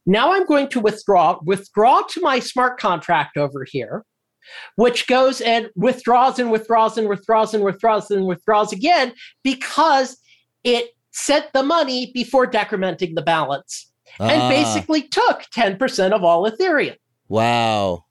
Now 0.06 0.32
I'm 0.32 0.46
going 0.46 0.70
to 0.70 0.80
withdraw, 0.80 1.40
withdraw 1.44 2.02
to 2.02 2.22
my 2.22 2.40
smart 2.40 2.80
contract 2.80 3.36
over 3.36 3.66
here, 3.70 4.06
which 4.78 5.08
goes 5.08 5.42
and 5.42 5.70
withdraws 5.76 6.40
and 6.40 6.50
withdraws 6.50 6.98
and 6.98 7.10
withdraws 7.10 7.54
and 7.54 7.64
withdraws 7.64 8.10
and 8.12 8.26
withdraws 8.26 8.72
again 8.72 9.14
because 9.44 10.18
it 10.64 10.92
sent 11.12 11.52
the 11.54 11.64
money 11.64 12.12
before 12.14 12.48
decrementing 12.48 13.16
the 13.16 13.22
balance 13.22 13.92
and 14.20 14.42
Ah, 14.42 14.50
basically 14.50 15.02
took 15.04 15.44
10% 15.54 16.12
of 16.12 16.24
all 16.24 16.50
Ethereum. 16.50 16.96
Wow. 17.28 18.06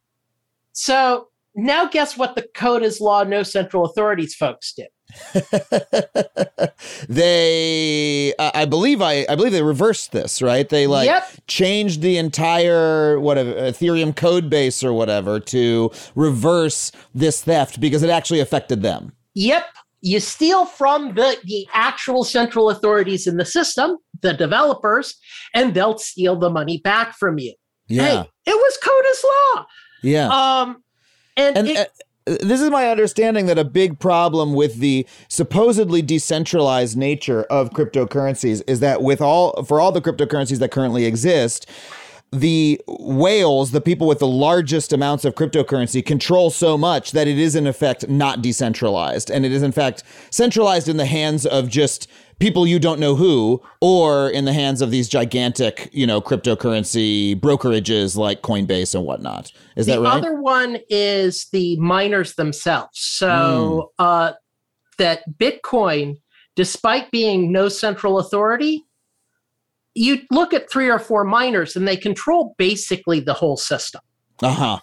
So 0.77 1.29
now 1.55 1.87
guess 1.87 2.19
what 2.19 2.35
the 2.37 2.47
code 2.55 2.83
is 2.83 3.01
law, 3.01 3.25
no 3.25 3.43
central 3.43 3.87
authorities 3.87 4.35
folks 4.35 4.75
did? 4.75 4.89
they 7.09 8.35
I 8.39 8.51
I 8.55 8.65
believe 8.67 9.01
I 9.01 9.25
I 9.29 9.37
believe 9.37 9.53
they 9.53 9.63
reversed 9.63 10.13
this, 10.13 10.43
right? 10.43 10.69
They 10.69 10.87
like 10.87 11.07
Yep. 11.07 11.29
changed 11.47 12.03
the 12.03 12.19
entire 12.19 13.19
what 13.19 13.39
uh, 13.39 13.45
Ethereum 13.45 14.15
code 14.15 14.51
base 14.51 14.85
or 14.85 14.93
whatever 14.93 15.41
to 15.41 15.91
reverse 16.15 16.93
this 17.15 17.43
theft 17.43 17.81
because 17.81 18.03
it 18.03 18.11
actually 18.11 18.41
affected 18.41 18.83
them. 18.83 19.13
Yep. 19.35 19.65
You 20.03 20.21
steal 20.21 20.67
from 20.67 21.15
the, 21.15 21.39
the 21.45 21.67
actual 21.73 22.23
central 22.23 22.69
authorities 22.69 23.27
in 23.27 23.39
the 23.39 23.47
system, 23.47 23.97
the 24.21 24.35
developers, 24.35 25.17
and 25.55 25.73
they'll 25.73 25.97
steal 25.97 26.37
the 26.37 26.51
money 26.51 26.79
back 26.85 27.17
from 27.17 27.39
you. 27.39 27.55
Yeah. 27.89 28.03
Hey, 28.03 28.31
it 28.45 28.55
was 28.55 28.77
code 28.83 28.93
Coda's 28.93 29.25
law. 29.25 29.67
Yeah. 30.07 30.29
Um, 30.29 30.83
and, 31.37 31.57
and 31.59 31.69
it- 31.69 31.79
uh, 31.79 31.85
this 32.41 32.61
is 32.61 32.71
my 32.71 32.89
understanding 32.89 33.47
that 33.47 33.57
a 33.57 33.63
big 33.65 34.01
problem 34.01 34.53
with 34.53 34.81
the 34.81 35.07
supposedly 35.29 36.03
decentralized 36.03 36.97
nature 36.97 37.45
of 37.45 37.71
cryptocurrencies 37.71 38.63
is 38.67 38.81
that 38.81 39.01
with 39.01 39.21
all 39.21 39.63
for 39.63 39.81
all 39.81 39.93
the 39.93 40.01
cryptocurrencies 40.01 40.59
that 40.59 40.73
currently 40.73 41.05
exist 41.05 41.69
the 42.33 42.81
whales 42.87 43.71
the 43.71 43.81
people 43.81 44.07
with 44.07 44.19
the 44.19 44.27
largest 44.27 44.93
amounts 44.93 45.25
of 45.25 45.35
cryptocurrency 45.35 46.05
control 46.05 46.51
so 46.51 46.77
much 46.77 47.13
that 47.13 47.29
it 47.29 47.39
is 47.39 47.55
in 47.55 47.67
effect 47.67 48.09
not 48.09 48.43
decentralized 48.43 49.31
and 49.31 49.47
it 49.47 49.53
is 49.53 49.63
in 49.63 49.73
fact 49.73 50.03
centralized 50.31 50.89
in 50.89 50.97
the 50.97 51.07
hands 51.07 51.47
of 51.47 51.69
just 51.69 52.09
people 52.41 52.67
you 52.67 52.79
don't 52.79 52.99
know 53.01 53.15
who 53.15 53.63
or 53.81 54.29
in 54.29 54.45
the 54.45 54.53
hands 54.53 54.83
of 54.83 54.91
these 54.91 55.09
gigantic 55.09 55.89
you 55.93 56.07
know 56.07 56.21
cryptocurrency 56.21 57.39
brokerages 57.41 58.17
like 58.17 58.43
coinbase 58.43 58.95
and 58.95 59.05
whatnot 59.05 59.53
is 59.77 59.87
the 59.87 59.93
that 59.93 60.01
right 60.01 60.21
The 60.21 60.29
other 60.29 60.41
one 60.41 60.79
is 60.91 61.47
the 61.53 61.77
miners 61.79 62.35
themselves. 62.35 62.99
So 62.99 63.91
Hmm. 63.99 64.03
uh, 64.03 64.33
that 64.99 65.23
Bitcoin, 65.39 66.17
despite 66.55 67.11
being 67.11 67.53
no 67.53 67.69
central 67.69 68.19
authority, 68.19 68.86
you 69.97 70.19
look 70.31 70.53
at 70.53 70.71
three 70.71 70.91
or 70.91 70.99
four 70.99 71.25
miners 71.25 71.75
and 71.75 71.89
they 71.89 71.97
control 71.97 72.55
basically 72.59 73.19
the 73.19 73.33
whole 73.33 73.57
system. 73.57 74.03
uh-huh 74.43 74.79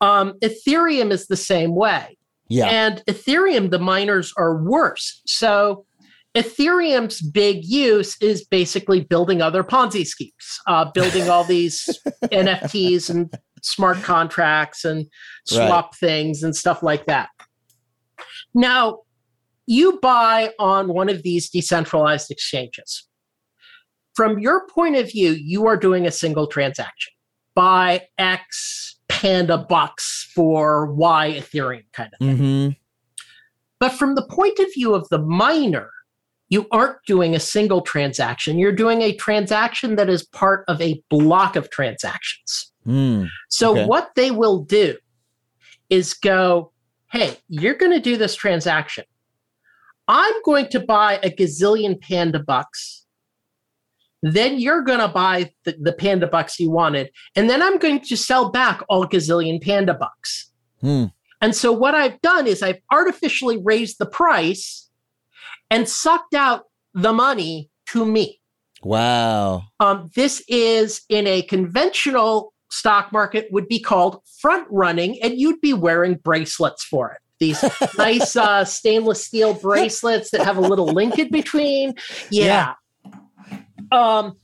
Um, 0.00 0.34
Ethereum 0.40 1.10
is 1.10 1.26
the 1.26 1.36
same 1.36 1.74
way. 1.74 2.16
yeah 2.48 2.66
And 2.66 3.02
Ethereum, 3.08 3.70
the 3.70 3.80
miners 3.80 4.32
are 4.38 4.62
worse. 4.62 5.20
So 5.26 5.84
Ethereum's 6.36 7.20
big 7.22 7.64
use 7.64 8.16
is 8.20 8.44
basically 8.44 9.00
building 9.00 9.42
other 9.42 9.64
Ponzi 9.64 10.06
schemes, 10.06 10.60
uh, 10.66 10.90
building 10.92 11.28
all 11.28 11.44
these 11.44 11.98
NFTs 12.24 13.10
and 13.10 13.34
smart 13.62 13.96
contracts 14.02 14.84
and 14.84 15.06
swap 15.44 15.96
things 15.96 16.42
and 16.42 16.54
stuff 16.54 16.82
like 16.82 17.06
that. 17.06 17.30
Now, 18.54 19.00
you 19.66 19.98
buy 20.00 20.52
on 20.58 20.88
one 20.88 21.08
of 21.08 21.22
these 21.22 21.50
decentralized 21.50 22.30
exchanges. 22.30 23.08
From 24.16 24.38
your 24.38 24.66
point 24.68 24.96
of 24.96 25.12
view, 25.12 25.32
you 25.32 25.66
are 25.66 25.76
doing 25.76 26.06
a 26.06 26.10
single 26.10 26.46
transaction. 26.46 27.12
Buy 27.54 28.02
X 28.18 28.98
Panda 29.08 29.58
bucks 29.58 30.30
for 30.34 30.92
Y 30.92 31.34
Ethereum 31.38 31.84
kind 31.92 32.10
of 32.12 32.18
thing. 32.18 32.36
mm-hmm 32.36 32.68
But 33.78 33.90
from 33.92 34.14
the 34.14 34.26
point 34.26 34.58
of 34.58 34.66
view 34.74 34.94
of 34.94 35.08
the 35.10 35.18
miner, 35.18 35.90
you 36.48 36.66
aren't 36.70 36.96
doing 37.06 37.34
a 37.34 37.40
single 37.40 37.82
transaction. 37.82 38.58
You're 38.58 38.72
doing 38.72 39.02
a 39.02 39.14
transaction 39.16 39.96
that 39.96 40.08
is 40.08 40.24
part 40.26 40.64
of 40.68 40.80
a 40.80 41.02
block 41.10 41.56
of 41.56 41.70
transactions. 41.70 42.72
mm. 42.86 43.28
So, 43.48 43.72
Okay. 43.72 43.86
what 43.86 44.10
they 44.16 44.30
will 44.30 44.60
do 44.64 44.96
is 45.90 46.14
go, 46.14 46.72
hey, 47.10 47.36
you're 47.48 47.74
going 47.74 47.92
to 47.92 48.00
do 48.00 48.16
this 48.16 48.34
transaction. 48.34 49.04
I'm 50.08 50.34
going 50.44 50.68
to 50.68 50.80
buy 50.80 51.18
a 51.22 51.30
gazillion 51.30 52.00
panda 52.00 52.38
bucks. 52.38 53.05
Then 54.32 54.58
you're 54.58 54.82
going 54.82 54.98
to 54.98 55.08
buy 55.08 55.52
the, 55.64 55.76
the 55.80 55.92
panda 55.92 56.26
bucks 56.26 56.58
you 56.58 56.70
wanted. 56.70 57.10
And 57.36 57.48
then 57.48 57.62
I'm 57.62 57.78
going 57.78 58.00
to 58.00 58.16
sell 58.16 58.50
back 58.50 58.82
all 58.88 59.06
gazillion 59.06 59.62
panda 59.62 59.94
bucks. 59.94 60.50
Hmm. 60.80 61.04
And 61.40 61.54
so 61.54 61.70
what 61.70 61.94
I've 61.94 62.20
done 62.22 62.46
is 62.46 62.62
I've 62.62 62.80
artificially 62.90 63.58
raised 63.62 63.98
the 63.98 64.06
price 64.06 64.88
and 65.70 65.88
sucked 65.88 66.34
out 66.34 66.64
the 66.94 67.12
money 67.12 67.70
to 67.90 68.04
me. 68.04 68.40
Wow. 68.82 69.64
Um, 69.80 70.10
this 70.14 70.42
is 70.48 71.02
in 71.08 71.26
a 71.26 71.42
conventional 71.42 72.52
stock 72.70 73.12
market 73.12 73.46
would 73.52 73.68
be 73.68 73.78
called 73.78 74.22
front 74.40 74.66
running, 74.70 75.22
and 75.22 75.38
you'd 75.38 75.60
be 75.60 75.72
wearing 75.72 76.14
bracelets 76.14 76.84
for 76.84 77.12
it. 77.12 77.18
These 77.38 77.64
nice 77.98 78.34
uh, 78.34 78.64
stainless 78.64 79.24
steel 79.24 79.54
bracelets 79.54 80.30
that 80.30 80.42
have 80.42 80.56
a 80.56 80.60
little 80.60 80.86
link 80.86 81.18
in 81.18 81.30
between. 81.30 81.94
Yeah. 82.30 82.74
Um, 83.92 84.36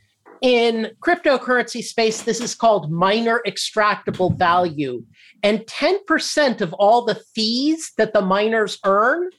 in 0.43 0.91
cryptocurrency 1.01 1.83
space, 1.85 2.23
this 2.23 2.41
is 2.41 2.55
called 2.55 2.91
miner 2.91 3.41
extractable 3.47 4.37
value. 4.37 5.05
And 5.45 5.61
10% 5.61 6.61
of 6.61 6.73
all 6.75 7.05
the 7.05 7.21
fees 7.35 7.93
that 7.97 8.13
the 8.13 8.23
miners 8.23 8.79
earn 8.85 9.31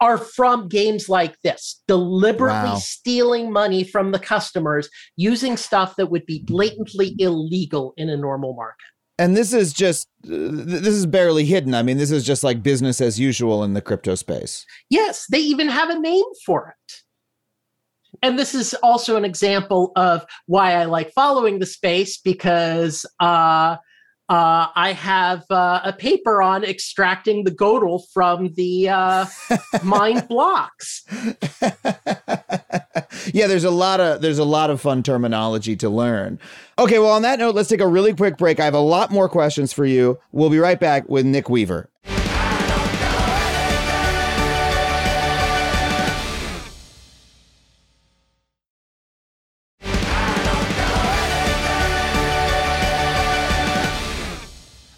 are 0.00 0.18
from 0.18 0.68
games 0.68 1.08
like 1.08 1.40
this, 1.42 1.82
deliberately 1.86 2.70
Wow. 2.70 2.74
stealing 2.76 3.52
money 3.52 3.84
from 3.84 4.10
the 4.10 4.18
customers 4.18 4.88
using 5.16 5.56
stuff 5.56 5.94
that 5.96 6.10
would 6.10 6.26
be 6.26 6.42
blatantly 6.42 7.14
illegal 7.18 7.94
in 7.96 8.08
a 8.08 8.16
normal 8.16 8.54
market. 8.54 8.86
And 9.18 9.36
this 9.36 9.52
is 9.52 9.72
just 9.72 10.08
uh, 10.24 10.50
this 10.50 10.88
is 10.88 11.06
barely 11.06 11.44
hidden. 11.44 11.72
I 11.74 11.84
mean, 11.84 11.98
this 11.98 12.10
is 12.10 12.24
just 12.24 12.42
like 12.42 12.64
business 12.64 13.00
as 13.00 13.20
usual 13.20 13.62
in 13.62 13.74
the 13.74 13.80
crypto 13.80 14.16
space. 14.16 14.66
Yes, 14.90 15.26
they 15.30 15.38
even 15.38 15.68
have 15.68 15.90
a 15.90 15.98
name 15.98 16.24
for 16.44 16.74
it. 16.76 16.94
And 18.24 18.38
this 18.38 18.54
is 18.54 18.72
also 18.82 19.16
an 19.16 19.24
example 19.26 19.92
of 19.96 20.24
why 20.46 20.76
I 20.76 20.86
like 20.86 21.12
following 21.12 21.58
the 21.58 21.66
space 21.66 22.16
because 22.16 23.04
uh, 23.20 23.76
uh, 24.30 24.66
I 24.74 24.94
have 24.98 25.44
uh, 25.50 25.82
a 25.84 25.92
paper 25.92 26.40
on 26.40 26.64
extracting 26.64 27.44
the 27.44 27.50
gold 27.50 28.06
from 28.14 28.54
the 28.54 28.88
uh, 28.88 29.26
mined 29.84 30.26
blocks. 30.26 31.04
yeah, 33.34 33.46
there's 33.46 33.64
a 33.64 33.70
lot 33.70 34.00
of 34.00 34.22
there's 34.22 34.38
a 34.38 34.44
lot 34.44 34.70
of 34.70 34.80
fun 34.80 35.02
terminology 35.02 35.76
to 35.76 35.90
learn. 35.90 36.38
Okay, 36.78 36.98
well 36.98 37.10
on 37.10 37.20
that 37.22 37.38
note, 37.38 37.54
let's 37.54 37.68
take 37.68 37.82
a 37.82 37.86
really 37.86 38.14
quick 38.14 38.38
break. 38.38 38.58
I 38.58 38.64
have 38.64 38.72
a 38.72 38.78
lot 38.78 39.10
more 39.10 39.28
questions 39.28 39.74
for 39.74 39.84
you. 39.84 40.18
We'll 40.32 40.48
be 40.48 40.58
right 40.58 40.80
back 40.80 41.10
with 41.10 41.26
Nick 41.26 41.50
Weaver. 41.50 41.90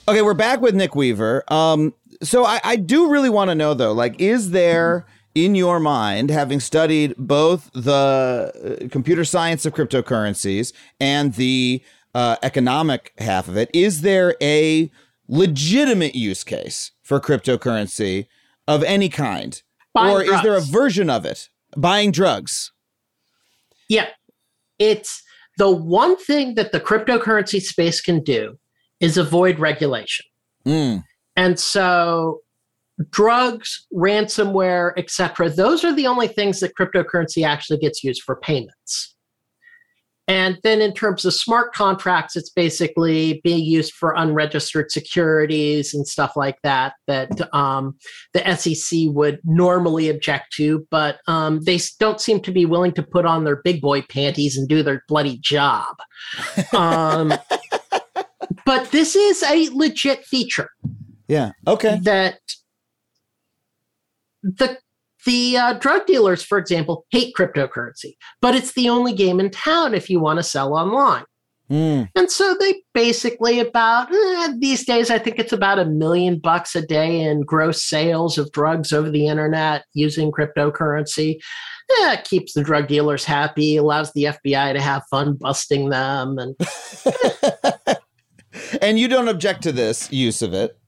Okay, 0.09 0.23
we're 0.23 0.35
back 0.35 0.61
with 0.61 0.77
Nick 0.77 0.95
Weaver. 0.95 1.43
Um, 1.49 1.93
so 2.23 2.45
I, 2.45 2.61
I 2.63 2.77
do 2.77 3.11
really 3.11 3.29
want 3.29 3.51
to 3.51 3.57
know 3.57 3.75
though, 3.75 3.93
like, 3.93 4.21
is 4.21 4.53
there 4.53 5.05
in 5.35 5.57
your 5.57 5.81
mind, 5.81 6.31
having 6.31 6.61
studied 6.61 7.17
both 7.19 7.69
the 7.75 8.79
uh, 8.83 8.89
computer 8.89 9.25
science 9.25 9.67
of 9.67 9.75
cryptocurrencies 9.75 10.73
and 11.01 11.35
the 11.35 11.83
uh, 12.15 12.37
economic 12.45 13.15
half 13.19 13.49
of 13.49 13.57
it, 13.57 13.69
is 13.75 14.03
there 14.03 14.37
a 14.41 14.93
legitimate 15.27 16.15
use 16.15 16.45
case 16.45 16.93
for 17.03 17.19
cryptocurrency 17.19 18.29
of 18.69 18.85
any 18.85 19.09
kind, 19.09 19.61
Buying 19.93 20.15
or 20.15 20.23
is 20.23 20.41
there 20.43 20.57
a 20.57 20.61
version 20.61 21.11
of 21.11 21.27
it 21.27 21.49
buying 21.77 22.13
drugs? 22.13 22.71
Yeah. 23.89 24.07
It's 24.79 25.21
the 25.59 25.71
one 25.71 26.17
thing 26.17 26.55
that 26.55 26.71
the 26.71 26.81
cryptocurrency 26.81 27.61
space 27.61 28.01
can 28.01 28.23
do 28.23 28.57
is 29.01 29.17
avoid 29.17 29.59
regulation. 29.59 30.27
Mm, 30.67 31.05
And 31.37 31.59
so 31.61 32.41
drugs, 33.11 33.87
ransomware, 33.93 34.93
etc. 34.97 35.51
those 35.51 35.85
are 35.85 35.95
the 35.95 36.07
only 36.07 36.29
things 36.29 36.61
that 36.61 36.75
cryptocurrency 36.75 37.47
actually 37.47 37.79
gets 37.79 38.03
used 38.03 38.23
for 38.23 38.37
payments. 38.37 39.17
And 40.29 40.59
then 40.65 40.81
in 40.81 40.93
terms 40.93 41.25
of 41.25 41.35
smart 41.35 41.73
contracts, 41.73 42.35
it's 42.35 42.51
basically 42.51 43.41
being 43.45 43.65
used 43.65 43.93
for 43.93 44.13
unregistered 44.17 44.91
securities 44.91 45.95
and 45.95 46.07
stuff 46.07 46.33
like 46.35 46.61
that 46.63 46.95
that 47.07 47.55
um, 47.55 47.97
the 48.33 48.57
SEC 48.57 49.15
would 49.15 49.39
normally 49.45 50.09
object 50.09 50.53
to, 50.55 50.85
but 50.91 51.21
um, 51.29 51.61
they 51.63 51.79
don't 52.01 52.21
seem 52.21 52.41
to 52.41 52.51
be 52.51 52.67
willing 52.67 52.91
to 52.93 53.05
put 53.05 53.25
on 53.25 53.45
their 53.45 53.63
big 53.63 53.81
boy 53.81 54.03
panties 54.03 54.57
and 54.57 54.69
do 54.69 54.83
their 54.83 55.05
bloody 55.09 55.39
job. 55.39 55.95
Um, 56.73 57.33
but 58.67 58.91
this 58.91 59.17
is 59.17 59.43
a 59.43 59.71
legit 59.73 60.27
feature 60.27 60.69
yeah. 61.29 61.53
Okay. 61.67 61.99
that 62.03 62.39
the 64.43 64.79
the 65.25 65.57
uh, 65.57 65.73
drug 65.75 66.07
dealers, 66.07 66.45
for 66.45 66.57
example, 66.57 67.05
hate 67.11 67.35
cryptocurrency, 67.35 68.13
but 68.41 68.55
it's 68.55 68.75
the 68.75 68.89
only 68.89 69.13
game 69.13 69.41
in 69.41 69.51
town 69.51 69.93
if 69.93 70.09
you 70.09 70.21
want 70.21 70.39
to 70.39 70.43
sell 70.45 70.75
online. 70.75 71.25
Mm, 71.69 72.09
And 72.15 72.31
so 72.31 72.55
they 72.61 72.81
basically 72.95 73.59
about 73.59 74.09
eh, 74.13 74.53
these 74.61 74.85
days, 74.85 75.11
I 75.11 75.19
think 75.19 75.41
it's 75.41 75.53
about 75.53 75.81
a 75.81 75.85
million 75.85 76.39
bucks 76.39 76.77
a 76.77 76.87
day 76.87 77.23
in 77.23 77.43
gross 77.43 77.83
sales 77.83 78.39
of 78.39 78.53
drugs 78.53 78.93
over 78.93 79.11
the 79.11 79.27
internet 79.27 79.85
using 79.95 80.31
cryptocurrency. 80.31 81.41
Yeah, 81.99 82.13
it 82.13 82.23
keeps 82.23 82.53
the 82.53 82.63
drug 82.63 82.87
dealers 82.87 83.25
happy, 83.25 83.77
allows 83.77 84.13
the 84.13 84.25
FBI 84.25 84.75
to 84.75 84.81
have 84.81 85.03
fun 85.11 85.35
busting 85.41 85.89
them, 85.89 86.39
and 86.39 86.57
and 88.83 88.99
you 88.99 89.09
don't 89.09 89.29
object 89.29 89.63
to 89.63 89.73
this 89.73 90.11
use 90.13 90.43
of 90.43 90.55
it. 90.55 90.79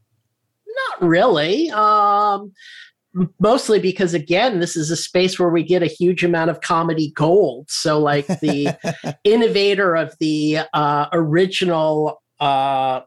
Not 0.90 1.08
really. 1.08 1.70
Um, 1.70 2.52
mostly 3.40 3.80
because 3.80 4.14
again, 4.14 4.60
this 4.60 4.76
is 4.76 4.90
a 4.90 4.96
space 4.96 5.38
where 5.38 5.48
we 5.48 5.62
get 5.62 5.82
a 5.82 5.86
huge 5.86 6.24
amount 6.24 6.50
of 6.50 6.60
comedy 6.60 7.12
gold. 7.14 7.70
So, 7.70 7.98
like 7.98 8.26
the 8.26 8.76
innovator 9.24 9.94
of 9.94 10.14
the 10.20 10.60
uh, 10.72 11.06
original 11.12 12.22
uh, 12.40 13.00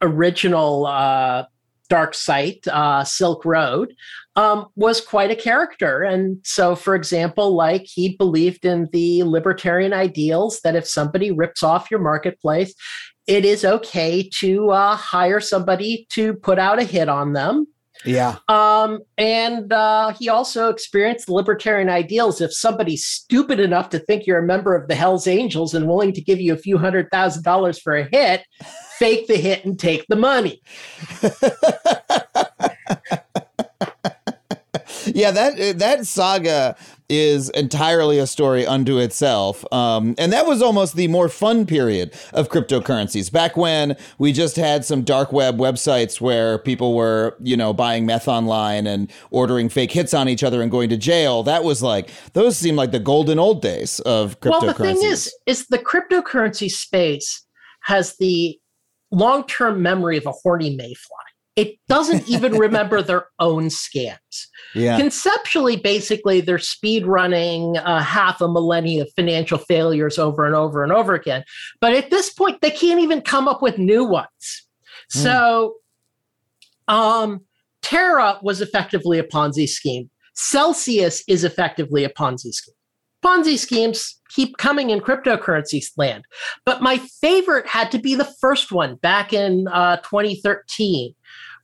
original 0.00 0.86
uh, 0.86 1.44
dark 1.88 2.14
site, 2.14 2.66
uh, 2.68 3.04
Silk 3.04 3.44
Road, 3.44 3.94
um, 4.36 4.66
was 4.76 5.00
quite 5.00 5.30
a 5.30 5.36
character. 5.36 6.02
And 6.02 6.38
so, 6.44 6.74
for 6.74 6.94
example, 6.94 7.54
like 7.54 7.82
he 7.84 8.16
believed 8.16 8.64
in 8.64 8.88
the 8.92 9.22
libertarian 9.22 9.92
ideals 9.92 10.60
that 10.64 10.76
if 10.76 10.86
somebody 10.86 11.30
rips 11.30 11.62
off 11.62 11.90
your 11.90 12.00
marketplace, 12.00 12.74
it 13.26 13.44
is 13.44 13.64
okay 13.64 14.28
to 14.40 14.70
uh, 14.70 14.96
hire 14.96 15.40
somebody 15.40 16.06
to 16.10 16.34
put 16.34 16.58
out 16.58 16.78
a 16.78 16.84
hit 16.84 17.08
on 17.08 17.32
them. 17.32 17.66
Yeah. 18.04 18.36
Um, 18.48 19.00
and 19.16 19.72
uh, 19.72 20.12
he 20.12 20.28
also 20.28 20.68
experienced 20.68 21.28
libertarian 21.28 21.88
ideals. 21.88 22.40
If 22.40 22.52
somebody's 22.52 23.06
stupid 23.06 23.60
enough 23.60 23.88
to 23.90 23.98
think 23.98 24.26
you're 24.26 24.40
a 24.40 24.46
member 24.46 24.74
of 24.74 24.88
the 24.88 24.94
Hells 24.94 25.26
Angels 25.26 25.74
and 25.74 25.88
willing 25.88 26.12
to 26.12 26.20
give 26.20 26.40
you 26.40 26.52
a 26.52 26.58
few 26.58 26.76
hundred 26.76 27.08
thousand 27.10 27.44
dollars 27.44 27.78
for 27.78 27.96
a 27.96 28.04
hit, 28.04 28.42
fake 28.98 29.26
the 29.26 29.36
hit 29.36 29.64
and 29.64 29.78
take 29.78 30.04
the 30.08 30.16
money. 30.16 30.60
yeah, 35.06 35.30
that 35.30 35.78
that 35.78 36.06
saga 36.06 36.76
is 37.08 37.50
entirely 37.50 38.18
a 38.18 38.26
story 38.26 38.66
unto 38.66 38.98
itself. 38.98 39.64
Um, 39.72 40.14
and 40.16 40.32
that 40.32 40.46
was 40.46 40.62
almost 40.62 40.96
the 40.96 41.08
more 41.08 41.28
fun 41.28 41.66
period 41.66 42.14
of 42.32 42.48
cryptocurrencies. 42.48 43.30
Back 43.30 43.56
when 43.56 43.96
we 44.18 44.32
just 44.32 44.56
had 44.56 44.84
some 44.84 45.02
dark 45.02 45.32
web 45.32 45.58
websites 45.58 46.20
where 46.20 46.58
people 46.58 46.94
were, 46.94 47.36
you 47.40 47.56
know, 47.56 47.72
buying 47.72 48.06
meth 48.06 48.26
online 48.26 48.86
and 48.86 49.12
ordering 49.30 49.68
fake 49.68 49.92
hits 49.92 50.14
on 50.14 50.28
each 50.28 50.42
other 50.42 50.62
and 50.62 50.70
going 50.70 50.88
to 50.90 50.96
jail. 50.96 51.42
That 51.42 51.62
was 51.64 51.82
like 51.82 52.10
those 52.32 52.56
seem 52.56 52.76
like 52.76 52.90
the 52.90 53.00
golden 53.00 53.38
old 53.38 53.60
days 53.60 54.00
of 54.00 54.40
cryptocurrencies. 54.40 54.50
Well, 54.60 54.74
the 54.74 54.74
thing 54.74 55.02
is, 55.02 55.34
is 55.46 55.66
the 55.66 55.78
cryptocurrency 55.78 56.70
space 56.70 57.44
has 57.82 58.16
the 58.16 58.58
long-term 59.10 59.82
memory 59.82 60.16
of 60.16 60.26
a 60.26 60.32
horny 60.32 60.74
mayfly. 60.74 61.23
It 61.56 61.78
doesn't 61.88 62.28
even 62.28 62.52
remember 62.58 63.02
their 63.02 63.26
own 63.38 63.66
scams. 63.66 64.46
yeah. 64.74 64.98
Conceptually, 64.98 65.76
basically, 65.76 66.40
they're 66.40 66.58
speed 66.58 67.06
running 67.06 67.76
uh, 67.78 68.02
half 68.02 68.40
a 68.40 68.48
millennia 68.48 69.02
of 69.02 69.12
financial 69.14 69.58
failures 69.58 70.18
over 70.18 70.44
and 70.44 70.54
over 70.54 70.82
and 70.82 70.92
over 70.92 71.14
again. 71.14 71.44
But 71.80 71.92
at 71.92 72.10
this 72.10 72.32
point, 72.32 72.60
they 72.60 72.70
can't 72.70 73.00
even 73.00 73.20
come 73.20 73.48
up 73.48 73.62
with 73.62 73.78
new 73.78 74.04
ones. 74.04 74.66
So, 75.08 75.74
um, 76.88 77.40
Terra 77.82 78.38
was 78.42 78.60
effectively 78.60 79.18
a 79.18 79.22
Ponzi 79.22 79.68
scheme. 79.68 80.10
Celsius 80.34 81.22
is 81.28 81.44
effectively 81.44 82.02
a 82.02 82.08
Ponzi 82.08 82.52
scheme. 82.52 82.74
Ponzi 83.24 83.58
schemes 83.58 84.20
keep 84.30 84.56
coming 84.58 84.90
in 84.90 85.00
cryptocurrency 85.00 85.82
land. 85.96 86.24
But 86.66 86.82
my 86.82 86.98
favorite 87.20 87.66
had 87.66 87.90
to 87.92 87.98
be 87.98 88.14
the 88.14 88.30
first 88.40 88.72
one 88.72 88.96
back 88.96 89.32
in 89.32 89.66
uh, 89.68 89.96
2013, 89.98 91.14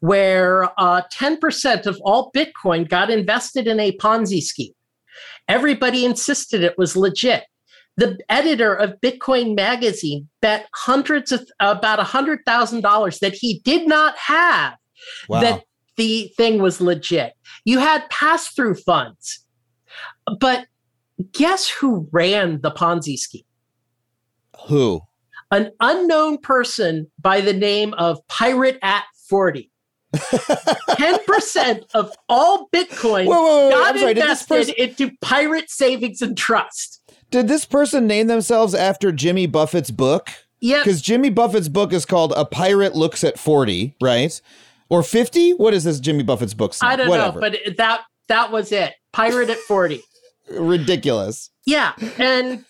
where 0.00 0.70
uh, 0.78 1.02
10% 1.12 1.86
of 1.86 2.00
all 2.02 2.30
Bitcoin 2.32 2.88
got 2.88 3.10
invested 3.10 3.66
in 3.66 3.78
a 3.80 3.92
Ponzi 3.98 4.42
scheme. 4.42 4.72
Everybody 5.48 6.04
insisted 6.04 6.62
it 6.62 6.76
was 6.78 6.96
legit. 6.96 7.44
The 7.96 8.18
editor 8.28 8.74
of 8.74 9.00
Bitcoin 9.02 9.54
Magazine 9.54 10.28
bet 10.40 10.68
hundreds 10.74 11.32
of 11.32 11.46
about 11.60 11.98
$100,000 11.98 13.18
that 13.18 13.34
he 13.34 13.60
did 13.64 13.86
not 13.86 14.16
have 14.16 14.74
Wow. 15.28 15.40
that 15.40 15.64
the 15.96 16.30
thing 16.36 16.60
was 16.62 16.80
legit. 16.80 17.32
You 17.64 17.78
had 17.78 18.08
pass 18.10 18.48
through 18.48 18.74
funds. 18.76 19.44
But 20.40 20.66
guess 21.32 21.68
who 21.68 22.08
ran 22.12 22.60
the 22.60 22.70
Ponzi 22.70 23.16
scheme? 23.18 23.44
Who? 24.66 25.02
an 25.50 25.72
unknown 25.80 26.38
person 26.38 27.10
by 27.20 27.40
the 27.40 27.52
name 27.52 27.92
of 27.94 28.26
Pirate 28.28 28.78
at 28.82 29.04
40. 29.28 29.69
10% 30.14 31.84
of 31.94 32.12
all 32.28 32.68
Bitcoin 32.74 33.26
Whoa, 33.26 33.40
whoa, 33.42 33.68
whoa, 33.68 33.70
got 33.70 33.98
sorry, 33.98 34.10
invested 34.12 34.48
person- 34.48 34.74
into 34.76 35.10
Pirate 35.20 35.70
Savings 35.70 36.20
and 36.22 36.36
Trust. 36.36 37.02
Did 37.30 37.46
this 37.48 37.64
person 37.64 38.06
name 38.06 38.26
themselves 38.26 38.74
after 38.74 39.12
Jimmy 39.12 39.46
Buffett's 39.46 39.90
book? 39.92 40.30
Yep. 40.60 40.84
Because 40.84 41.00
Jimmy 41.00 41.30
Buffett's 41.30 41.68
book 41.68 41.92
is 41.92 42.04
called 42.04 42.32
A 42.36 42.44
Pirate 42.44 42.94
Looks 42.94 43.22
at 43.24 43.38
40, 43.38 43.94
right? 44.02 44.40
Or 44.88 45.02
50? 45.02 45.52
What 45.52 45.72
is 45.72 45.84
this 45.84 46.00
Jimmy 46.00 46.24
Buffett's 46.24 46.54
book? 46.54 46.74
I 46.82 46.96
don't 46.96 47.08
Whatever. 47.08 47.40
know, 47.40 47.50
but 47.50 47.76
that 47.76 48.02
that 48.28 48.50
was 48.52 48.72
it. 48.72 48.92
Pirate 49.12 49.48
at 49.50 49.58
40. 49.58 50.02
Ridiculous. 50.50 51.50
Yeah, 51.64 51.92
and 52.18 52.64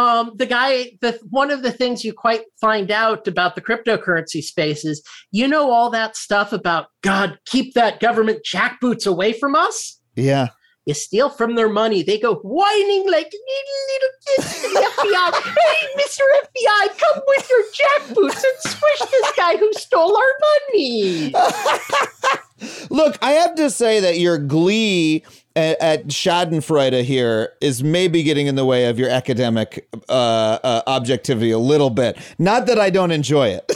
um, 0.00 0.32
the 0.36 0.46
guy, 0.46 0.92
the 1.02 1.18
one 1.28 1.50
of 1.50 1.62
the 1.62 1.70
things 1.70 2.04
you 2.04 2.14
quite 2.14 2.42
find 2.58 2.90
out 2.90 3.28
about 3.28 3.54
the 3.54 3.60
cryptocurrency 3.60 4.42
space 4.42 4.82
is, 4.84 5.02
you 5.30 5.46
know, 5.46 5.70
all 5.70 5.90
that 5.90 6.16
stuff 6.16 6.54
about 6.54 6.86
God, 7.02 7.38
keep 7.44 7.74
that 7.74 8.00
government 8.00 8.40
jackboots 8.42 9.06
away 9.06 9.34
from 9.34 9.54
us. 9.54 10.00
Yeah. 10.16 10.48
You 10.86 10.94
steal 10.94 11.28
from 11.28 11.54
their 11.54 11.68
money, 11.68 12.02
they 12.02 12.18
go 12.18 12.36
whining 12.36 13.10
like 13.10 13.30
little 13.30 14.14
kids 14.26 14.62
to 14.62 14.68
the 14.68 14.80
FBI. 14.80 15.34
Hey, 15.34 15.88
Mister 15.96 16.24
FBI, 16.44 16.98
come 16.98 17.22
with 17.26 17.50
your 17.50 17.64
jackboots 17.80 18.42
and 18.42 18.72
squish 18.72 19.10
this 19.10 19.32
guy 19.36 19.56
who 19.58 19.70
stole 19.74 20.16
our 20.16 20.32
money. 20.72 21.34
Look, 22.90 23.18
I 23.22 23.32
have 23.32 23.54
to 23.56 23.70
say 23.70 24.00
that 24.00 24.18
your 24.18 24.38
glee 24.38 25.24
at, 25.56 25.80
at 25.80 26.06
Schadenfreude 26.08 27.02
here 27.04 27.52
is 27.60 27.82
maybe 27.82 28.22
getting 28.22 28.46
in 28.46 28.54
the 28.54 28.64
way 28.64 28.86
of 28.86 28.98
your 28.98 29.10
academic 29.10 29.88
uh, 30.08 30.58
uh, 30.62 30.82
objectivity 30.86 31.50
a 31.50 31.58
little 31.58 31.90
bit. 31.90 32.18
Not 32.38 32.66
that 32.66 32.78
I 32.78 32.90
don't 32.90 33.10
enjoy 33.10 33.48
it. 33.48 33.72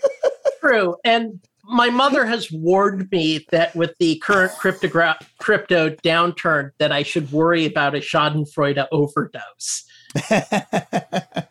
True. 0.60 0.96
And 1.04 1.40
my 1.64 1.90
mother 1.90 2.24
has 2.24 2.50
warned 2.50 3.10
me 3.10 3.46
that 3.50 3.74
with 3.76 3.94
the 3.98 4.18
current 4.18 4.52
cryptogra- 4.52 5.20
crypto 5.38 5.90
downturn, 5.90 6.70
that 6.78 6.92
I 6.92 7.02
should 7.02 7.30
worry 7.30 7.66
about 7.66 7.94
a 7.94 7.98
Schadenfreude 7.98 8.86
overdose. 8.90 9.84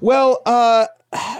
well, 0.00 0.42
uh, 0.46 0.86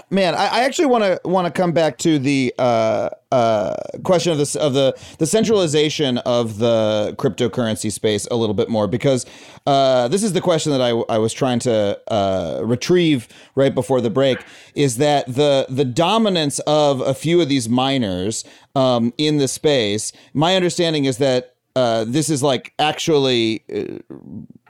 man, 0.09 0.35
I, 0.35 0.47
I 0.47 0.59
actually 0.61 0.87
want 0.87 1.03
to 1.03 1.19
want 1.25 1.45
to 1.45 1.51
come 1.51 1.71
back 1.71 1.97
to 1.99 2.19
the 2.19 2.53
uh, 2.57 3.09
uh, 3.31 3.75
question 4.03 4.31
of 4.31 4.37
this 4.37 4.55
of 4.55 4.73
the 4.73 4.97
the 5.19 5.25
centralization 5.25 6.17
of 6.19 6.57
the 6.59 7.15
cryptocurrency 7.17 7.91
space 7.91 8.27
a 8.31 8.35
little 8.35 8.53
bit 8.53 8.69
more 8.69 8.87
because 8.87 9.25
uh, 9.65 10.07
this 10.07 10.23
is 10.23 10.33
the 10.33 10.41
question 10.41 10.71
that 10.71 10.81
I, 10.81 10.89
I 10.89 11.17
was 11.17 11.33
trying 11.33 11.59
to 11.59 11.99
uh, 12.11 12.61
retrieve 12.63 13.27
right 13.55 13.73
before 13.73 14.01
the 14.01 14.09
break 14.09 14.43
is 14.73 14.97
that 14.97 15.25
the 15.27 15.65
the 15.69 15.85
dominance 15.85 16.59
of 16.59 17.01
a 17.01 17.13
few 17.13 17.41
of 17.41 17.49
these 17.49 17.67
miners 17.67 18.43
um, 18.75 19.13
in 19.17 19.37
the 19.37 19.47
space. 19.47 20.11
My 20.33 20.55
understanding 20.55 21.05
is 21.05 21.17
that. 21.17 21.51
Uh, 21.75 22.05
this 22.07 22.29
is 22.29 22.41
like 22.41 22.73
actually 22.79 23.63
uh, 23.73 23.97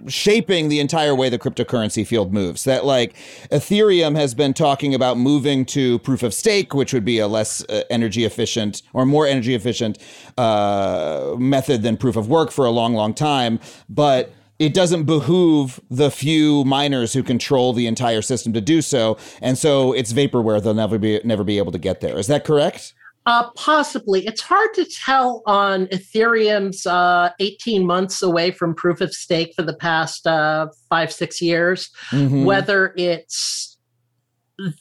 shaping 0.08 0.70
the 0.70 0.80
entire 0.80 1.14
way 1.14 1.30
the 1.30 1.38
cryptocurrency 1.38 2.06
field 2.06 2.34
moves. 2.34 2.64
That 2.64 2.84
like 2.84 3.16
Ethereum 3.52 4.16
has 4.16 4.34
been 4.34 4.54
talking 4.54 4.96
about 4.96 5.18
moving 5.18 5.66
to 5.68 6.00
proof 6.00 6.24
of 6.24 6.34
stake, 6.34 6.74
which 6.74 6.94
would 6.94 7.06
be 7.06 7.20
a 7.20 7.28
less 7.28 7.64
uh, 7.70 7.84
energy 7.92 8.26
efficient 8.26 8.82
or 8.94 9.06
more 9.06 9.28
energy 9.28 9.54
efficient 9.54 10.00
uh, 10.38 11.36
method 11.38 11.84
than 11.84 11.96
proof 11.96 12.16
of 12.16 12.28
work 12.28 12.50
for 12.52 12.66
a 12.66 12.72
long, 12.72 12.96
long 12.96 13.14
time. 13.14 13.60
But 13.88 14.34
it 14.58 14.74
doesn't 14.74 15.04
behoove 15.04 15.80
the 15.92 16.10
few 16.10 16.64
miners 16.64 17.14
who 17.14 17.22
control 17.22 17.74
the 17.74 17.88
entire 17.88 18.22
system 18.22 18.54
to 18.54 18.62
do 18.62 18.82
so, 18.82 19.18
and 19.42 19.58
so 19.58 19.92
it's 19.92 20.14
vaporware. 20.14 20.64
They'll 20.64 20.74
never 20.74 20.98
be 20.98 21.20
never 21.24 21.44
be 21.44 21.58
able 21.58 21.72
to 21.74 21.78
get 21.78 22.02
there. 22.02 22.18
Is 22.18 22.28
that 22.28 22.46
correct? 22.46 22.94
Uh, 23.26 23.50
possibly. 23.56 24.26
It's 24.28 24.42
hard 24.42 24.70
to 24.76 24.86
tell 24.86 25.42
on 25.48 25.88
Ethereum's 25.88 26.86
uh, 26.86 27.32
18 27.40 27.84
months 27.86 28.22
away 28.22 28.52
from 28.52 28.76
proof 28.76 29.02
of 29.02 29.14
stake 29.14 29.54
for 29.56 29.64
the 29.64 29.76
past 29.76 30.28
uh, 30.28 30.68
five, 30.90 31.12
six 31.12 31.42
years, 31.42 31.90
Mhm. 32.12 32.46
whether 32.46 32.94
it's 32.96 33.80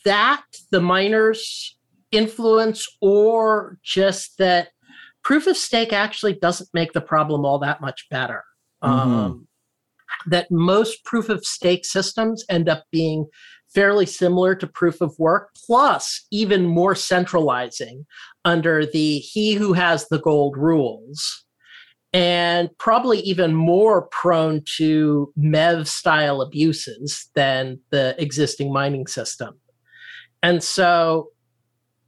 that, 0.05 0.45
the 0.71 0.81
miners' 0.81 1.77
influence, 2.13 2.87
or 3.01 3.79
just 3.83 4.37
that 4.39 4.69
proof 5.23 5.47
of 5.47 5.57
stake 5.57 5.93
actually 5.95 6.35
doesn't 6.35 6.69
make 6.75 6.93
the 6.93 7.01
problem 7.01 7.47
all 7.47 7.59
that 7.59 7.81
much 7.81 8.07
better. 8.11 8.45
Um, 8.83 9.49
that 10.27 10.51
most 10.51 11.03
proof 11.05 11.31
of 11.31 11.45
stake 11.47 11.87
systems 11.87 12.45
end 12.51 12.69
up 12.69 12.85
being 12.93 13.27
fairly 13.75 14.07
similar 14.07 14.55
to 14.55 14.67
proof 14.67 15.01
of 15.01 15.19
work, 15.19 15.51
plus 15.67 16.27
even 16.31 16.65
more 16.65 16.95
centralizing 16.95 18.07
under 18.45 18.87
the 18.87 19.19
he 19.19 19.55
who 19.55 19.73
has 19.73 20.09
the 20.09 20.21
gold 20.21 20.57
rules, 20.57 21.45
and 22.13 22.71
probably 22.79 23.19
even 23.21 23.55
more 23.55 24.03
prone 24.09 24.63
to 24.77 25.33
MEV 25.37 25.87
style 25.87 26.41
abuses 26.41 27.29
than 27.35 27.81
the 27.91 28.15
existing 28.19 28.73
mining 28.73 29.07
system. 29.07 29.59
And 30.43 30.63
so 30.63 31.31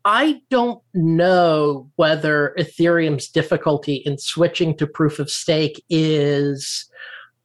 I 0.04 0.42
don't 0.50 0.80
know 0.94 1.90
whether 1.96 2.54
Ethereum's 2.56 3.28
difficulty 3.28 3.96
in 3.96 4.18
switching 4.18 4.76
to 4.76 4.86
proof 4.86 5.18
of 5.18 5.28
stake 5.28 5.82
is 5.90 6.88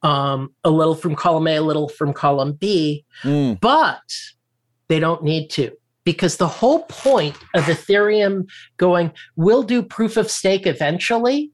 um, 0.02 0.54
a 0.64 0.70
little 0.70 0.94
from 0.94 1.14
column 1.14 1.46
A, 1.46 1.56
a 1.56 1.60
little 1.62 1.88
from 1.88 2.12
column 2.12 2.52
B, 2.52 3.04
Mm. 3.22 3.60
but 3.60 4.00
they 4.88 4.98
don't 4.98 5.22
need 5.22 5.48
to 5.50 5.70
because 6.04 6.36
the 6.36 6.48
whole 6.48 6.80
point 6.88 7.36
of 7.54 7.64
Ethereum 7.64 8.48
going, 8.76 9.12
we'll 9.36 9.62
do 9.62 9.82
proof 9.82 10.16
of 10.16 10.28
stake 10.30 10.66
eventually, 10.66 11.52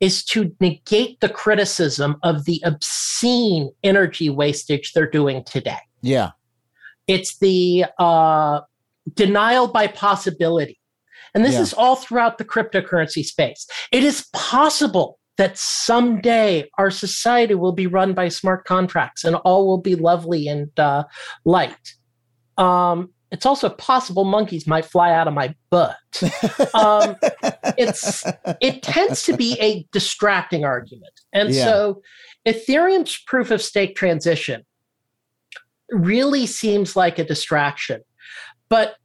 is 0.00 0.24
to 0.24 0.54
negate 0.60 1.20
the 1.20 1.28
criticism 1.28 2.16
of 2.22 2.44
the 2.46 2.60
obscene 2.64 3.70
energy 3.82 4.30
wastage 4.30 4.92
they're 4.92 5.10
doing 5.10 5.44
today. 5.44 5.78
Yeah. 6.00 6.30
It's 7.06 7.38
the 7.38 7.84
uh, 7.98 8.60
denial 9.14 9.68
by 9.68 9.86
possibility. 9.86 10.80
And 11.34 11.44
this 11.44 11.54
Yeah. 11.54 11.60
is 11.60 11.74
all 11.74 11.96
throughout 11.96 12.38
the 12.38 12.44
cryptocurrency 12.44 13.24
space. 13.24 13.66
It 13.92 14.02
is 14.02 14.26
possible 14.32 15.18
that 15.36 15.58
someday 15.58 16.68
our 16.78 16.90
society 16.90 17.54
will 17.54 17.72
be 17.72 17.86
run 17.86 18.14
by 18.14 18.28
smart 18.28 18.64
contracts 18.64 19.24
and 19.24 19.36
all 19.36 19.66
will 19.66 19.80
be 19.80 19.94
lovely 19.94 20.48
and 20.48 20.70
uh, 20.78 21.04
light. 21.44 21.94
Um, 22.56 23.10
it's 23.32 23.44
also 23.44 23.68
possible 23.68 24.24
monkeys 24.24 24.66
might 24.66 24.84
fly 24.84 25.12
out 25.12 25.28
of 25.28 25.34
my 25.34 25.54
butt. 25.70 25.96
Um, 26.74 27.16
it's 27.76 28.24
it 28.60 28.82
tends 28.82 29.24
to 29.24 29.36
be 29.36 29.58
a 29.60 29.86
distracting 29.92 30.64
argument, 30.64 31.12
and 31.32 31.50
Yeah. 31.50 31.64
so 31.64 32.02
Ethereum's 32.46 33.18
proof 33.26 33.50
of 33.50 33.60
stake 33.60 33.96
transition 33.96 34.64
really 35.90 36.46
seems 36.46 36.96
like 36.96 37.18
a 37.18 37.24
distraction. 37.24 38.02
But 38.68 38.96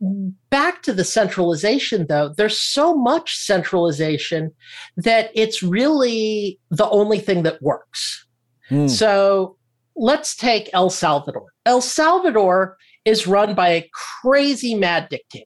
back 0.00 0.82
to 0.82 0.92
the 0.92 1.04
centralization, 1.04 2.06
though, 2.08 2.32
there's 2.36 2.60
so 2.60 2.94
much 2.94 3.36
centralization 3.36 4.52
that 4.96 5.30
it's 5.34 5.62
really 5.62 6.58
the 6.70 6.88
only 6.90 7.18
thing 7.18 7.42
that 7.44 7.62
works. 7.62 8.26
Mm. 8.70 8.90
So 8.90 9.56
let's 9.96 10.36
take 10.36 10.68
El 10.72 10.90
Salvador. 10.90 11.46
El 11.64 11.80
Salvador 11.80 12.76
is 13.04 13.26
run 13.26 13.54
by 13.54 13.68
a 13.68 13.90
crazy 14.22 14.74
mad 14.74 15.08
dictator. 15.08 15.44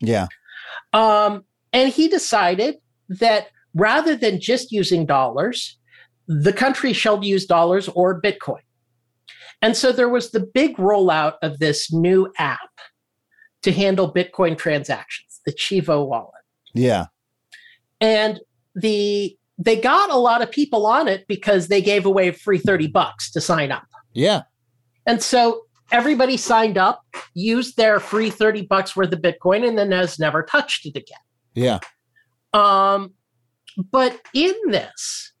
Yeah. 0.00 0.28
Um, 0.92 1.44
and 1.72 1.90
he 1.92 2.08
decided 2.08 2.76
that 3.08 3.48
rather 3.74 4.16
than 4.16 4.40
just 4.40 4.72
using 4.72 5.06
dollars, 5.06 5.78
the 6.26 6.52
country 6.52 6.92
shall 6.92 7.24
use 7.24 7.46
dollars 7.46 7.88
or 7.88 8.20
Bitcoin. 8.20 8.60
And 9.62 9.76
so 9.76 9.92
there 9.92 10.08
was 10.08 10.30
the 10.30 10.40
big 10.40 10.76
rollout 10.76 11.34
of 11.42 11.58
this 11.58 11.92
new 11.92 12.32
app 12.38 12.69
to 13.62 13.72
handle 13.72 14.12
Bitcoin 14.12 14.56
transactions, 14.56 15.40
the 15.44 15.52
Chivo 15.52 16.06
wallet. 16.06 16.42
Yeah. 16.74 17.06
And 18.00 18.40
the 18.74 19.36
they 19.58 19.78
got 19.78 20.10
a 20.10 20.16
lot 20.16 20.40
of 20.40 20.50
people 20.50 20.86
on 20.86 21.06
it 21.06 21.26
because 21.28 21.68
they 21.68 21.82
gave 21.82 22.06
away 22.06 22.30
free 22.30 22.58
30 22.58 22.86
bucks 22.88 23.30
to 23.32 23.40
sign 23.42 23.70
up. 23.70 23.84
Yeah. 24.14 24.42
And 25.06 25.22
so 25.22 25.62
everybody 25.92 26.38
signed 26.38 26.78
up, 26.78 27.04
used 27.34 27.76
their 27.76 28.00
free 28.00 28.30
30 28.30 28.62
bucks 28.62 28.96
worth 28.96 29.12
of 29.12 29.20
Bitcoin, 29.20 29.68
and 29.68 29.76
then 29.76 29.92
has 29.92 30.18
never 30.18 30.42
touched 30.42 30.86
it 30.86 30.96
again. 30.96 31.18
Yeah. 31.54 31.80
Um, 32.54 33.12
but 33.90 34.18
in 34.32 34.54
this, 34.68 35.32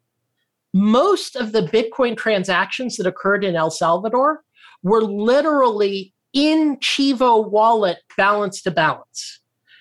most 0.74 1.34
of 1.34 1.52
the 1.52 1.62
Bitcoin 1.62 2.16
transactions 2.16 2.96
that 2.96 3.06
occurred 3.06 3.42
in 3.42 3.56
El 3.56 3.70
Salvador 3.70 4.42
were 4.82 5.02
literally 5.02 6.14
in 6.32 6.76
Chivo 6.78 7.50
wallet 7.50 7.98
balance 8.16 8.62
to 8.62 8.70
balance. 8.70 9.40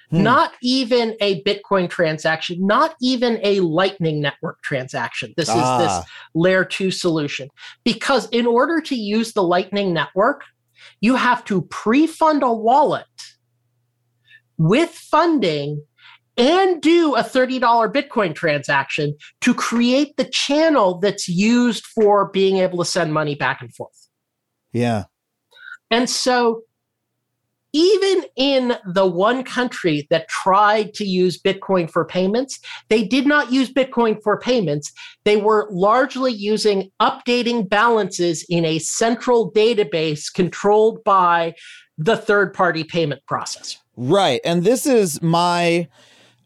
Hmm. 0.09 0.23
Not 0.23 0.53
even 0.63 1.15
a 1.21 1.43
Bitcoin 1.43 1.89
transaction, 1.89 2.65
not 2.65 2.95
even 3.01 3.39
a 3.43 3.59
Lightning 3.59 4.19
Network 4.21 4.61
transaction. 4.63 5.33
This 5.37 5.49
is 5.49 5.53
this 5.53 5.63
Ah. 5.63 6.05
layer 6.33 6.65
two 6.65 6.89
solution. 6.89 7.49
Because 7.83 8.27
in 8.29 8.47
order 8.47 8.81
to 8.81 8.95
use 8.95 9.33
the 9.33 9.43
Lightning 9.43 9.93
Network, 9.93 10.43
you 10.99 11.15
have 11.15 11.45
to 11.45 11.61
pre-fund 11.63 12.41
a 12.41 12.51
wallet 12.51 13.05
with 14.57 14.89
funding 14.89 15.83
and 16.37 16.81
do 16.81 17.15
a 17.15 17.21
$30 17.23 17.89
Bitcoin 17.93 18.33
transaction 18.33 19.15
to 19.41 19.53
create 19.53 20.15
the 20.17 20.23
channel 20.25 20.97
that's 20.99 21.27
used 21.27 21.85
for 21.85 22.29
being 22.31 22.57
able 22.57 22.77
to 22.79 22.85
send 22.85 23.13
money 23.13 23.35
back 23.35 23.61
and 23.61 23.73
forth. 23.75 24.07
Yeah. 24.71 25.03
And 25.91 26.09
so, 26.09 26.63
even 27.71 28.25
in 28.35 28.77
the 28.93 29.05
one 29.05 29.43
country 29.43 30.07
that 30.09 30.27
tried 30.27 30.93
to 30.95 31.05
use 31.05 31.39
Bitcoin 31.39 31.89
for 31.89 32.03
payments, 32.03 32.59
they 32.89 33.03
did 33.03 33.27
not 33.27 33.51
use 33.51 33.71
Bitcoin 33.71 34.21
for 34.23 34.39
payments. 34.39 34.91
They 35.23 35.37
were 35.37 35.67
largely 35.69 36.33
using 36.33 36.91
updating 36.99 37.69
balances 37.69 38.43
in 38.49 38.65
a 38.65 38.79
central 38.79 39.51
database 39.51 40.33
controlled 40.33 41.03
by 41.03 41.53
the 41.97 42.17
third 42.17 42.55
party 42.55 42.83
payment 42.83 43.21
processor. 43.29 43.77
Right. 43.95 44.41
And 44.43 44.63
this 44.63 44.87
is 44.87 45.21
my 45.21 45.89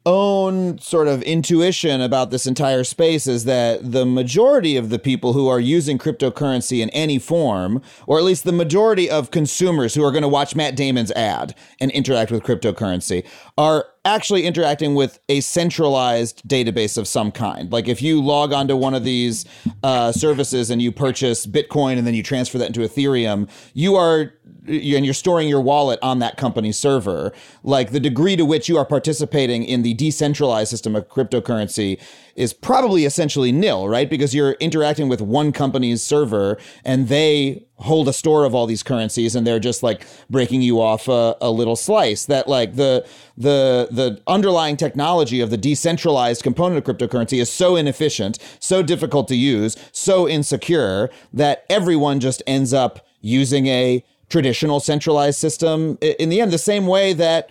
own 0.05 0.77
sort 0.79 1.07
of 1.07 1.21
intuition 1.23 2.01
about 2.01 2.29
this 2.29 2.45
entire 2.45 2.83
space 2.83 3.25
is 3.27 3.45
that 3.45 3.91
the 3.91 4.05
majority 4.05 4.75
of 4.75 4.89
the 4.89 4.99
people 4.99 5.33
who 5.33 5.47
are 5.47 5.59
using 5.59 5.97
cryptocurrency 5.97 6.79
in 6.79 6.89
any 6.89 7.17
form, 7.19 7.81
or 8.05 8.17
at 8.17 8.23
least 8.23 8.43
the 8.43 8.51
majority 8.51 9.09
of 9.09 9.31
consumers 9.31 9.95
who 9.95 10.03
are 10.03 10.11
going 10.11 10.23
to 10.23 10.27
watch 10.27 10.55
Matt 10.55 10.75
Damon's 10.75 11.11
ad 11.11 11.55
and 11.79 11.89
interact 11.91 12.31
with 12.31 12.43
cryptocurrency, 12.43 13.25
are 13.57 13.85
actually 14.05 14.45
interacting 14.45 14.95
with 14.95 15.19
a 15.29 15.39
centralized 15.39 16.41
database 16.47 16.97
of 16.97 17.07
some 17.07 17.31
kind. 17.31 17.71
Like 17.71 17.87
if 17.87 18.01
you 18.01 18.21
log 18.21 18.51
onto 18.51 18.75
one 18.75 18.93
of 18.93 19.05
these 19.05 19.45
uh, 19.81 20.11
services 20.11 20.69
and 20.69 20.81
you 20.81 20.91
purchase 20.91 21.45
Bitcoin 21.45 21.97
and 21.97 22.05
then 22.05 22.13
you 22.13 22.23
transfer 22.23 22.57
that 22.57 22.67
into 22.67 22.81
Ethereum, 22.81 23.49
you 23.73 23.95
are 23.95 24.33
and 24.67 25.05
you're 25.05 25.13
storing 25.13 25.47
your 25.47 25.61
wallet 25.61 25.99
on 26.01 26.19
that 26.19 26.37
company's 26.37 26.77
server. 26.77 27.33
Like 27.63 27.91
the 27.91 27.99
degree 27.99 28.35
to 28.35 28.45
which 28.45 28.69
you 28.69 28.77
are 28.77 28.85
participating 28.85 29.63
in 29.63 29.81
the 29.81 29.93
decentralized 29.93 30.69
system 30.69 30.95
of 30.95 31.09
cryptocurrency 31.09 31.99
is 32.35 32.53
probably 32.53 33.05
essentially 33.05 33.51
nil, 33.51 33.87
right? 33.87 34.09
Because 34.09 34.33
you're 34.33 34.53
interacting 34.53 35.09
with 35.09 35.21
one 35.21 35.51
company's 35.51 36.01
server 36.01 36.57
and 36.83 37.07
they 37.07 37.65
hold 37.77 38.07
a 38.07 38.13
store 38.13 38.45
of 38.45 38.55
all 38.55 38.65
these 38.65 38.81
currencies 38.81 39.35
and 39.35 39.45
they're 39.45 39.59
just 39.59 39.83
like 39.83 40.07
breaking 40.29 40.61
you 40.61 40.79
off 40.79 41.07
a, 41.07 41.35
a, 41.41 41.51
little 41.51 41.75
slice 41.75 42.25
that 42.25 42.47
like 42.47 42.75
the 42.75 43.05
the 43.35 43.89
the 43.91 44.21
underlying 44.25 44.77
technology 44.77 45.41
of 45.41 45.49
the 45.49 45.57
decentralized 45.57 46.43
component 46.43 46.77
of 46.77 46.83
cryptocurrency 46.95 47.41
is 47.41 47.51
so 47.51 47.75
inefficient 47.75 48.39
so 48.59 48.81
difficult 48.81 49.27
to 49.27 49.35
use 49.35 49.75
so 49.91 50.29
insecure 50.29 51.09
that 51.33 51.65
everyone 51.69 52.21
just 52.21 52.41
ends 52.47 52.73
up 52.73 53.05
using 53.19 53.67
a 53.67 54.03
traditional 54.33 54.79
centralized 54.79 55.37
system 55.37 55.95
in 56.01 56.29
the 56.29 56.41
end 56.41 56.51
the 56.51 56.57
same 56.57 56.87
way 56.87 57.13
that 57.13 57.49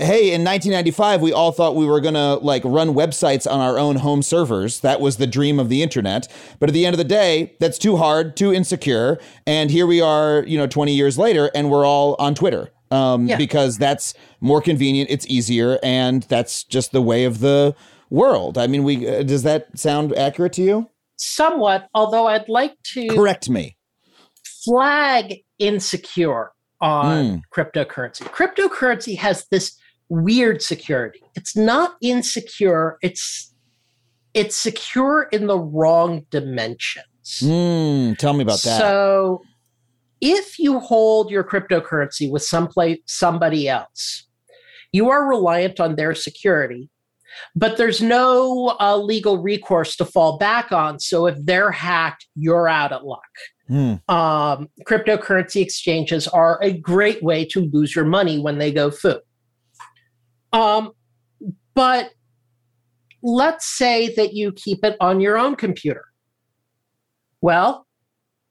hey, 0.00 0.32
in 0.32 0.42
1995, 0.42 1.20
we 1.20 1.32
all 1.32 1.52
thought 1.52 1.76
we 1.76 1.86
were 1.86 2.00
going 2.00 2.14
to 2.14 2.34
like 2.36 2.62
run 2.64 2.92
websites 2.92 3.48
on 3.48 3.60
our 3.60 3.78
own 3.78 3.96
home 3.96 4.20
servers. 4.20 4.80
That 4.80 5.00
was 5.00 5.18
the 5.18 5.28
dream 5.28 5.60
of 5.60 5.68
the 5.68 5.80
internet. 5.80 6.26
But 6.58 6.68
at 6.68 6.72
the 6.72 6.84
end 6.84 6.94
of 6.94 6.98
the 6.98 7.04
day, 7.04 7.54
that's 7.60 7.78
too 7.78 7.96
hard, 7.96 8.36
too 8.36 8.52
insecure. 8.52 9.20
And 9.46 9.70
here 9.70 9.86
we 9.86 10.00
are, 10.00 10.42
you 10.44 10.58
know, 10.58 10.66
20 10.66 10.92
years 10.92 11.18
later, 11.18 11.52
and 11.54 11.70
we're 11.70 11.86
all 11.86 12.16
on 12.18 12.34
Twitter 12.34 12.72
um, 12.90 13.28
yeah. 13.28 13.36
because 13.36 13.78
that's 13.78 14.12
more 14.40 14.60
convenient, 14.60 15.08
it's 15.08 15.26
easier, 15.28 15.78
and 15.84 16.24
that's 16.24 16.64
just 16.64 16.90
the 16.90 17.02
way 17.02 17.24
of 17.24 17.38
the 17.38 17.76
world. 18.10 18.58
I 18.58 18.66
mean, 18.66 18.82
we 18.82 19.06
uh, 19.06 19.22
does 19.22 19.44
that 19.44 19.78
sound 19.78 20.16
accurate 20.16 20.54
to 20.54 20.62
you? 20.62 20.90
Somewhat, 21.16 21.88
although 21.94 22.26
I'd 22.26 22.48
like 22.48 22.74
to 22.94 23.06
correct 23.06 23.48
me. 23.48 23.75
Flag 24.66 25.36
insecure 25.58 26.50
on 26.80 27.24
mm. 27.24 27.42
cryptocurrency. 27.54 28.22
Cryptocurrency 28.24 29.16
has 29.16 29.46
this 29.50 29.78
weird 30.08 30.60
security. 30.60 31.22
It's 31.34 31.56
not 31.56 31.96
insecure, 32.02 32.98
it's 33.02 33.54
it's 34.34 34.54
secure 34.54 35.28
in 35.32 35.46
the 35.46 35.58
wrong 35.58 36.26
dimensions. 36.30 37.06
Mm, 37.40 38.18
tell 38.18 38.34
me 38.34 38.42
about 38.42 38.60
that. 38.62 38.78
So 38.78 39.42
if 40.20 40.58
you 40.58 40.78
hold 40.78 41.30
your 41.30 41.42
cryptocurrency 41.42 42.30
with 42.30 42.42
someplace 42.42 42.98
somebody 43.06 43.68
else, 43.68 44.26
you 44.92 45.08
are 45.08 45.26
reliant 45.26 45.80
on 45.80 45.96
their 45.96 46.14
security, 46.14 46.90
but 47.54 47.76
there's 47.76 48.02
no 48.02 48.76
uh, 48.78 48.96
legal 48.98 49.38
recourse 49.38 49.96
to 49.96 50.04
fall 50.04 50.38
back 50.38 50.70
on. 50.72 51.00
So 51.00 51.26
if 51.26 51.36
they're 51.42 51.72
hacked, 51.72 52.26
you're 52.34 52.68
out 52.68 52.92
of 52.92 53.02
luck. 53.02 53.22
Mm. 53.70 54.08
Um, 54.08 54.68
cryptocurrency 54.84 55.60
exchanges 55.60 56.28
are 56.28 56.58
a 56.62 56.72
great 56.72 57.22
way 57.22 57.44
to 57.46 57.60
lose 57.72 57.94
your 57.94 58.04
money 58.04 58.38
when 58.38 58.58
they 58.58 58.72
go 58.72 58.90
foo. 58.90 59.20
Um, 60.52 60.92
but 61.74 62.10
let's 63.22 63.66
say 63.66 64.14
that 64.14 64.34
you 64.34 64.52
keep 64.52 64.84
it 64.84 64.96
on 65.00 65.20
your 65.20 65.36
own 65.36 65.56
computer. 65.56 66.04
Well, 67.40 67.86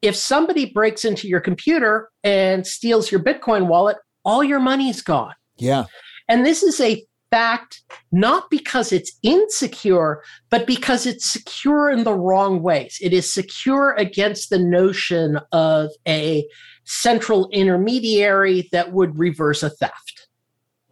if 0.02 0.16
somebody 0.16 0.66
breaks 0.66 1.06
into 1.06 1.28
your 1.28 1.40
computer 1.40 2.10
and 2.24 2.68
steals 2.68 3.12
your 3.12 3.22
Bitcoin 3.22 3.68
wallet, 3.68 3.98
all 4.24 4.44
your 4.44 4.60
money's 4.60 5.02
gone. 5.02 5.34
Yeah. 5.58 5.86
And 6.28 6.46
this 6.46 6.62
is 6.62 6.80
a 6.82 7.04
fact, 7.32 7.82
not 8.12 8.50
because 8.50 8.92
it's 8.92 9.18
insecure, 9.24 10.24
but 10.50 10.66
because 10.66 11.06
it's 11.06 11.26
secure 11.26 11.90
in 11.90 12.04
the 12.04 12.14
wrong 12.14 12.62
ways. 12.62 12.98
It 13.02 13.14
is 13.14 13.34
secure 13.34 13.94
against 13.98 14.50
the 14.50 14.60
notion 14.60 15.40
of 15.52 15.90
a 16.08 16.48
central 16.86 17.50
intermediary 17.50 18.70
that 18.72 18.94
would 18.94 19.18
reverse 19.20 19.64
a 19.64 19.70
theft. 19.70 20.28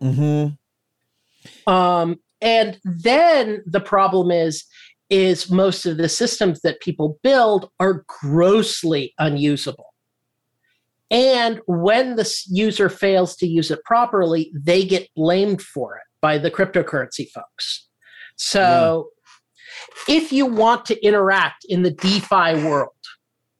Mm-hmm. 0.02 1.72
Um, 1.72 2.20
and 2.42 2.80
then 2.84 3.64
the 3.66 3.80
problem 3.80 4.32
is, 4.32 4.66
is 5.10 5.52
most 5.52 5.86
of 5.86 5.98
the 5.98 6.10
systems 6.10 6.62
that 6.62 6.82
people 6.82 7.20
build 7.24 7.70
are 7.80 8.04
grossly 8.08 9.14
unusable. 9.20 9.94
And 11.12 11.62
when 11.68 12.16
the 12.16 12.30
user 12.48 12.90
fails 12.90 13.36
to 13.38 13.48
use 13.48 13.70
it 13.70 13.84
properly, 13.86 14.52
they 14.56 14.84
get 14.84 15.08
blamed 15.16 15.62
for 15.62 15.98
it 15.98 16.04
by 16.24 16.38
the 16.38 16.50
cryptocurrency 16.50 17.30
folks. 17.30 17.90
So 18.38 19.10
yeah. 20.08 20.16
if 20.16 20.32
you 20.32 20.46
want 20.46 20.86
to 20.86 21.06
interact 21.06 21.66
in 21.68 21.84
the 21.84 21.92
DeFi 21.92 22.64
world 22.66 22.96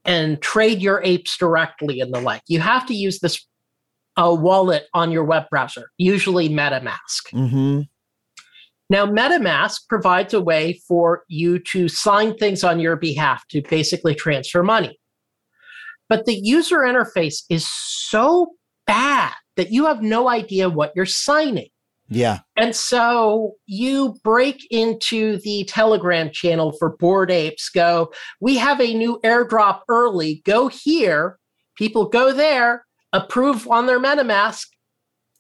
and 0.06 0.42
trade 0.42 0.82
your 0.82 1.02
apes 1.04 1.38
directly 1.38 2.00
and 2.00 2.14
the 2.14 2.22
like, 2.22 2.42
you 2.48 2.62
have 2.62 2.86
to 2.88 2.96
use 2.96 3.20
this 3.20 3.46
uh, 4.16 4.34
wallet 4.40 4.86
on 4.94 5.12
your 5.12 5.26
web 5.26 5.44
browser, 5.50 5.92
usually 5.98 6.48
MetaMask. 6.48 7.34
Mm-hmm. 7.34 7.82
Now, 8.90 9.08
MetaMask 9.08 9.82
provides 9.90 10.34
a 10.34 10.42
way 10.42 10.80
for 10.88 11.24
you 11.28 11.60
to 11.60 11.90
sign 11.90 12.38
things 12.38 12.64
on 12.64 12.80
your 12.80 12.96
behalf 12.96 13.44
to 13.50 13.62
basically 13.62 14.16
transfer 14.16 14.64
money. 14.64 15.00
But 16.08 16.26
the 16.26 16.36
user 16.36 16.80
interface 16.80 17.44
is 17.50 17.68
so 17.70 18.54
bad 18.88 19.34
that 19.58 19.72
you 19.72 19.86
have 19.88 20.02
no 20.02 20.30
idea 20.30 20.70
what 20.70 20.94
you're 20.96 21.06
signing. 21.06 21.70
Yeah. 22.10 22.40
And 22.58 22.76
so 22.76 23.54
you 23.66 24.16
break 24.24 24.68
into 24.70 25.38
the 25.38 25.64
Telegram 25.66 26.30
channel 26.32 26.74
for 26.74 26.96
Bored 26.98 27.32
Apes, 27.32 27.70
go, 27.70 28.12
we 28.40 28.58
have 28.58 28.80
a 28.82 28.94
new 28.94 29.20
airdrop 29.24 29.82
early, 29.90 30.42
go 30.46 30.68
here. 30.68 31.40
People 31.76 32.08
go 32.08 32.32
there, 32.32 32.86
approve 33.14 33.68
on 33.68 33.88
their 33.88 34.00
MetaMask, 34.00 34.68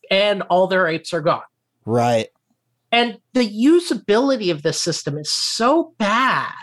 and 0.09 0.41
all 0.43 0.67
their 0.67 0.87
apes 0.87 1.13
are 1.13 1.21
gone. 1.21 1.43
Right. 1.85 2.29
And 2.91 3.17
the 3.33 3.47
usability 3.47 4.51
of 4.51 4.63
this 4.63 4.79
system 4.79 5.17
is 5.17 5.31
so 5.31 5.93
bad 5.97 6.53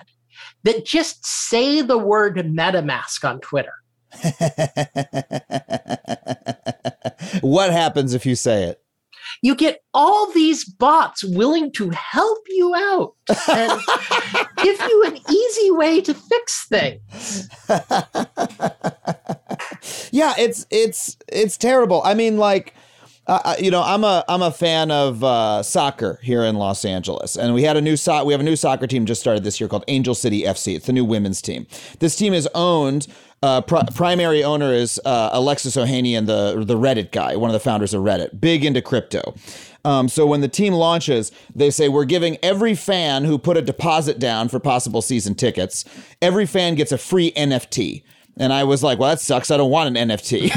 that 0.64 0.84
just 0.84 1.24
say 1.26 1.82
the 1.82 1.98
word 1.98 2.36
MetaMask 2.36 3.28
on 3.28 3.40
Twitter. 3.40 3.74
what 7.40 7.70
happens 7.70 8.14
if 8.14 8.26
you 8.26 8.34
say 8.34 8.64
it? 8.64 8.82
You 9.42 9.54
get 9.54 9.80
all 9.94 10.30
these 10.32 10.64
bots 10.64 11.24
willing 11.24 11.72
to 11.72 11.90
help 11.90 12.38
you 12.48 12.74
out 12.74 13.14
and 13.48 13.80
give 14.62 14.80
you 14.80 15.04
an 15.06 15.18
easy 15.30 15.70
way 15.70 16.00
to 16.00 16.14
fix 16.14 16.66
things. 16.66 17.48
yeah, 20.10 20.34
it's 20.38 20.66
it's 20.70 21.16
it's 21.28 21.56
terrible. 21.56 22.02
I 22.04 22.14
mean, 22.14 22.36
like. 22.36 22.74
Uh, 23.26 23.54
you 23.60 23.70
know, 23.70 23.82
I'm 23.82 24.02
a 24.02 24.24
I'm 24.28 24.42
a 24.42 24.50
fan 24.50 24.90
of 24.90 25.22
uh, 25.22 25.62
soccer 25.62 26.18
here 26.20 26.42
in 26.42 26.56
Los 26.56 26.84
Angeles, 26.84 27.36
and 27.36 27.54
we 27.54 27.62
had 27.62 27.76
a 27.76 27.80
new 27.80 27.96
so- 27.96 28.24
we 28.24 28.32
have 28.32 28.40
a 28.40 28.44
new 28.44 28.56
soccer 28.56 28.88
team 28.88 29.06
just 29.06 29.20
started 29.20 29.44
this 29.44 29.60
year 29.60 29.68
called 29.68 29.84
Angel 29.86 30.16
City 30.16 30.42
FC. 30.42 30.74
It's 30.74 30.86
the 30.86 30.92
new 30.92 31.04
women's 31.04 31.40
team. 31.40 31.68
This 32.00 32.16
team 32.16 32.32
is 32.32 32.48
owned 32.56 33.06
uh, 33.42 33.62
pr- 33.62 33.78
primary 33.94 34.44
owner 34.44 34.72
is 34.72 35.00
uh, 35.04 35.30
Alexis 35.32 35.76
Ohanian, 35.76 36.26
the 36.26 36.62
the 36.64 36.76
Reddit 36.76 37.10
guy, 37.10 37.36
one 37.36 37.48
of 37.50 37.54
the 37.54 37.60
founders 37.60 37.94
of 37.94 38.02
Reddit, 38.02 38.40
big 38.40 38.64
into 38.64 38.82
crypto. 38.82 39.34
Um, 39.84 40.08
so 40.08 40.26
when 40.26 40.42
the 40.42 40.48
team 40.48 40.74
launches, 40.74 41.32
they 41.54 41.70
say 41.70 41.88
we're 41.88 42.04
giving 42.04 42.36
every 42.42 42.74
fan 42.74 43.24
who 43.24 43.38
put 43.38 43.56
a 43.56 43.62
deposit 43.62 44.18
down 44.18 44.48
for 44.48 44.60
possible 44.60 45.00
season 45.00 45.34
tickets, 45.34 45.84
every 46.20 46.44
fan 46.44 46.74
gets 46.74 46.92
a 46.92 46.98
free 46.98 47.32
NFT. 47.32 48.02
And 48.40 48.52
I 48.54 48.64
was 48.64 48.82
like, 48.82 48.98
well, 48.98 49.10
that 49.10 49.20
sucks. 49.20 49.50
I 49.50 49.58
don't 49.58 49.70
want 49.70 49.96
an 49.96 50.08
NFT. 50.08 50.50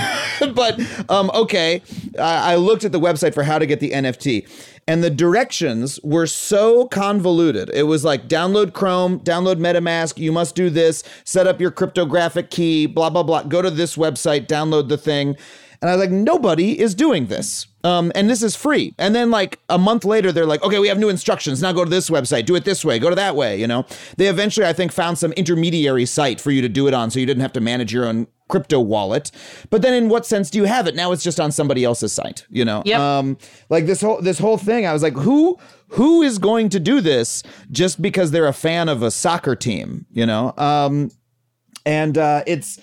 but 0.56 0.80
um, 1.12 1.30
okay, 1.36 1.82
I 2.18 2.54
I 2.54 2.56
looked 2.56 2.86
at 2.86 2.92
the 2.92 3.00
website 3.00 3.34
for 3.34 3.44
how 3.44 3.60
to 3.60 3.66
get 3.66 3.80
the 3.80 3.92
NFT. 3.92 4.48
And 4.88 5.04
the 5.04 5.10
directions 5.10 6.00
were 6.04 6.28
so 6.28 6.88
convoluted. 6.88 7.70
It 7.74 7.84
was 7.84 8.04
like 8.04 8.28
download 8.28 8.74
Chrome, 8.74 9.20
download 9.22 9.56
MetaMask, 9.56 10.18
you 10.18 10.32
must 10.32 10.56
do 10.56 10.70
this, 10.70 11.04
set 11.24 11.48
up 11.48 11.62
your 11.62 11.72
cryptographic 11.72 12.50
key, 12.50 12.86
blah, 12.86 13.10
blah, 13.10 13.24
blah. 13.24 13.44
Go 13.44 13.62
to 13.62 13.70
this 13.70 13.96
website, 13.96 14.48
download 14.48 14.90
the 14.90 14.98
thing. 14.98 15.38
And 15.84 15.90
I 15.90 15.98
was 15.98 16.00
like, 16.00 16.12
nobody 16.12 16.80
is 16.80 16.96
doing 16.96 17.26
this. 17.26 17.68
Um, 17.84 18.14
and 18.16 18.30
this 18.30 18.42
is 18.42 18.56
free. 18.56 18.96
And 18.98 19.14
then, 19.14 19.30
like, 19.32 19.60
a 19.68 19.78
month 19.78 20.06
later, 20.06 20.32
they're 20.32 20.46
like, 20.46 20.64
okay, 20.64 20.80
we 20.80 20.88
have 20.88 20.98
new 20.98 21.10
instructions. 21.10 21.62
Now 21.62 21.74
go 21.74 21.84
to 21.84 21.90
this 21.90 22.10
website, 22.10 22.46
do 22.46 22.56
it 22.56 22.64
this 22.64 22.86
way, 22.86 23.00
go 23.00 23.10
to 23.10 23.18
that 23.18 23.36
way. 23.36 23.60
You 23.60 23.68
know, 23.68 23.86
they 24.16 24.28
eventually, 24.28 24.66
I 24.66 24.72
think, 24.72 24.94
found 24.94 25.18
some 25.18 25.34
intermediary 25.34 26.06
site 26.06 26.40
for 26.40 26.52
you 26.52 26.62
to 26.62 26.70
do 26.70 26.88
it 26.88 26.94
on 26.94 27.12
so 27.12 27.20
you 27.20 27.26
didn't 27.26 27.42
have 27.42 27.52
to 27.52 27.60
manage 27.60 27.92
your 27.92 28.06
own 28.06 28.28
crypto 28.48 28.80
wallet. 28.80 29.30
But 29.70 29.82
then, 29.82 29.94
in 29.94 30.08
what 30.08 30.26
sense 30.26 30.50
do 30.50 30.58
you 30.58 30.64
have 30.64 30.88
it? 30.88 30.96
Now 30.96 31.12
it's 31.12 31.22
just 31.22 31.38
on 31.38 31.52
somebody 31.52 31.84
else's 31.84 32.14
site, 32.14 32.46
you 32.50 32.64
know? 32.64 32.82
Yep. 32.86 33.00
Um, 33.02 33.38
like 33.70 33.86
this 33.86 34.00
whole 34.00 34.22
this 34.22 34.40
whole 34.40 34.58
thing, 34.58 34.86
I 34.86 34.94
was 34.94 35.04
like, 35.04 35.18
who 35.18 35.60
who 35.90 36.22
is 36.22 36.38
going 36.38 36.70
to 36.70 36.80
do 36.80 37.02
this 37.02 37.44
just 37.72 38.02
because 38.02 38.32
they're 38.32 38.48
a 38.48 38.54
fan 38.54 38.88
of 38.88 39.04
a 39.04 39.12
soccer 39.12 39.54
team, 39.54 40.06
you 40.14 40.26
know? 40.26 40.54
Um, 40.58 41.12
and 41.86 42.18
uh, 42.18 42.44
it's 42.48 42.80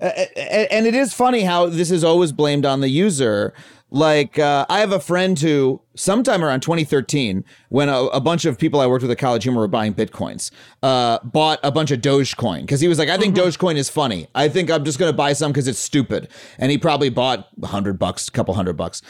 and 0.00 0.86
it 0.86 0.94
is 0.94 1.12
funny 1.12 1.42
how 1.42 1.66
this 1.66 1.90
is 1.90 2.02
always 2.02 2.32
blamed 2.32 2.64
on 2.64 2.80
the 2.80 2.88
user. 2.88 3.52
Like 3.90 4.38
uh, 4.38 4.66
I 4.68 4.80
have 4.80 4.92
a 4.92 5.00
friend 5.00 5.38
who, 5.38 5.82
sometime 5.96 6.44
around 6.44 6.60
2013, 6.60 7.44
when 7.70 7.88
a, 7.88 8.04
a 8.04 8.20
bunch 8.20 8.44
of 8.44 8.56
people 8.56 8.80
I 8.80 8.86
worked 8.86 9.02
with 9.02 9.10
at 9.10 9.18
College 9.18 9.42
Humor 9.42 9.60
were 9.60 9.68
buying 9.68 9.94
bitcoins, 9.94 10.52
uh, 10.82 11.18
bought 11.24 11.58
a 11.64 11.72
bunch 11.72 11.90
of 11.90 12.00
Dogecoin 12.00 12.62
because 12.62 12.80
he 12.80 12.86
was 12.86 12.98
like, 12.98 13.08
"I 13.08 13.18
think 13.18 13.34
Dogecoin 13.34 13.76
is 13.76 13.90
funny. 13.90 14.28
I 14.34 14.48
think 14.48 14.70
I'm 14.70 14.84
just 14.84 14.98
going 14.98 15.12
to 15.12 15.16
buy 15.16 15.32
some 15.32 15.50
because 15.50 15.66
it's 15.66 15.80
stupid." 15.80 16.28
And 16.58 16.70
he 16.70 16.78
probably 16.78 17.10
bought 17.10 17.48
a 17.62 17.66
hundred 17.66 17.98
bucks, 17.98 18.28
a 18.28 18.30
couple 18.30 18.54
hundred 18.54 18.76
bucks. 18.76 19.02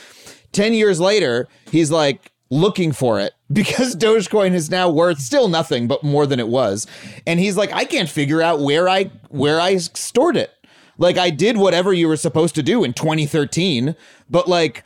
Ten 0.52 0.72
years 0.72 0.98
later, 0.98 1.46
he's 1.70 1.90
like 1.90 2.32
looking 2.48 2.90
for 2.90 3.20
it 3.20 3.34
because 3.52 3.94
Dogecoin 3.94 4.54
is 4.54 4.70
now 4.70 4.88
worth 4.88 5.20
still 5.20 5.48
nothing 5.48 5.88
but 5.88 6.02
more 6.02 6.26
than 6.26 6.40
it 6.40 6.48
was. 6.48 6.86
And 7.26 7.38
he's 7.38 7.56
like, 7.56 7.72
I 7.72 7.84
can't 7.84 8.08
figure 8.08 8.40
out 8.40 8.60
where 8.60 8.88
I 8.88 9.10
where 9.28 9.60
I 9.60 9.76
stored 9.76 10.36
it. 10.36 10.52
Like 11.00 11.18
I 11.18 11.30
did 11.30 11.56
whatever 11.56 11.92
you 11.92 12.06
were 12.06 12.16
supposed 12.16 12.54
to 12.54 12.62
do 12.62 12.84
in 12.84 12.92
2013, 12.92 13.96
but 14.28 14.46
like 14.46 14.84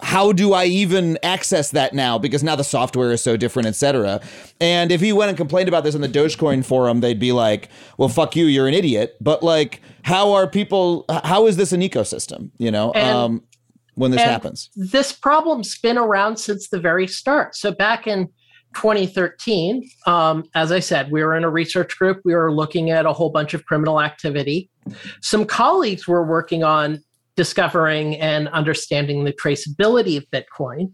how 0.00 0.32
do 0.32 0.54
I 0.54 0.64
even 0.64 1.18
access 1.22 1.70
that 1.72 1.92
now? 1.92 2.18
Because 2.18 2.42
now 2.42 2.56
the 2.56 2.64
software 2.64 3.12
is 3.12 3.20
so 3.22 3.36
different, 3.36 3.68
etc. 3.68 4.20
And 4.58 4.90
if 4.90 5.02
he 5.02 5.12
went 5.12 5.28
and 5.28 5.36
complained 5.36 5.68
about 5.68 5.84
this 5.84 5.94
on 5.94 6.00
the 6.00 6.08
Dogecoin 6.08 6.64
forum, 6.64 7.00
they'd 7.00 7.20
be 7.20 7.32
like, 7.32 7.68
"Well, 7.98 8.08
fuck 8.08 8.34
you, 8.36 8.46
you're 8.46 8.66
an 8.68 8.72
idiot." 8.74 9.16
But 9.20 9.42
like, 9.42 9.82
how 10.02 10.32
are 10.32 10.46
people? 10.46 11.04
How 11.24 11.46
is 11.46 11.56
this 11.56 11.72
an 11.72 11.82
ecosystem? 11.82 12.50
You 12.56 12.70
know, 12.70 12.92
And- 12.92 13.16
um, 13.16 13.42
when 13.96 14.12
this 14.12 14.22
happens. 14.22 14.70
This 14.76 15.12
problem's 15.12 15.78
been 15.78 15.98
around 15.98 16.38
since 16.38 16.68
the 16.68 16.80
very 16.80 17.06
start. 17.06 17.54
So 17.54 17.70
back 17.70 18.06
in 18.06 18.30
2013, 18.74 19.88
um, 20.06 20.44
as 20.54 20.72
I 20.72 20.80
said, 20.80 21.10
we 21.10 21.22
were 21.22 21.36
in 21.36 21.44
a 21.44 21.50
research 21.50 21.98
group. 21.98 22.20
We 22.24 22.34
were 22.34 22.52
looking 22.52 22.90
at 22.90 23.06
a 23.06 23.12
whole 23.12 23.30
bunch 23.30 23.54
of 23.54 23.64
criminal 23.64 24.00
activity. 24.00 24.70
Some 25.20 25.44
colleagues 25.44 26.06
were 26.06 26.24
working 26.24 26.62
on 26.62 27.02
discovering 27.36 28.16
and 28.16 28.48
understanding 28.48 29.24
the 29.24 29.32
traceability 29.32 30.16
of 30.16 30.24
Bitcoin. 30.30 30.92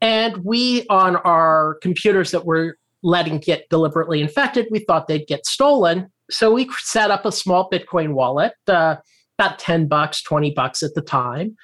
And 0.00 0.38
we, 0.38 0.86
on 0.88 1.16
our 1.16 1.78
computers 1.80 2.30
that 2.32 2.44
were 2.44 2.76
letting 3.02 3.38
get 3.38 3.68
deliberately 3.70 4.20
infected, 4.20 4.66
we 4.70 4.80
thought 4.80 5.08
they'd 5.08 5.26
get 5.26 5.46
stolen. 5.46 6.08
So 6.30 6.52
we 6.52 6.68
set 6.78 7.10
up 7.10 7.24
a 7.24 7.32
small 7.32 7.68
Bitcoin 7.70 8.14
wallet, 8.14 8.52
uh, 8.66 8.96
about 9.38 9.58
10 9.58 9.88
bucks, 9.88 10.22
20 10.22 10.52
bucks 10.52 10.82
at 10.82 10.94
the 10.94 11.02
time, 11.02 11.56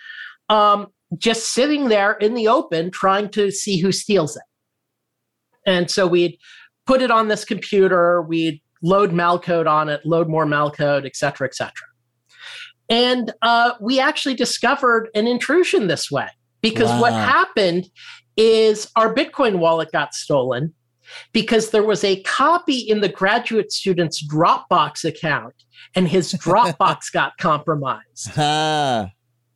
um, 0.49 0.89
just 1.17 1.53
sitting 1.53 1.89
there 1.89 2.13
in 2.13 2.35
the 2.35 2.49
open 2.49 2.91
trying 2.91 3.29
to 3.31 3.51
see 3.51 3.79
who 3.79 3.93
steals 3.93 4.37
it. 4.37 4.43
And 5.67 5.91
so 5.91 6.07
we'd 6.07 6.39
put 6.87 7.03
it 7.03 7.11
on 7.11 7.29
this 7.29 7.45
computer, 7.45 8.23
we'd 8.23 8.61
load 8.83 9.13
malcode 9.13 9.69
on 9.69 9.89
it, 9.89 10.05
load 10.05 10.29
more 10.29 10.47
malcode, 10.47 11.07
et 11.07 11.17
cetera, 11.17 11.47
et 11.47 11.55
cetera. 11.55 11.87
And 12.89 13.33
uh, 13.43 13.73
we 13.81 14.01
actually 14.01 14.35
discovered 14.35 15.09
an 15.15 15.27
intrusion 15.27 15.87
this 15.87 16.11
way 16.11 16.27
because 16.61 16.91
what 17.01 17.13
happened 17.13 17.89
is 18.37 18.91
our 18.97 19.15
Bitcoin 19.15 19.59
wallet 19.59 19.93
got 19.93 20.15
stolen 20.15 20.75
because 21.33 21.71
there 21.71 21.83
was 21.83 22.03
a 22.05 22.23
copy 22.23 22.79
in 22.79 23.01
the 23.01 23.09
graduate 23.09 23.73
student's 23.73 24.27
Dropbox 24.27 25.05
account 25.05 25.55
and 25.95 26.09
his 26.09 26.33
Dropbox 26.35 27.13
got 27.13 27.37
compromised. 27.39 28.31
Ah, 28.37 29.11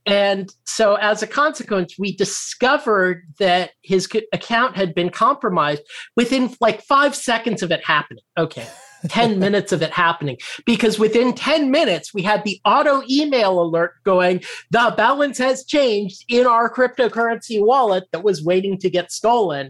And 0.06 0.52
so, 0.64 0.96
as 0.96 1.22
a 1.22 1.26
consequence, 1.26 1.98
we 1.98 2.14
discovered 2.14 3.22
that 3.38 3.70
his 3.82 4.08
account 4.32 4.76
had 4.76 4.94
been 4.94 5.10
compromised 5.10 5.82
within 6.14 6.54
like 6.60 6.82
five 6.82 7.14
seconds 7.14 7.62
of 7.62 7.70
it 7.70 7.84
happening. 7.84 8.22
Okay. 8.36 8.66
10 9.08 9.38
minutes 9.38 9.72
of 9.72 9.82
it 9.82 9.90
happening 9.90 10.36
because 10.64 10.98
within 10.98 11.34
10 11.34 11.70
minutes 11.70 12.14
we 12.14 12.22
had 12.22 12.42
the 12.44 12.60
auto 12.64 13.02
email 13.10 13.60
alert 13.60 13.92
going 14.02 14.42
the 14.70 14.94
balance 14.96 15.36
has 15.36 15.62
changed 15.66 16.24
in 16.28 16.46
our 16.46 16.72
cryptocurrency 16.72 17.62
wallet 17.62 18.04
that 18.12 18.24
was 18.24 18.42
waiting 18.42 18.78
to 18.78 18.88
get 18.88 19.12
stolen 19.12 19.68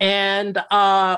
and 0.00 0.58
uh 0.72 1.16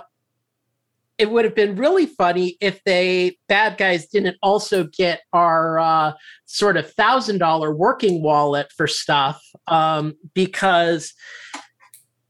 it 1.23 1.31
would 1.31 1.45
have 1.45 1.55
been 1.55 1.77
really 1.77 2.07
funny 2.07 2.57
if 2.61 2.83
they 2.83 3.39
bad 3.47 3.79
guys 3.79 4.09
didn't 4.09 4.37
also 4.43 4.83
get 4.83 5.20
our 5.33 5.79
uh, 5.79 6.12
sort 6.47 6.77
of 6.77 6.93
thousand 6.95 7.39
dollar 7.39 7.73
working 7.73 8.25
wallet 8.25 8.73
for 8.77 8.89
stuff 8.89 9.41
um, 9.68 10.14
because 10.35 11.14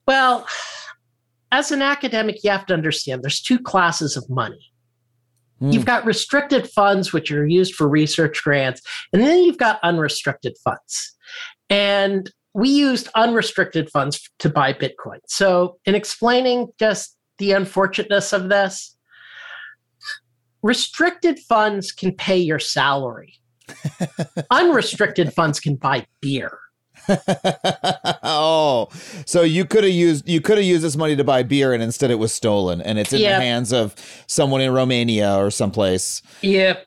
well 0.06 0.46
as 1.52 1.70
an 1.70 1.80
academic 1.80 2.44
you 2.44 2.50
have 2.50 2.66
to 2.66 2.74
understand 2.74 3.22
there's 3.22 3.40
two 3.40 3.58
classes 3.58 4.14
of 4.14 4.28
money. 4.28 4.60
Hmm. 5.58 5.70
you've 5.70 5.86
got 5.86 6.04
restricted 6.04 6.68
funds 6.68 7.14
which 7.14 7.32
are 7.32 7.46
used 7.46 7.74
for 7.74 7.88
research 7.88 8.42
grants 8.44 8.82
and 9.14 9.22
then 9.22 9.42
you've 9.42 9.56
got 9.56 9.80
unrestricted 9.82 10.54
funds. 10.62 11.16
And 11.70 12.30
we 12.52 12.68
used 12.68 13.08
unrestricted 13.14 13.88
funds 13.88 14.28
to 14.40 14.50
buy 14.50 14.74
bitcoin. 14.74 15.20
So 15.28 15.78
in 15.86 15.94
explaining 15.94 16.68
just 16.78 17.16
the 17.38 17.52
unfortunateness 17.52 18.32
of 18.32 18.48
this 18.48 18.96
restricted 20.62 21.38
funds 21.38 21.90
can 21.92 22.12
pay 22.14 22.36
your 22.38 22.58
salary 22.58 23.34
unrestricted 24.50 25.32
funds 25.32 25.58
can 25.60 25.76
buy 25.76 26.06
beer 26.20 26.58
oh, 28.22 28.88
so 29.26 29.42
you 29.42 29.64
could 29.64 29.82
have 29.82 29.92
used 29.92 30.28
you 30.28 30.40
could 30.40 30.56
have 30.58 30.64
used 30.64 30.84
this 30.84 30.96
money 30.96 31.16
to 31.16 31.24
buy 31.24 31.42
beer, 31.42 31.72
and 31.72 31.82
instead 31.82 32.12
it 32.12 32.16
was 32.18 32.32
stolen, 32.32 32.80
and 32.80 32.96
it's 32.96 33.12
in 33.12 33.20
Yeah. 33.20 33.38
the 33.38 33.44
hands 33.44 33.72
of 33.72 33.96
someone 34.28 34.60
in 34.60 34.72
Romania 34.72 35.34
or 35.36 35.50
someplace. 35.50 36.22
yep 36.42 36.86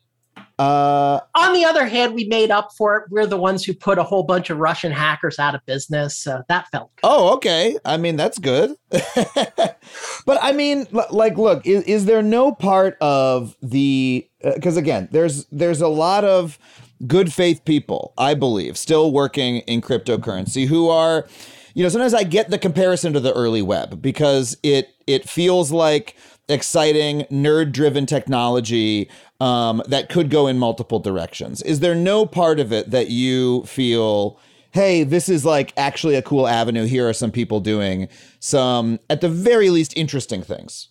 Uh, 0.57 1.19
on 1.35 1.53
the 1.53 1.65
other 1.65 1.85
hand 1.85 2.13
we 2.13 2.25
made 2.25 2.49
up 2.49 2.69
for 2.77 2.97
it 2.97 3.03
we're 3.09 3.25
the 3.25 3.37
ones 3.37 3.63
who 3.63 3.73
put 3.73 3.97
a 3.97 4.03
whole 4.03 4.23
bunch 4.23 4.49
of 4.49 4.57
russian 4.57 4.91
hackers 4.91 5.37
out 5.37 5.53
of 5.53 5.65
business 5.65 6.15
so 6.15 6.41
that 6.47 6.65
felt 6.69 6.89
good 6.95 7.05
oh, 7.15 7.33
okay. 7.35 7.77
I 7.85 7.97
mean, 7.97 8.15
that's 8.15 8.37
good. 8.37 8.75
but 8.89 10.37
I 10.41 10.51
mean, 10.51 10.87
like, 11.11 11.37
look, 11.37 11.65
is, 11.65 11.83
is 11.83 12.05
there 12.05 12.21
no 12.21 12.51
part 12.51 12.97
of 12.99 13.55
the 13.61 14.27
because 14.41 14.77
again, 14.77 15.07
there's 15.11 15.45
there's 15.45 15.81
a 15.81 15.87
lot 15.87 16.23
of 16.23 16.59
good 17.07 17.31
faith 17.31 17.63
people, 17.65 18.13
I 18.17 18.33
believe, 18.33 18.77
still 18.77 19.11
working 19.11 19.57
in 19.59 19.81
cryptocurrency 19.81 20.67
who 20.67 20.89
are, 20.89 21.27
you 21.73 21.83
know, 21.83 21.89
sometimes 21.89 22.13
I 22.13 22.23
get 22.23 22.49
the 22.49 22.57
comparison 22.57 23.13
to 23.13 23.19
the 23.19 23.33
early 23.33 23.61
web 23.61 24.01
because 24.01 24.57
it 24.63 24.89
it 25.07 25.29
feels 25.29 25.71
like 25.71 26.15
exciting 26.47 27.21
nerd 27.31 27.71
driven 27.71 28.05
technology 28.05 29.09
um, 29.39 29.81
that 29.87 30.09
could 30.09 30.29
go 30.29 30.47
in 30.47 30.57
multiple 30.57 30.99
directions. 30.99 31.61
Is 31.61 31.79
there 31.79 31.95
no 31.95 32.25
part 32.25 32.59
of 32.59 32.71
it 32.71 32.91
that 32.91 33.09
you 33.09 33.63
feel? 33.63 34.39
Hey, 34.71 35.03
this 35.03 35.29
is 35.29 35.45
like 35.45 35.73
actually 35.77 36.15
a 36.15 36.21
cool 36.21 36.47
avenue. 36.47 36.85
Here 36.85 37.07
are 37.07 37.13
some 37.13 37.31
people 37.31 37.59
doing 37.59 38.07
some, 38.39 38.99
at 39.09 39.21
the 39.21 39.29
very 39.29 39.69
least, 39.69 39.95
interesting 39.95 40.41
things. 40.41 40.89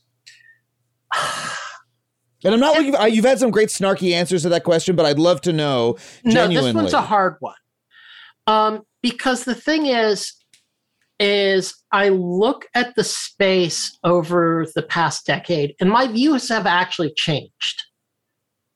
And 2.45 2.53
I'm 2.53 2.61
not 2.61 2.77
looking. 2.77 2.95
For, 2.95 3.09
you've 3.09 3.25
had 3.25 3.39
some 3.39 3.51
great 3.51 3.71
snarky 3.71 4.13
answers 4.13 4.43
to 4.43 4.51
that 4.51 4.65
question, 4.65 4.95
but 4.97 5.07
I'd 5.07 5.19
love 5.19 5.41
to 5.43 5.53
know 5.53 5.97
genuinely. 6.27 6.57
No, 6.57 6.63
this 6.63 6.75
one's 6.75 6.93
a 6.93 7.01
hard 7.01 7.37
one. 7.41 7.55
Um, 8.47 8.83
because 9.03 9.45
the 9.45 9.55
thing 9.55 9.87
is, 9.87 10.35
is 11.19 11.75
I 11.91 12.11
look 12.11 12.67
at 12.75 12.95
the 12.97 13.05
space 13.05 13.99
over 14.05 14.67
the 14.75 14.83
past 14.83 15.25
decade, 15.25 15.75
and 15.81 15.89
my 15.89 16.07
views 16.07 16.51
have 16.51 16.67
actually 16.67 17.15
changed. 17.17 17.83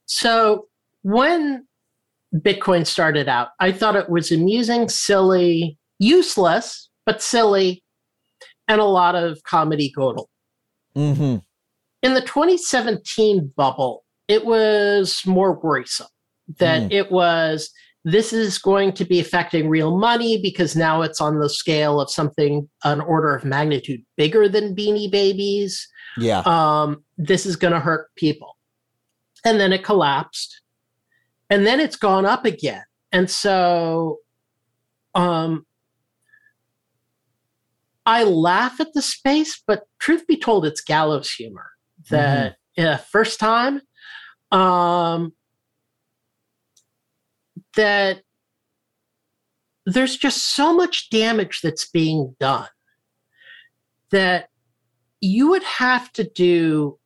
So 0.09 0.65
when 1.03 1.67
Bitcoin 2.35 2.85
started 2.85 3.27
out, 3.29 3.49
I 3.59 3.71
thought 3.71 3.95
it 3.95 4.09
was 4.09 4.31
amusing, 4.31 4.89
silly, 4.89 5.77
useless, 5.99 6.89
but 7.05 7.21
silly, 7.21 7.83
and 8.67 8.81
a 8.81 8.85
lot 8.85 9.15
of 9.15 9.41
comedy 9.43 9.91
gold 9.95 10.27
hmm 10.95 11.37
in 12.01 12.13
the 12.13 12.21
2017 12.21 13.51
bubble, 13.57 14.03
it 14.29 14.45
was 14.45 15.21
more 15.25 15.59
worrisome 15.59 16.07
that 16.57 16.83
Mm. 16.83 16.91
it 16.91 17.11
was 17.11 17.69
this 18.05 18.31
is 18.31 18.57
going 18.57 18.93
to 18.93 19.03
be 19.05 19.19
affecting 19.19 19.67
real 19.69 19.97
money 19.97 20.41
because 20.41 20.75
now 20.75 21.01
it's 21.01 21.19
on 21.19 21.39
the 21.39 21.49
scale 21.49 21.99
of 21.99 22.09
something 22.09 22.69
an 22.85 23.01
order 23.01 23.35
of 23.35 23.43
magnitude 23.43 24.01
bigger 24.17 24.47
than 24.47 24.73
beanie 24.75 25.11
babies 25.11 25.87
Yeah. 26.17 26.39
um, 26.45 27.03
this 27.17 27.45
is 27.45 27.55
going 27.55 27.73
to 27.73 27.79
hurt 27.81 28.07
people. 28.15 28.55
And 29.45 29.59
then 29.59 29.73
it 29.73 29.83
collapsed. 29.83 30.61
And 31.49 31.65
then 31.65 31.79
it's 31.79 31.95
gone 31.95 32.25
up 32.25 32.45
again. 32.45 32.83
And 33.11 33.29
so 33.29 34.19
um, 35.15 35.65
I 38.05 38.23
laugh 38.23 38.79
at 38.79 38.93
the 38.93 39.01
space, 39.01 39.61
but 39.65 39.83
truth 39.99 40.27
be 40.27 40.37
told, 40.37 40.65
it's 40.65 40.81
gallows 40.81 41.31
humor. 41.31 41.67
That 42.09 42.57
uh, 42.77 42.97
first 42.97 43.39
time, 43.39 43.81
um, 44.51 45.33
that 47.75 48.21
there's 49.85 50.17
just 50.17 50.55
so 50.55 50.73
much 50.73 51.09
damage 51.09 51.61
that's 51.61 51.89
being 51.89 52.35
done 52.39 52.67
that 54.11 54.49
you 55.21 55.49
would 55.49 55.63
have 55.63 56.11
to 56.13 56.23
do 56.23 56.97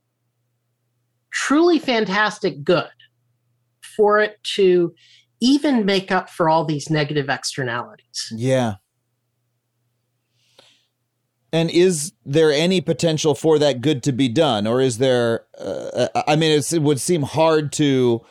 truly 1.33 1.79
fantastic 1.79 2.63
good 2.63 2.85
for 3.81 4.19
it 4.19 4.41
to 4.43 4.93
even 5.41 5.85
make 5.85 6.11
up 6.11 6.29
for 6.29 6.47
all 6.47 6.63
these 6.63 6.89
negative 6.89 7.29
externalities. 7.29 8.31
Yeah. 8.31 8.75
And 11.51 11.69
is 11.69 12.13
there 12.25 12.51
any 12.51 12.81
potential 12.81 13.35
for 13.35 13.59
that 13.59 13.81
good 13.81 14.01
to 14.03 14.11
be 14.11 14.27
done, 14.27 14.65
or 14.65 14.81
is 14.81 14.97
there? 14.97 15.45
Uh, 15.59 16.07
I 16.25 16.35
mean, 16.35 16.51
it 16.51 16.81
would 16.81 16.99
seem 16.99 17.23
hard 17.23 17.71
to. 17.73 18.21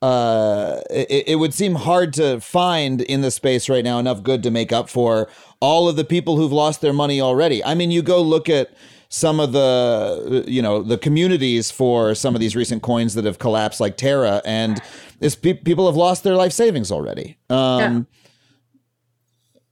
Uh, 0.00 0.80
it, 0.90 1.28
it 1.28 1.36
would 1.36 1.54
seem 1.54 1.76
hard 1.76 2.12
to 2.14 2.40
find 2.40 3.02
in 3.02 3.20
the 3.20 3.30
space 3.30 3.68
right 3.68 3.84
now 3.84 3.98
enough 4.00 4.22
good 4.22 4.42
to 4.42 4.50
make 4.50 4.72
up 4.72 4.88
for 4.88 5.28
all 5.60 5.88
of 5.88 5.94
the 5.94 6.04
people 6.04 6.36
who've 6.36 6.50
lost 6.50 6.80
their 6.80 6.92
money 6.92 7.20
already. 7.20 7.62
I 7.62 7.74
mean, 7.74 7.92
you 7.92 8.02
go 8.02 8.20
look 8.20 8.48
at 8.48 8.74
some 9.12 9.40
of 9.40 9.52
the 9.52 10.42
you 10.48 10.62
know 10.62 10.82
the 10.82 10.96
communities 10.96 11.70
for 11.70 12.14
some 12.14 12.34
of 12.34 12.40
these 12.40 12.56
recent 12.56 12.82
coins 12.82 13.12
that 13.12 13.26
have 13.26 13.38
collapsed, 13.38 13.78
like 13.78 13.98
Terra, 13.98 14.40
and 14.46 14.80
it's 15.20 15.36
pe- 15.36 15.52
people 15.52 15.84
have 15.86 15.96
lost 15.96 16.24
their 16.24 16.34
life 16.34 16.52
savings 16.52 16.90
already. 16.90 17.36
Um, 17.50 18.06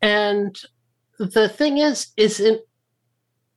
And 0.02 0.56
the 1.18 1.48
thing 1.48 1.78
is, 1.78 2.08
is 2.18 2.38
in 2.38 2.58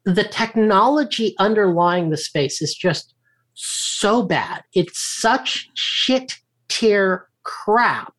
the 0.05 0.23
technology 0.23 1.35
underlying 1.37 2.09
the 2.09 2.17
space 2.17 2.61
is 2.61 2.73
just 2.73 3.13
so 3.53 4.23
bad. 4.23 4.63
It's 4.73 4.99
such 5.21 5.69
shit 5.73 6.37
tier 6.69 7.27
crap 7.43 8.13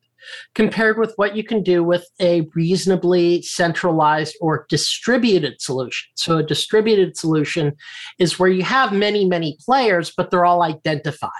compared 0.53 0.97
with 0.97 1.13
what 1.15 1.35
you 1.35 1.43
can 1.43 1.63
do 1.63 1.83
with 1.83 2.05
a 2.19 2.41
reasonably 2.53 3.41
centralized 3.41 4.35
or 4.41 4.65
distributed 4.69 5.61
solution. 5.61 6.07
So, 6.15 6.37
a 6.37 6.43
distributed 6.43 7.17
solution 7.17 7.73
is 8.19 8.39
where 8.39 8.49
you 8.49 8.63
have 8.63 8.91
many, 8.91 9.25
many 9.25 9.57
players, 9.65 10.13
but 10.15 10.31
they're 10.31 10.45
all 10.45 10.63
identified. 10.63 11.31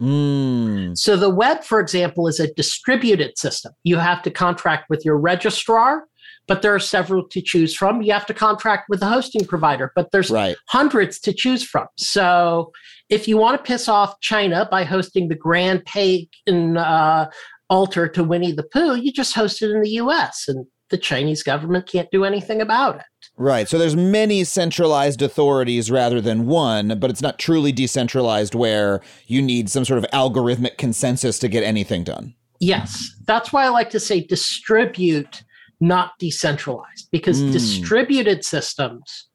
mm, 0.00 0.96
So 0.96 1.16
the 1.16 1.30
web, 1.30 1.64
for 1.64 1.80
example, 1.80 2.28
is 2.28 2.40
a 2.40 2.52
distributed 2.54 3.38
system. 3.38 3.72
You 3.84 3.96
have 3.98 4.22
to 4.22 4.30
contract 4.30 4.90
with 4.90 5.04
your 5.04 5.16
registrar, 5.16 6.04
but 6.46 6.62
there 6.62 6.74
are 6.74 6.80
several 6.80 7.26
to 7.28 7.40
choose 7.40 7.74
from. 7.74 8.02
You 8.02 8.12
have 8.12 8.26
to 8.26 8.34
contract 8.34 8.88
with 8.88 9.00
the 9.00 9.06
hosting 9.06 9.44
provider, 9.44 9.92
but 9.94 10.10
there's 10.12 10.30
right. 10.30 10.56
hundreds 10.68 11.18
to 11.20 11.32
choose 11.32 11.64
from. 11.64 11.86
So 11.96 12.72
if 13.08 13.28
you 13.28 13.36
want 13.36 13.56
to 13.56 13.62
piss 13.62 13.88
off 13.88 14.20
China 14.20 14.68
by 14.70 14.84
hosting 14.84 15.28
the 15.28 15.34
grand 15.34 15.84
pagan 15.84 16.76
uh, 16.76 17.30
altar 17.68 18.08
to 18.08 18.24
Winnie 18.24 18.52
the 18.52 18.62
Pooh, 18.62 18.94
you 18.96 19.12
just 19.12 19.34
host 19.34 19.62
it 19.62 19.70
in 19.70 19.80
the 19.82 19.90
US 19.90 20.44
and 20.48 20.66
the 20.90 20.98
Chinese 20.98 21.42
government 21.42 21.88
can't 21.88 22.08
do 22.12 22.24
anything 22.24 22.60
about 22.60 22.96
it. 22.96 23.02
Right. 23.36 23.68
So 23.68 23.76
there's 23.76 23.96
many 23.96 24.44
centralized 24.44 25.20
authorities 25.20 25.90
rather 25.90 26.20
than 26.20 26.46
one, 26.46 26.98
but 27.00 27.10
it's 27.10 27.20
not 27.20 27.38
truly 27.38 27.72
decentralized 27.72 28.54
where 28.54 29.00
you 29.26 29.42
need 29.42 29.68
some 29.68 29.84
sort 29.84 29.98
of 29.98 30.08
algorithmic 30.12 30.78
consensus 30.78 31.38
to 31.40 31.48
get 31.48 31.64
anything 31.64 32.04
done. 32.04 32.34
Yes, 32.60 33.10
that's 33.26 33.52
why 33.52 33.64
I 33.64 33.68
like 33.68 33.90
to 33.90 34.00
say 34.00 34.20
distribute, 34.20 35.42
not 35.80 36.12
decentralized, 36.18 37.08
because 37.10 37.42
Mm. 37.42 37.52
distributed 37.52 38.44
systems 38.44 39.26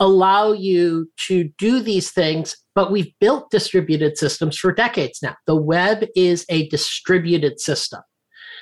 allow 0.00 0.52
you 0.52 1.10
to 1.28 1.44
do 1.58 1.80
these 1.80 2.10
things. 2.10 2.56
But 2.78 2.92
we've 2.92 3.12
built 3.18 3.50
distributed 3.50 4.16
systems 4.16 4.56
for 4.56 4.70
decades 4.70 5.18
now. 5.20 5.34
The 5.48 5.56
web 5.56 6.06
is 6.14 6.46
a 6.48 6.68
distributed 6.68 7.58
system. 7.58 8.02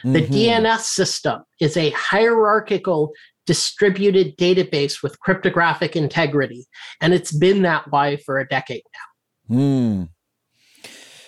The 0.05 0.23
Mhm. 0.23 0.33
DNS 0.33 0.87
system 0.87 1.43
is 1.61 1.77
a 1.77 1.91
hierarchical 1.91 3.13
distributed 3.45 4.39
database 4.39 5.03
with 5.03 5.21
cryptographic 5.21 5.97
integrity. 5.97 6.65
And 7.03 7.13
it's 7.13 7.31
been 7.31 7.61
that 7.63 7.93
way 7.93 8.17
for 8.17 8.39
a 8.39 8.49
decade 8.49 8.85
now. 8.95 9.55
Hmm. 9.55 10.03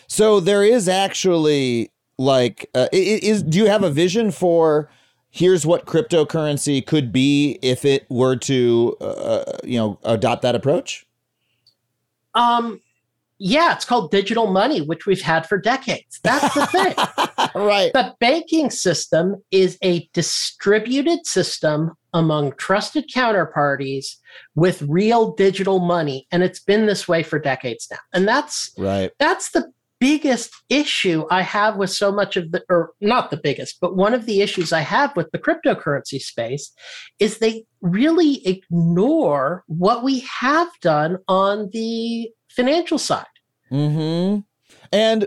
So 0.07 0.41
there 0.41 0.65
is 0.65 0.89
actually 0.89 1.93
like, 2.17 2.71
uh, 2.75 2.89
is 2.91 3.43
do 3.43 3.59
you 3.59 3.67
have 3.67 3.83
a 3.83 3.91
vision 3.91 4.31
for? 4.31 4.89
Here's 5.29 5.67
what 5.67 5.85
cryptocurrency 5.85 6.87
could 6.87 7.13
be 7.13 7.59
if 7.61 7.85
it 7.85 8.07
were 8.09 8.37
to, 8.37 8.97
uh, 9.03 9.45
you 9.63 9.77
know, 9.77 9.99
adopt 10.05 10.41
that 10.41 10.55
approach. 10.55 11.05
Um, 12.35 12.81
yeah, 13.41 13.73
it's 13.73 13.85
called 13.85 14.11
digital 14.11 14.49
money, 14.49 14.81
which 14.81 15.07
we've 15.07 15.23
had 15.23 15.47
for 15.47 15.59
decades. 15.59 16.19
That's 16.25 16.55
the 16.55 16.67
thing. 16.67 16.95
right. 17.55 17.93
The 17.93 18.15
banking 18.19 18.71
system 18.71 19.37
is 19.53 19.79
a 19.83 20.09
distributed 20.13 21.25
system 21.25 21.93
among 22.13 22.53
trusted 22.57 23.09
counterparties 23.15 24.17
with 24.55 24.83
real 24.83 25.35
digital 25.35 25.79
money 25.79 26.27
and 26.33 26.43
it's 26.43 26.61
been 26.61 26.87
this 26.87 27.07
way 27.07 27.23
for 27.23 27.39
decades 27.39 27.87
now. 27.91 27.99
And 28.13 28.27
that's 28.27 28.73
Right. 28.77 29.13
that's 29.19 29.51
the 29.51 29.71
biggest 30.01 30.51
issue 30.69 31.25
I 31.31 31.43
have 31.43 31.77
with 31.77 31.91
so 31.91 32.13
much 32.13 32.37
of 32.37 32.53
the 32.53 32.63
or 32.69 32.93
not 33.01 33.31
the 33.31 33.37
biggest, 33.37 33.79
but 33.81 33.97
one 33.97 34.15
of 34.15 34.27
the 34.27 34.41
issues 34.41 34.73
I 34.73 34.81
have 34.81 35.15
with 35.17 35.31
the 35.33 35.39
cryptocurrency 35.39 36.21
space 36.21 36.73
is 37.19 37.39
they 37.39 37.65
really 37.81 38.47
ignore 38.47 39.65
what 39.67 40.03
we 40.03 40.21
have 40.21 40.69
done 40.81 41.19
on 41.29 41.71
the 41.73 42.31
financial 42.49 42.99
side. 42.99 43.27
Mm-hmm. 43.71 44.41
And 44.93 45.27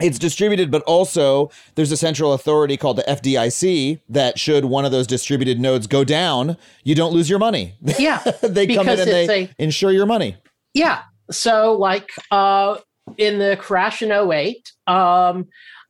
it's 0.00 0.18
distributed, 0.18 0.70
but 0.70 0.82
also 0.82 1.50
there's 1.76 1.92
a 1.92 1.96
central 1.96 2.32
authority 2.32 2.76
called 2.76 2.96
the 2.96 3.04
FDIC 3.04 4.00
that 4.08 4.38
should 4.38 4.64
one 4.64 4.84
of 4.84 4.90
those 4.90 5.06
distributed 5.06 5.60
nodes 5.60 5.86
go 5.86 6.02
down, 6.02 6.56
you 6.82 6.94
don't 6.94 7.12
lose 7.12 7.30
your 7.30 7.38
money. 7.38 7.74
Yeah. 7.98 8.18
they 8.42 8.66
come 8.74 8.88
in 8.88 8.98
and 8.98 9.10
they 9.10 9.42
it's 9.44 9.54
insure 9.58 9.92
your 9.92 10.06
money. 10.06 10.36
Yeah. 10.74 11.02
So, 11.30 11.74
like 11.74 12.10
uh, 12.30 12.78
in 13.16 13.38
the 13.38 13.56
crash 13.58 14.02
in 14.02 14.10
08, 14.12 14.72
um, 14.86 15.46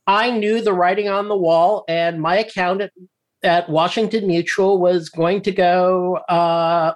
I 0.07 0.31
knew 0.31 0.61
the 0.61 0.73
writing 0.73 1.09
on 1.09 1.27
the 1.27 1.37
wall, 1.37 1.83
and 1.87 2.21
my 2.21 2.37
account 2.37 2.81
at, 2.81 2.91
at 3.43 3.69
Washington 3.69 4.27
Mutual 4.27 4.79
was 4.79 5.09
going 5.09 5.41
to 5.41 5.51
go. 5.51 6.17
Uh, 6.29 6.93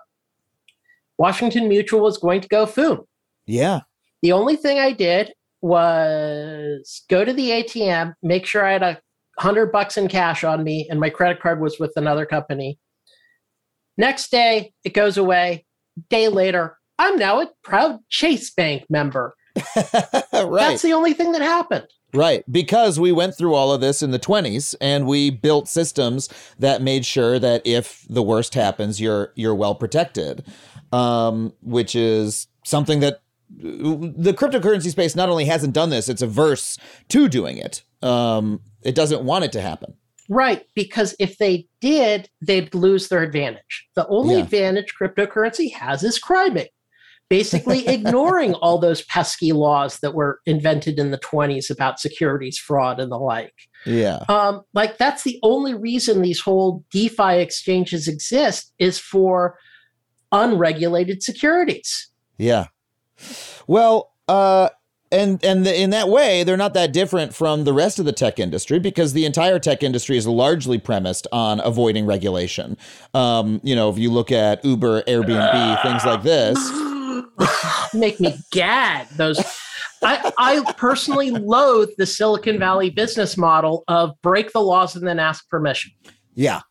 Washington 1.17 1.67
Mutual 1.67 2.01
was 2.01 2.17
going 2.17 2.41
to 2.41 2.47
go 2.47 2.65
foom. 2.65 3.05
Yeah. 3.45 3.81
The 4.21 4.31
only 4.31 4.55
thing 4.55 4.79
I 4.79 4.91
did 4.91 5.33
was 5.61 7.03
go 7.09 7.25
to 7.25 7.33
the 7.33 7.49
ATM, 7.49 8.13
make 8.21 8.45
sure 8.45 8.65
I 8.65 8.73
had 8.73 8.83
a 8.83 9.01
hundred 9.39 9.71
bucks 9.71 9.97
in 9.97 10.07
cash 10.07 10.43
on 10.43 10.63
me, 10.63 10.87
and 10.89 10.99
my 10.99 11.09
credit 11.09 11.41
card 11.41 11.59
was 11.59 11.79
with 11.79 11.93
another 11.95 12.25
company. 12.25 12.79
Next 13.97 14.31
day, 14.31 14.73
it 14.83 14.93
goes 14.93 15.17
away. 15.17 15.65
Day 16.09 16.29
later, 16.29 16.77
I'm 16.97 17.17
now 17.17 17.41
a 17.41 17.49
proud 17.63 17.99
Chase 18.09 18.51
Bank 18.51 18.85
member. 18.89 19.35
right. 19.75 20.23
That's 20.33 20.81
the 20.81 20.93
only 20.93 21.13
thing 21.13 21.31
that 21.33 21.41
happened. 21.41 21.87
Right, 22.13 22.43
because 22.51 22.99
we 22.99 23.11
went 23.11 23.37
through 23.37 23.53
all 23.53 23.71
of 23.71 23.81
this 23.81 24.01
in 24.01 24.09
the 24.09 24.17
20s 24.17 24.73
and 24.81 25.05
we 25.05 25.29
built 25.29 25.67
systems 25.67 26.27
that 26.57 26.81
made 26.81 27.05
sure 27.05 27.37
that 27.37 27.61
if 27.65 28.03
the 28.09 28.23
worst 28.23 28.55
happens, 28.55 28.99
you're 28.99 29.31
you're 29.35 29.53
well 29.53 29.75
protected. 29.75 30.43
Um, 30.91 31.53
which 31.61 31.95
is 31.95 32.47
something 32.65 32.99
that 33.01 33.21
the 33.57 34.33
cryptocurrency 34.33 34.89
space 34.89 35.15
not 35.15 35.29
only 35.29 35.45
hasn't 35.45 35.73
done 35.73 35.91
this, 35.91 36.09
it's 36.09 36.23
averse 36.23 36.79
to 37.09 37.27
doing 37.29 37.57
it. 37.57 37.83
Um, 38.01 38.61
it 38.81 38.95
doesn't 38.95 39.23
want 39.23 39.45
it 39.45 39.51
to 39.51 39.61
happen. 39.61 39.93
Right, 40.29 40.65
because 40.75 41.15
if 41.19 41.37
they 41.37 41.67
did, 41.81 42.29
they'd 42.41 42.73
lose 42.75 43.07
their 43.09 43.21
advantage. 43.23 43.87
The 43.95 44.07
only 44.07 44.35
Yeah. 44.35 44.43
advantage 44.43 44.93
cryptocurrency 44.99 45.73
has 45.73 46.03
is 46.03 46.17
cribing, 46.19 46.67
basically 47.29 47.87
ignoring 47.87 48.55
all 48.55 48.79
those 48.79 49.03
pesky 49.03 49.51
laws 49.51 49.99
that 49.99 50.13
were 50.13 50.41
invented 50.45 50.99
in 50.99 51.11
the 51.11 51.19
20s 51.19 51.69
about 51.69 51.99
securities 51.99 52.57
fraud 52.57 52.99
and 52.99 53.11
the 53.11 53.17
like. 53.17 53.53
Yeah. 53.85 54.19
Um, 54.27 54.63
like 54.73 54.97
that's 54.97 55.23
the 55.23 55.39
only 55.43 55.73
reason 55.73 56.21
these 56.21 56.41
whole 56.41 56.83
DeFi 56.91 57.37
exchanges 57.37 58.07
exist 58.07 58.73
is 58.79 58.99
for 58.99 59.57
unregulated 60.31 61.23
securities. 61.23 62.09
Yeah. 62.37 62.67
Well, 63.67 64.11
uh, 64.27 64.69
and 65.11 65.43
and 65.43 65.65
the, 65.65 65.81
in 65.81 65.89
that 65.89 66.07
way 66.07 66.43
they're 66.43 66.57
not 66.57 66.75
that 66.75 66.93
different 66.93 67.33
from 67.33 67.63
the 67.63 67.73
rest 67.73 67.97
of 67.97 68.05
the 68.05 68.11
tech 68.11 68.37
industry 68.37 68.77
because 68.77 69.13
the 69.13 69.25
entire 69.25 69.57
tech 69.57 69.81
industry 69.81 70.17
is 70.17 70.27
largely 70.27 70.77
premised 70.77 71.25
on 71.31 71.59
avoiding 71.61 72.05
regulation 72.05 72.77
um, 73.15 73.59
you 73.63 73.75
know 73.75 73.89
if 73.89 73.97
you 73.97 74.11
look 74.11 74.31
at 74.31 74.63
uber 74.63 75.01
airbnb 75.03 75.81
things 75.81 76.05
like 76.05 76.21
this 76.21 76.57
make 77.93 78.19
me 78.19 78.37
gag 78.51 79.07
those 79.09 79.39
I, 80.01 80.31
I 80.37 80.73
personally 80.73 81.31
loathe 81.31 81.89
the 81.97 82.05
silicon 82.05 82.57
valley 82.57 82.89
business 82.89 83.35
model 83.35 83.83
of 83.89 84.11
break 84.21 84.53
the 84.53 84.61
laws 84.61 84.95
and 84.95 85.05
then 85.05 85.19
ask 85.19 85.47
permission. 85.49 85.91
Yeah 86.35 86.61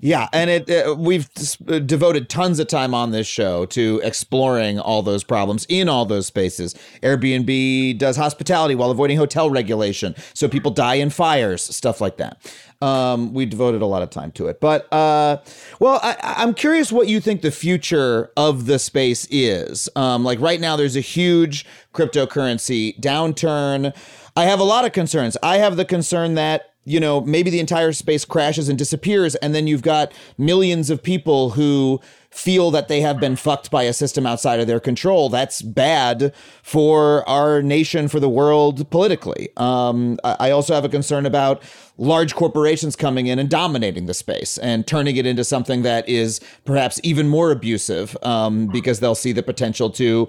yeah, 0.00 0.28
and 0.32 0.50
it 0.50 0.70
uh, 0.70 0.94
we've 0.96 1.28
uh, 1.68 1.80
devoted 1.80 2.28
tons 2.28 2.58
of 2.58 2.68
time 2.68 2.94
on 2.94 3.10
this 3.10 3.26
show 3.26 3.66
to 3.66 4.00
exploring 4.04 4.78
all 4.78 5.02
those 5.02 5.24
problems 5.24 5.66
in 5.68 5.88
all 5.88 6.04
those 6.04 6.26
spaces. 6.26 6.74
Airbnb 7.02 7.98
does 7.98 8.16
hospitality 8.16 8.74
while 8.74 8.90
avoiding 8.90 9.16
hotel 9.16 9.50
regulation, 9.50 10.14
so 10.34 10.48
people 10.48 10.70
die 10.70 10.94
in 10.94 11.10
fires, 11.10 11.62
stuff 11.62 12.00
like 12.00 12.18
that. 12.18 12.38
Um, 12.80 13.34
we 13.34 13.44
devoted 13.44 13.82
a 13.82 13.86
lot 13.86 14.02
of 14.02 14.10
time 14.10 14.32
to 14.32 14.46
it, 14.46 14.60
but 14.60 14.90
uh, 14.92 15.38
well, 15.80 16.00
I, 16.02 16.16
I'm 16.38 16.54
curious 16.54 16.92
what 16.92 17.08
you 17.08 17.20
think 17.20 17.42
the 17.42 17.50
future 17.50 18.30
of 18.36 18.66
the 18.66 18.78
space 18.78 19.26
is. 19.30 19.88
Um, 19.96 20.24
like 20.24 20.40
right 20.40 20.60
now, 20.60 20.76
there's 20.76 20.96
a 20.96 21.00
huge 21.00 21.66
cryptocurrency 21.92 22.98
downturn. 23.00 23.94
I 24.36 24.44
have 24.44 24.60
a 24.60 24.64
lot 24.64 24.84
of 24.84 24.92
concerns. 24.92 25.36
I 25.42 25.58
have 25.58 25.76
the 25.76 25.84
concern 25.84 26.34
that 26.34 26.69
you 26.90 26.98
know, 26.98 27.20
maybe 27.20 27.50
the 27.50 27.60
entire 27.60 27.92
space 27.92 28.24
crashes 28.24 28.68
and 28.68 28.76
disappears, 28.76 29.36
and 29.36 29.54
then 29.54 29.66
you've 29.66 29.82
got 29.82 30.12
millions 30.36 30.90
of 30.90 31.02
people 31.02 31.50
who 31.50 32.00
feel 32.30 32.70
that 32.70 32.88
they 32.88 33.00
have 33.00 33.18
been 33.18 33.36
fucked 33.36 33.70
by 33.70 33.84
a 33.84 33.92
system 33.92 34.26
outside 34.26 34.60
of 34.60 34.66
their 34.66 34.80
control. 34.80 35.28
That's 35.28 35.62
bad 35.62 36.32
for 36.62 37.28
our 37.28 37.62
nation, 37.62 38.08
for 38.08 38.20
the 38.20 38.28
world 38.28 38.88
politically. 38.90 39.50
Um, 39.56 40.18
I 40.24 40.50
also 40.50 40.74
have 40.74 40.84
a 40.84 40.88
concern 40.88 41.26
about 41.26 41.62
large 41.96 42.34
corporations 42.34 42.96
coming 42.96 43.26
in 43.26 43.38
and 43.38 43.48
dominating 43.48 44.06
the 44.06 44.14
space 44.14 44.58
and 44.58 44.86
turning 44.86 45.16
it 45.16 45.26
into 45.26 45.44
something 45.44 45.82
that 45.82 46.08
is 46.08 46.40
perhaps 46.64 47.00
even 47.02 47.28
more 47.28 47.50
abusive 47.50 48.16
um, 48.22 48.66
because 48.68 49.00
they'll 49.00 49.14
see 49.14 49.32
the 49.32 49.42
potential 49.42 49.90
to, 49.90 50.28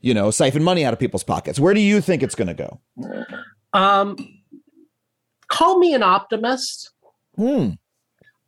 you 0.00 0.14
know, 0.14 0.30
siphon 0.30 0.62
money 0.62 0.84
out 0.84 0.92
of 0.92 0.98
people's 0.98 1.24
pockets. 1.24 1.60
Where 1.60 1.74
do 1.74 1.80
you 1.80 2.00
think 2.00 2.22
it's 2.22 2.34
going 2.34 2.48
to 2.48 2.54
go? 2.54 2.80
Um, 3.74 4.16
call 5.52 5.78
me 5.78 5.94
an 5.94 6.02
optimist. 6.02 6.90
Hmm. 7.36 7.70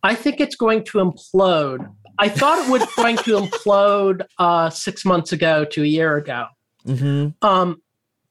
I 0.03 0.15
think 0.15 0.41
it's 0.41 0.57
going 0.57 0.85
to 0.85 0.99
implode. 0.99 1.89
I 2.19 2.29
thought 2.29 2.59
it 2.65 2.71
was 2.71 2.85
going 2.95 3.17
to 3.19 3.39
implode 3.39 4.25
uh, 4.39 4.71
six 4.71 5.05
months 5.05 5.33
ago 5.33 5.65
to 5.65 5.83
a 5.83 5.87
year 5.87 6.17
ago. 6.17 6.47
Mm-hmm. 6.87 7.47
Um, 7.47 7.81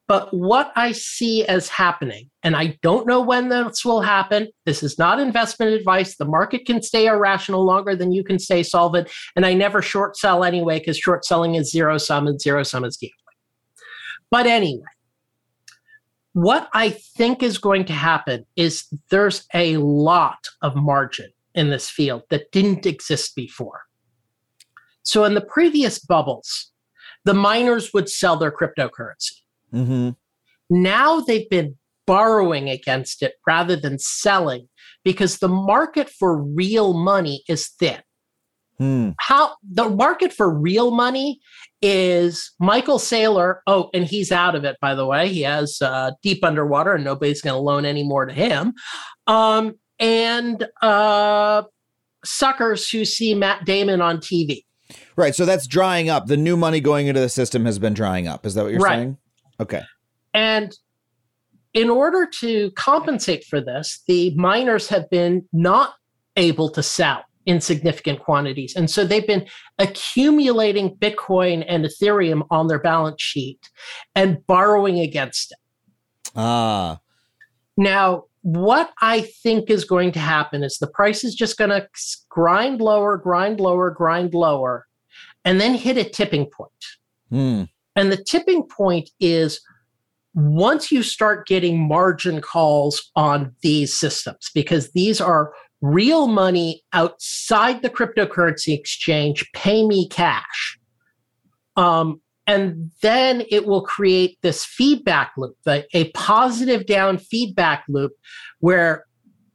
but 0.06 0.32
what 0.34 0.70
I 0.76 0.92
see 0.92 1.46
as 1.46 1.68
happening, 1.68 2.30
and 2.42 2.54
I 2.54 2.78
don't 2.82 3.06
know 3.06 3.20
when 3.20 3.48
this 3.48 3.84
will 3.84 4.02
happen, 4.02 4.48
this 4.66 4.82
is 4.82 4.98
not 4.98 5.18
investment 5.18 5.72
advice. 5.72 6.16
The 6.16 6.26
market 6.26 6.66
can 6.66 6.82
stay 6.82 7.06
irrational 7.06 7.64
longer 7.64 7.96
than 7.96 8.12
you 8.12 8.22
can 8.22 8.38
stay 8.38 8.62
solvent. 8.62 9.08
And 9.34 9.46
I 9.46 9.54
never 9.54 9.80
short 9.82 10.16
sell 10.16 10.44
anyway, 10.44 10.78
because 10.78 10.98
short 10.98 11.24
selling 11.24 11.54
is 11.54 11.70
zero 11.70 11.96
sum 11.98 12.26
and 12.26 12.40
zero 12.40 12.62
sum 12.62 12.84
is 12.84 12.96
gambling. 12.96 13.18
But 14.30 14.46
anyway, 14.46 14.93
what 16.34 16.68
I 16.74 16.90
think 16.90 17.42
is 17.42 17.58
going 17.58 17.84
to 17.86 17.92
happen 17.92 18.44
is 18.56 18.86
there's 19.10 19.46
a 19.54 19.76
lot 19.78 20.48
of 20.62 20.74
margin 20.74 21.30
in 21.54 21.70
this 21.70 21.88
field 21.88 22.24
that 22.30 22.50
didn't 22.50 22.86
exist 22.86 23.34
before. 23.36 23.82
So 25.04 25.24
in 25.24 25.34
the 25.34 25.40
previous 25.40 26.00
bubbles, 26.00 26.72
the 27.24 27.34
miners 27.34 27.92
would 27.94 28.08
sell 28.08 28.36
their 28.36 28.50
cryptocurrency. 28.50 29.42
Mm-hmm. 29.72 30.10
Now 30.70 31.20
they've 31.20 31.48
been 31.48 31.76
borrowing 32.06 32.68
against 32.68 33.22
it 33.22 33.34
rather 33.46 33.76
than 33.76 33.98
selling 34.00 34.68
because 35.04 35.38
the 35.38 35.48
market 35.48 36.10
for 36.10 36.36
real 36.36 36.94
money 36.94 37.44
is 37.48 37.68
thin. 37.68 38.00
Hmm. 38.78 39.10
How 39.20 39.54
the 39.62 39.88
market 39.88 40.32
for 40.32 40.52
real 40.52 40.90
money 40.90 41.40
is 41.80 42.52
Michael 42.58 42.98
Saylor. 42.98 43.56
Oh, 43.66 43.90
and 43.94 44.04
he's 44.04 44.32
out 44.32 44.54
of 44.54 44.64
it, 44.64 44.76
by 44.80 44.94
the 44.94 45.06
way. 45.06 45.28
He 45.28 45.42
has 45.42 45.80
uh, 45.80 46.12
deep 46.22 46.44
underwater, 46.44 46.94
and 46.94 47.04
nobody's 47.04 47.40
going 47.40 47.54
to 47.54 47.60
loan 47.60 47.84
any 47.84 48.02
more 48.02 48.26
to 48.26 48.32
him. 48.32 48.72
Um, 49.26 49.74
and 50.00 50.66
uh, 50.82 51.62
suckers 52.24 52.90
who 52.90 53.04
see 53.04 53.34
Matt 53.34 53.64
Damon 53.64 54.00
on 54.00 54.18
TV. 54.18 54.64
Right. 55.16 55.34
So 55.34 55.44
that's 55.46 55.66
drying 55.66 56.08
up. 56.10 56.26
The 56.26 56.36
new 56.36 56.56
money 56.56 56.80
going 56.80 57.06
into 57.06 57.20
the 57.20 57.28
system 57.28 57.64
has 57.66 57.78
been 57.78 57.94
drying 57.94 58.26
up. 58.26 58.44
Is 58.44 58.54
that 58.54 58.64
what 58.64 58.72
you're 58.72 58.80
Right. 58.80 58.96
saying? 58.96 59.18
Okay. 59.60 59.82
And 60.32 60.76
in 61.74 61.90
order 61.90 62.28
to 62.40 62.70
compensate 62.72 63.44
for 63.44 63.60
this, 63.60 64.02
the 64.08 64.34
miners 64.34 64.88
have 64.88 65.08
been 65.10 65.46
not 65.52 65.94
able 66.36 66.68
to 66.70 66.82
sell 66.82 67.22
in 67.46 67.60
significant 67.60 68.20
quantities. 68.20 68.74
And 68.74 68.90
so 68.90 69.04
they've 69.04 69.26
been 69.26 69.46
accumulating 69.78 70.96
Bitcoin 70.96 71.64
and 71.68 71.84
Ethereum 71.84 72.46
on 72.50 72.68
their 72.68 72.78
balance 72.78 73.22
sheet 73.22 73.70
and 74.14 74.44
borrowing 74.46 75.00
against 75.00 75.52
it. 75.52 75.58
Ah. 76.36 77.00
Now, 77.76 78.24
what 78.42 78.90
I 79.00 79.22
think 79.22 79.70
is 79.70 79.84
going 79.84 80.12
to 80.12 80.18
happen 80.18 80.62
is 80.62 80.78
the 80.78 80.86
price 80.86 81.24
is 81.24 81.34
just 81.34 81.56
going 81.56 81.70
to 81.70 81.88
grind 82.28 82.80
lower, 82.80 83.16
grind 83.16 83.60
lower, 83.60 83.90
grind 83.90 84.34
lower, 84.34 84.86
and 85.44 85.60
then 85.60 85.74
hit 85.74 85.96
a 85.96 86.04
tipping 86.04 86.46
point. 86.46 86.70
Hmm. 87.30 87.62
And 87.96 88.10
the 88.10 88.22
tipping 88.22 88.64
point 88.64 89.10
is 89.20 89.60
once 90.34 90.90
you 90.90 91.02
start 91.02 91.46
getting 91.46 91.80
margin 91.80 92.40
calls 92.40 93.10
on 93.14 93.54
these 93.62 93.94
systems, 93.94 94.50
because 94.54 94.90
these 94.92 95.20
are 95.20 95.52
real 95.84 96.26
money 96.28 96.82
outside 96.94 97.82
the 97.82 97.90
cryptocurrency 97.90 98.76
exchange, 98.76 99.44
pay 99.52 99.86
me 99.86 100.08
cash. 100.08 100.78
Um, 101.76 102.22
and 102.46 102.90
then 103.02 103.44
it 103.50 103.66
will 103.66 103.82
create 103.82 104.38
this 104.40 104.64
feedback 104.64 105.32
loop, 105.36 105.56
the, 105.64 105.86
a 105.92 106.10
positive 106.12 106.86
down 106.86 107.18
feedback 107.18 107.84
loop 107.88 108.12
where 108.60 109.04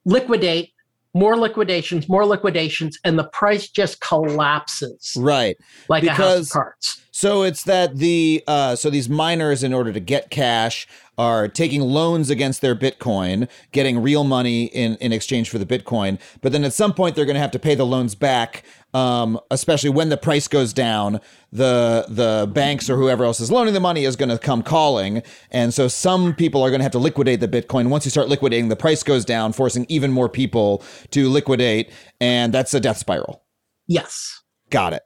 liquidate, 0.05 0.71
more 1.13 1.37
liquidations, 1.37 2.07
more 2.07 2.25
liquidations, 2.25 2.99
and 3.03 3.17
the 3.17 3.23
price 3.29 3.67
just 3.69 3.99
collapses 4.01 5.13
Right. 5.17 5.57
like 5.87 6.03
a 6.03 6.09
house 6.11 6.17
because- 6.17 6.47
of 6.47 6.53
cards. 6.53 7.01
So 7.11 7.43
it's 7.43 7.63
that 7.63 7.97
the 7.97 8.41
uh, 8.47 8.77
so 8.77 8.89
these 8.89 9.09
miners, 9.09 9.61
in 9.61 9.73
order 9.73 9.91
to 9.91 9.99
get 9.99 10.29
cash, 10.29 10.87
are 11.17 11.49
taking 11.49 11.81
loans 11.81 12.29
against 12.29 12.61
their 12.61 12.75
Bitcoin, 12.75 13.49
getting 13.73 14.01
real 14.01 14.23
money 14.23 14.65
in 14.65 14.95
in 15.01 15.11
exchange 15.11 15.49
for 15.49 15.57
the 15.57 15.65
Bitcoin. 15.65 16.17
But 16.41 16.53
then 16.53 16.63
at 16.63 16.71
some 16.71 16.93
point, 16.93 17.15
they're 17.17 17.25
going 17.25 17.33
to 17.35 17.41
have 17.41 17.51
to 17.51 17.59
pay 17.59 17.75
the 17.75 17.85
loans 17.85 18.15
back. 18.15 18.63
Um, 18.93 19.39
especially 19.51 19.91
when 19.91 20.09
the 20.09 20.17
price 20.17 20.47
goes 20.47 20.73
down, 20.73 21.21
the 21.51 22.05
the 22.09 22.49
banks 22.51 22.89
or 22.89 22.97
whoever 22.97 23.23
else 23.23 23.39
is 23.39 23.51
loaning 23.51 23.75
the 23.75 23.79
money 23.79 24.03
is 24.03 24.15
going 24.15 24.29
to 24.29 24.39
come 24.39 24.63
calling, 24.63 25.21
and 25.51 25.73
so 25.73 25.87
some 25.87 26.33
people 26.33 26.63
are 26.63 26.69
going 26.69 26.79
to 26.79 26.83
have 26.83 26.91
to 26.93 26.99
liquidate 26.99 27.39
the 27.39 27.47
Bitcoin. 27.47 27.89
Once 27.89 28.05
you 28.05 28.11
start 28.11 28.29
liquidating, 28.29 28.69
the 28.69 28.75
price 28.75 29.03
goes 29.03 29.25
down, 29.25 29.53
forcing 29.53 29.85
even 29.89 30.11
more 30.11 30.27
people 30.27 30.83
to 31.11 31.29
liquidate, 31.29 31.91
and 32.19 32.51
that's 32.51 32.73
a 32.73 32.79
death 32.79 32.97
spiral. 32.97 33.43
Yes. 33.87 34.41
Got 34.69 34.93
it. 34.93 35.03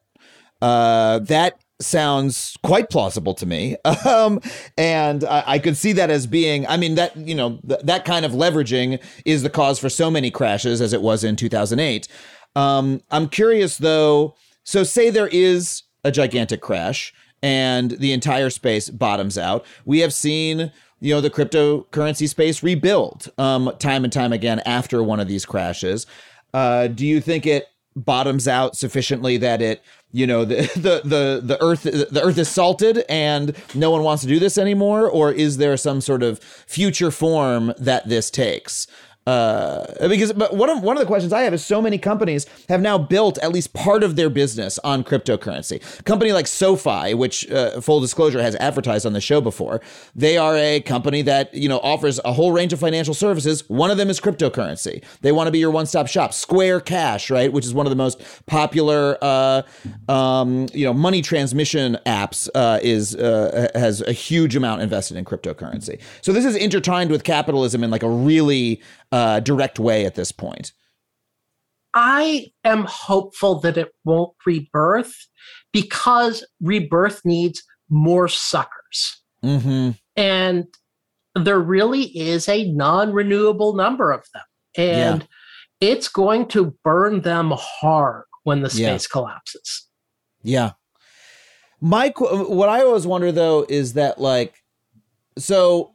Uh, 0.61 1.19
that 1.19 1.59
sounds 1.81 2.57
quite 2.63 2.89
plausible 2.89 3.33
to 3.35 3.45
me. 3.45 3.77
Um, 4.05 4.41
and 4.77 5.23
I, 5.23 5.43
I 5.47 5.59
could 5.59 5.77
see 5.77 5.93
that 5.93 6.09
as 6.09 6.27
being, 6.27 6.67
I 6.67 6.75
mean, 6.77 6.95
that, 6.95 7.15
you 7.15 7.33
know, 7.33 7.59
th- 7.67 7.81
that 7.83 8.03
kind 8.03 8.25
of 8.25 8.33
leveraging 8.33 9.01
is 9.25 9.43
the 9.43 9.49
cause 9.49 9.79
for 9.79 9.89
so 9.89 10.11
many 10.11 10.29
crashes 10.29 10.81
as 10.81 10.91
it 10.91 11.01
was 11.01 11.23
in 11.23 11.35
2008. 11.37 12.07
Um, 12.55 13.01
I'm 13.11 13.29
curious 13.29 13.77
though. 13.77 14.35
So, 14.63 14.83
say 14.83 15.09
there 15.09 15.27
is 15.27 15.83
a 16.03 16.11
gigantic 16.11 16.61
crash 16.61 17.13
and 17.41 17.91
the 17.91 18.13
entire 18.13 18.49
space 18.49 18.89
bottoms 18.89 19.37
out. 19.37 19.65
We 19.85 19.99
have 19.99 20.13
seen, 20.13 20.71
you 21.01 21.13
know, 21.13 21.21
the 21.21 21.29
cryptocurrency 21.29 22.29
space 22.29 22.63
rebuild 22.63 23.29
um, 23.37 23.73
time 23.79 24.03
and 24.05 24.13
time 24.13 24.31
again 24.31 24.61
after 24.65 25.03
one 25.03 25.19
of 25.19 25.27
these 25.27 25.45
crashes. 25.45 26.07
Uh, 26.53 26.87
do 26.87 27.05
you 27.05 27.19
think 27.19 27.45
it 27.45 27.67
bottoms 27.95 28.47
out 28.47 28.75
sufficiently 28.75 29.37
that 29.37 29.61
it, 29.61 29.83
you 30.11 30.25
know, 30.25 30.45
the 30.45 30.55
the 30.75 31.01
the 31.03 31.41
the 31.43 31.61
earth 31.61 31.83
the 31.83 32.21
earth 32.23 32.37
is 32.37 32.47
salted 32.47 33.03
and 33.09 33.55
no 33.75 33.91
one 33.91 34.03
wants 34.03 34.23
to 34.23 34.29
do 34.29 34.39
this 34.39 34.57
anymore, 34.57 35.09
or 35.09 35.31
is 35.31 35.57
there 35.57 35.75
some 35.75 35.99
sort 35.99 36.23
of 36.23 36.39
future 36.39 37.11
form 37.11 37.73
that 37.77 38.07
this 38.07 38.31
takes? 38.31 38.87
Uh, 39.25 40.07
because 40.09 40.33
but 40.33 40.55
one 40.55 40.69
of 40.69 40.83
one 40.83 40.97
of 40.97 41.01
the 41.01 41.07
questions 41.07 41.31
I 41.31 41.41
have 41.41 41.53
is 41.53 41.63
so 41.63 41.81
many 41.81 41.97
companies 41.97 42.45
have 42.67 42.81
now 42.81 42.97
built 42.97 43.37
at 43.37 43.53
least 43.53 43.73
part 43.73 44.03
of 44.03 44.17
their 44.17 44.29
business 44.29 44.79
on 44.79 45.03
cryptocurrency. 45.03 45.81
A 45.99 46.03
company 46.03 46.33
like 46.33 46.45
SoFi, 46.45 47.13
which 47.13 47.49
uh, 47.49 47.79
full 47.79 48.01
disclosure 48.01 48.41
has 48.41 48.55
advertised 48.55 49.05
on 49.05 49.13
the 49.13 49.21
show 49.21 49.39
before, 49.39 49.79
they 50.13 50.37
are 50.37 50.57
a 50.57 50.81
company 50.81 51.21
that 51.21 51.53
you 51.53 51.69
know 51.69 51.79
offers 51.79 52.19
a 52.25 52.33
whole 52.33 52.51
range 52.51 52.73
of 52.73 52.79
financial 52.81 53.13
services. 53.13 53.67
One 53.69 53.91
of 53.91 53.97
them 53.97 54.09
is 54.09 54.19
cryptocurrency. 54.19 55.03
They 55.21 55.31
want 55.31 55.47
to 55.47 55.51
be 55.51 55.59
your 55.59 55.71
one 55.71 55.85
stop 55.85 56.07
shop. 56.07 56.33
Square 56.33 56.81
Cash, 56.81 57.29
right, 57.29 57.51
which 57.51 57.65
is 57.65 57.73
one 57.73 57.85
of 57.85 57.91
the 57.91 57.95
most 57.95 58.21
popular 58.45 59.17
uh, 59.21 59.61
um, 60.09 60.67
you 60.73 60.85
know 60.85 60.93
money 60.93 61.21
transmission 61.21 61.97
apps, 62.05 62.49
uh, 62.55 62.79
is 62.81 63.15
uh, 63.15 63.69
has 63.73 64.01
a 64.01 64.11
huge 64.11 64.57
amount 64.57 64.81
invested 64.81 65.15
in 65.15 65.23
cryptocurrency. 65.23 66.01
So 66.21 66.33
this 66.33 66.43
is 66.43 66.57
intertwined 66.57 67.09
with 67.09 67.23
capitalism 67.23 67.85
in 67.85 67.89
like 67.89 68.03
a 68.03 68.09
really 68.09 68.81
uh, 69.13 69.39
direct 69.41 69.77
way 69.77 70.05
at 70.07 70.15
this 70.15 70.31
point. 70.31 70.73
I 71.93 72.47
am 72.63 72.85
hopeful 72.85 73.59
that 73.59 73.77
it 73.77 73.93
won't 74.03 74.33
rebirth 74.43 75.13
because 75.71 76.43
rebirth 76.59 77.21
needs 77.23 77.61
more 77.89 78.27
suckers. 78.27 79.21
Mm-hmm. 79.45 79.91
And 80.15 80.65
there 81.35 81.59
really 81.59 82.05
is 82.17 82.49
a 82.49 82.71
non 82.71 83.13
renewable 83.13 83.75
number 83.75 84.11
of 84.11 84.25
them. 84.33 84.43
And 84.75 85.27
it's 85.79 86.07
going 86.07 86.47
to 86.47 86.75
burn 86.83 87.21
them 87.21 87.53
hard 87.55 88.23
when 88.45 88.61
the 88.61 88.71
Yeah. 88.73 88.89
space 88.89 89.05
collapses. 89.05 89.87
Yeah. 90.41 90.71
My 91.79 92.11
what 92.17 92.69
I 92.69 92.81
always 92.81 93.05
wonder 93.05 93.31
though 93.31 93.63
is 93.69 93.93
that 93.93 94.19
like 94.19 94.55
so 95.37 95.93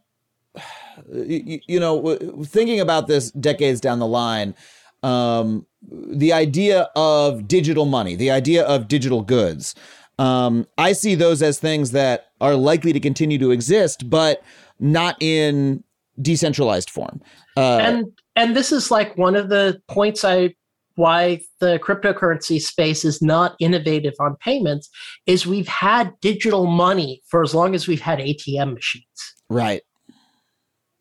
you, 1.13 1.61
you 1.67 1.81
know 1.81 2.17
thinking 2.45 2.81
about 2.81 3.07
this 3.07 3.31
decades 3.33 3.81
down 3.81 3.99
the 3.99 4.07
line 4.07 4.55
um 5.03 5.67
the 5.91 6.33
idea 6.33 6.89
of 6.97 7.47
digital 7.47 7.85
money, 7.85 8.17
the 8.17 8.31
idea 8.31 8.65
of 8.65 8.89
digital 8.89 9.23
goods 9.23 9.75
um 10.19 10.67
I 10.77 10.93
see 10.93 11.15
those 11.15 11.43
as 11.43 11.59
things 11.59 11.93
that 11.93 12.29
are 12.41 12.55
likely 12.55 12.93
to 12.93 13.01
continue 13.01 13.39
to 13.39 13.51
exist 13.51 14.09
but 14.11 14.43
not 14.81 15.17
in 15.21 15.85
decentralized 16.21 16.91
form. 16.91 17.21
Uh 17.57 17.79
and 17.79 18.07
and 18.37 18.57
this 18.57 18.73
is 18.73 18.91
like 18.91 19.17
one 19.17 19.37
of 19.37 19.49
the 19.49 19.81
points 19.89 20.25
I 20.25 20.55
why 20.99 21.41
the 21.61 21.79
cryptocurrency 21.79 22.61
space 22.61 23.05
is 23.05 23.23
not 23.23 23.55
innovative 23.61 24.15
on 24.19 24.35
payments 24.41 24.91
is 25.27 25.47
we've 25.47 25.69
had 25.69 26.13
digital 26.21 26.67
money 26.67 27.23
for 27.29 27.45
as 27.45 27.55
long 27.55 27.77
as 27.77 27.87
we've 27.87 28.01
had 28.01 28.19
ATM 28.19 28.75
machines. 28.75 29.07
Right. 29.49 29.83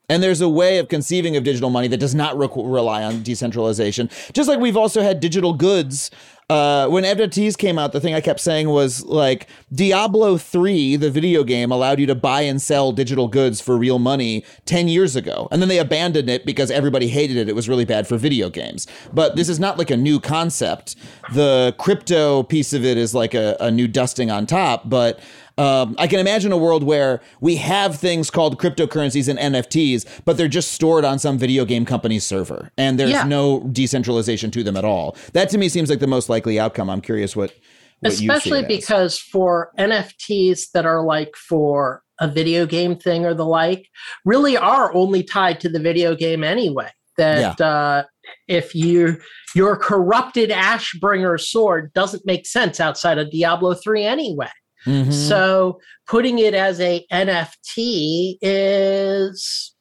And 0.09 0.23
there's 0.23 0.39
a 0.39 0.47
way 0.47 0.77
of 0.77 0.87
conceiving 0.87 1.35
of 1.35 1.43
digital 1.43 1.69
money 1.69 1.89
that 1.89 1.97
does 1.97 2.15
not 2.15 2.37
re- 2.37 2.47
rely 2.55 3.03
on 3.03 3.23
decentralization. 3.23 4.09
Just 4.31 4.47
like 4.47 4.57
we've 4.57 4.77
also 4.77 5.01
had 5.01 5.19
digital 5.19 5.51
goods. 5.51 6.11
Uh, 6.49 6.87
when 6.87 7.03
NFTs 7.03 7.57
came 7.57 7.77
out, 7.77 7.91
the 7.91 7.99
thing 7.99 8.13
I 8.13 8.21
kept 8.21 8.39
saying 8.39 8.69
was 8.69 9.03
like 9.03 9.47
Diablo 9.69 10.37
3, 10.37 10.95
the 10.95 11.11
video 11.11 11.43
game, 11.43 11.73
allowed 11.73 11.99
you 11.99 12.05
to 12.05 12.15
buy 12.15 12.39
and 12.43 12.61
sell 12.61 12.93
digital 12.93 13.27
goods 13.27 13.59
for 13.59 13.77
real 13.77 13.99
money 13.99 14.45
10 14.63 14.87
years 14.87 15.17
ago. 15.17 15.49
And 15.51 15.61
then 15.61 15.67
they 15.67 15.77
abandoned 15.77 16.29
it 16.29 16.45
because 16.45 16.71
everybody 16.71 17.09
hated 17.09 17.35
it. 17.35 17.49
It 17.49 17.55
was 17.55 17.67
really 17.67 17.83
bad 17.83 18.07
for 18.07 18.15
video 18.15 18.49
games. 18.49 18.87
But 19.11 19.35
this 19.35 19.49
is 19.49 19.59
not 19.59 19.77
like 19.77 19.91
a 19.91 19.97
new 19.97 20.21
concept. 20.21 20.95
The 21.33 21.75
crypto 21.77 22.43
piece 22.43 22.71
of 22.71 22.85
it 22.85 22.97
is 22.97 23.13
like 23.13 23.33
a, 23.33 23.57
a 23.59 23.69
new 23.69 23.89
dusting 23.89 24.31
on 24.31 24.45
top. 24.45 24.89
But 24.89 25.19
um, 25.57 25.95
I 25.97 26.07
can 26.07 26.19
imagine 26.19 26.51
a 26.51 26.57
world 26.57 26.83
where 26.83 27.21
we 27.41 27.55
have 27.57 27.95
things 27.95 28.29
called 28.29 28.59
cryptocurrencies 28.59 29.27
and 29.27 29.39
NFTs, 29.39 30.05
but 30.25 30.37
they're 30.37 30.47
just 30.47 30.71
stored 30.71 31.03
on 31.05 31.19
some 31.19 31.37
video 31.37 31.65
game 31.65 31.85
company's 31.85 32.25
server, 32.25 32.71
and 32.77 32.99
there's 32.99 33.11
Yeah. 33.11 33.23
no 33.23 33.61
decentralization 33.71 34.51
to 34.51 34.63
them 34.63 34.77
at 34.77 34.85
all. 34.85 35.15
That 35.33 35.49
to 35.49 35.57
me 35.57 35.69
seems 35.69 35.89
like 35.89 35.99
the 35.99 36.07
most 36.07 36.29
likely 36.29 36.59
outcome. 36.59 36.89
I'm 36.89 37.01
curious 37.01 37.35
what, 37.35 37.53
what 38.01 38.13
especially 38.13 38.59
as. 38.61 38.67
because 38.67 39.17
for 39.19 39.71
NFTs 39.79 40.71
that 40.73 40.85
are 40.85 41.03
like 41.03 41.35
for 41.35 42.03
a 42.19 42.27
video 42.27 42.65
game 42.65 42.95
thing 42.95 43.25
or 43.25 43.33
the 43.33 43.45
like, 43.45 43.87
really 44.25 44.57
are 44.57 44.93
only 44.93 45.23
tied 45.23 45.59
to 45.61 45.69
the 45.69 45.79
video 45.79 46.15
game 46.15 46.43
anyway. 46.43 46.89
That 47.17 47.59
uh, 47.59 48.03
if 48.47 48.75
you 48.75 49.17
your 49.55 49.75
corrupted 49.75 50.51
Ashbringer 50.51 51.39
sword 51.41 51.91
doesn't 51.93 52.27
make 52.27 52.45
sense 52.45 52.79
outside 52.79 53.17
of 53.17 53.31
Diablo 53.31 53.73
3 53.73 54.03
anyway. 54.03 54.49
Mhm. 54.87 55.11
So 55.13 55.79
putting 56.07 56.39
it 56.39 56.53
as 56.53 56.79
a 56.79 57.05
NFT 57.11 58.37
is 58.41 59.73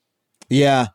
Yeah. 0.51 0.89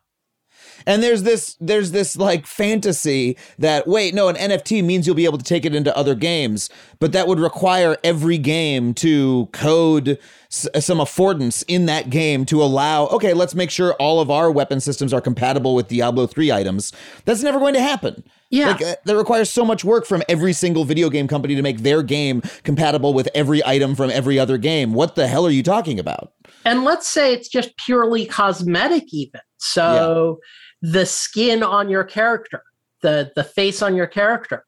And 0.84 1.00
there's 1.00 1.22
this 1.22 1.56
there's 1.60 1.92
this 1.92 2.16
like 2.16 2.44
fantasy 2.46 3.36
that 3.58 3.86
wait 3.86 4.14
no 4.14 4.26
an 4.28 4.34
NFT 4.36 4.82
means 4.82 5.06
you'll 5.06 5.14
be 5.14 5.26
able 5.26 5.38
to 5.38 5.44
take 5.44 5.64
it 5.64 5.74
into 5.76 5.96
other 5.96 6.16
games 6.16 6.68
but 6.98 7.12
that 7.12 7.28
would 7.28 7.38
require 7.38 7.96
every 8.02 8.36
game 8.36 8.92
to 8.94 9.48
code 9.52 10.18
s- 10.50 10.66
some 10.84 10.98
affordance 10.98 11.62
in 11.68 11.86
that 11.86 12.10
game 12.10 12.44
to 12.46 12.60
allow 12.60 13.06
okay 13.08 13.32
let's 13.32 13.54
make 13.54 13.70
sure 13.70 13.94
all 13.94 14.18
of 14.18 14.28
our 14.28 14.50
weapon 14.50 14.80
systems 14.80 15.12
are 15.12 15.20
compatible 15.20 15.76
with 15.76 15.86
Diablo 15.86 16.26
3 16.26 16.50
items 16.50 16.92
that's 17.26 17.44
never 17.44 17.60
going 17.60 17.74
to 17.74 17.80
happen 17.82 18.24
yeah. 18.52 18.68
like 18.68 18.82
uh, 18.82 18.94
that 19.04 19.16
requires 19.16 19.50
so 19.50 19.64
much 19.64 19.84
work 19.84 20.06
from 20.06 20.22
every 20.28 20.52
single 20.52 20.84
video 20.84 21.10
game 21.10 21.26
company 21.26 21.56
to 21.56 21.62
make 21.62 21.78
their 21.78 22.02
game 22.02 22.42
compatible 22.62 23.14
with 23.14 23.28
every 23.34 23.64
item 23.64 23.96
from 23.96 24.10
every 24.10 24.38
other 24.38 24.58
game. 24.58 24.92
What 24.94 25.16
the 25.16 25.26
hell 25.26 25.44
are 25.46 25.50
you 25.50 25.62
talking 25.62 25.98
about? 25.98 26.32
And 26.64 26.84
let's 26.84 27.08
say 27.08 27.32
it's 27.32 27.48
just 27.48 27.76
purely 27.76 28.26
cosmetic 28.26 29.12
even. 29.12 29.40
So 29.58 30.38
the 30.82 31.06
skin 31.06 31.62
on 31.62 31.88
your 31.88 32.04
character 32.04 32.62
the 33.02 33.32
the 33.36 33.44
face 33.44 33.82
on 33.82 33.94
your 33.94 34.06
character. 34.06 34.64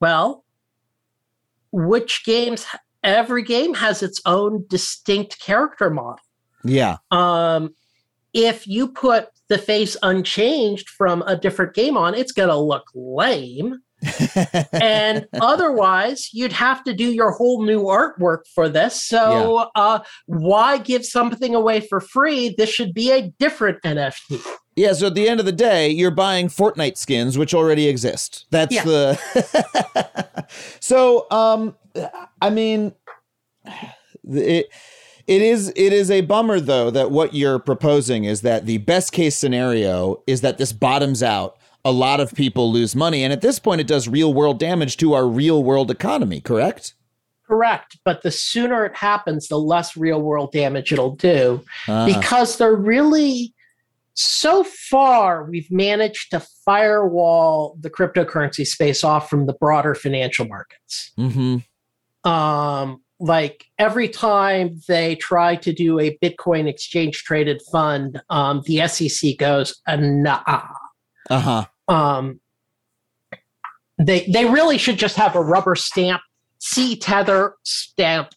Well 0.00 0.44
which 1.72 2.24
games 2.24 2.64
every 3.02 3.42
game 3.42 3.74
has 3.74 4.02
its 4.02 4.20
own 4.24 4.64
distinct 4.68 5.40
character 5.40 5.90
model. 5.90 6.20
Yeah. 6.64 6.98
Um 7.10 7.74
if 8.32 8.66
you 8.66 8.88
put 8.88 9.28
the 9.48 9.58
face 9.58 9.96
unchanged 10.02 10.88
from 10.88 11.22
a 11.22 11.36
different 11.36 11.74
game 11.74 11.96
on 11.96 12.14
it's 12.14 12.32
going 12.32 12.48
to 12.48 12.56
look 12.56 12.84
lame 12.94 13.80
and 14.72 15.26
otherwise 15.40 16.28
you'd 16.32 16.52
have 16.52 16.84
to 16.84 16.92
do 16.92 17.10
your 17.10 17.30
whole 17.30 17.64
new 17.64 17.82
artwork 17.84 18.40
for 18.54 18.68
this 18.68 19.02
so 19.02 19.68
uh, 19.74 19.98
why 20.26 20.76
give 20.76 21.04
something 21.04 21.54
away 21.54 21.80
for 21.80 22.00
free 22.00 22.54
this 22.58 22.68
should 22.70 22.92
be 22.92 23.10
a 23.10 23.32
different 23.38 23.80
nft 23.82 24.44
Yeah, 24.76 24.92
so 24.92 25.06
at 25.06 25.14
the 25.14 25.26
end 25.26 25.40
of 25.40 25.46
the 25.46 25.52
day, 25.52 25.88
you're 25.88 26.10
buying 26.10 26.48
Fortnite 26.48 26.98
skins, 26.98 27.38
which 27.38 27.54
already 27.54 27.88
exist. 27.88 28.44
That's 28.50 28.74
Yeah. 28.74 28.84
the. 28.84 30.46
so, 30.80 31.26
um, 31.30 31.74
I 32.42 32.50
mean, 32.50 32.92
it 34.28 34.66
it 35.26 35.42
is 35.42 35.72
it 35.76 35.92
is 35.92 36.10
a 36.10 36.20
bummer 36.20 36.60
though 36.60 36.90
that 36.90 37.10
what 37.10 37.34
you're 37.34 37.58
proposing 37.58 38.24
is 38.24 38.42
that 38.42 38.66
the 38.66 38.78
best 38.78 39.12
case 39.12 39.36
scenario 39.36 40.22
is 40.26 40.40
that 40.40 40.58
this 40.58 40.72
bottoms 40.72 41.22
out. 41.22 41.56
A 41.84 41.92
lot 41.92 42.18
of 42.18 42.34
people 42.34 42.72
lose 42.72 42.96
money, 42.96 43.22
and 43.22 43.32
at 43.32 43.42
this 43.42 43.60
point, 43.60 43.80
it 43.80 43.86
does 43.86 44.08
real 44.08 44.34
world 44.34 44.58
damage 44.58 44.96
to 44.96 45.12
our 45.12 45.26
real 45.26 45.62
world 45.62 45.88
economy. 45.88 46.40
Correct? 46.40 46.94
correct 47.46 47.98
but 48.04 48.22
the 48.22 48.30
sooner 48.30 48.84
it 48.84 48.96
happens 48.96 49.48
the 49.48 49.58
less 49.58 49.96
real 49.96 50.20
world 50.20 50.52
damage 50.52 50.92
it'll 50.92 51.14
do 51.14 51.62
Uh, 51.88 52.06
because 52.06 52.58
they're 52.58 52.74
really 52.74 53.54
so 54.14 54.64
far 54.64 55.44
we've 55.44 55.70
managed 55.70 56.30
to 56.30 56.40
firewall 56.64 57.76
the 57.80 57.90
cryptocurrency 57.90 58.66
space 58.66 59.04
off 59.04 59.30
from 59.30 59.46
the 59.46 59.52
broader 59.54 59.94
financial 59.94 60.46
markets 60.46 61.12
mhm. 61.18 61.62
um, 62.24 63.00
like 63.18 63.66
every 63.78 64.08
time 64.08 64.80
they 64.88 65.16
try 65.16 65.56
to 65.56 65.72
do 65.72 65.98
a 65.98 66.16
Bitcoin 66.22 66.68
exchange 66.68 67.24
traded 67.24 67.62
fund, 67.72 68.20
um, 68.30 68.62
the 68.66 68.86
SEC 68.88 69.36
goes, 69.38 69.80
uh, 69.86 69.96
nah. 69.96 70.62
Uh 71.30 71.40
huh. 71.40 71.64
Um, 71.88 72.40
they 73.98 74.26
they 74.26 74.44
really 74.44 74.78
should 74.78 74.98
just 74.98 75.16
have 75.16 75.34
a 75.34 75.40
rubber 75.40 75.74
stamp, 75.74 76.20
C 76.58 76.96
tether 76.96 77.54
stamp, 77.62 78.28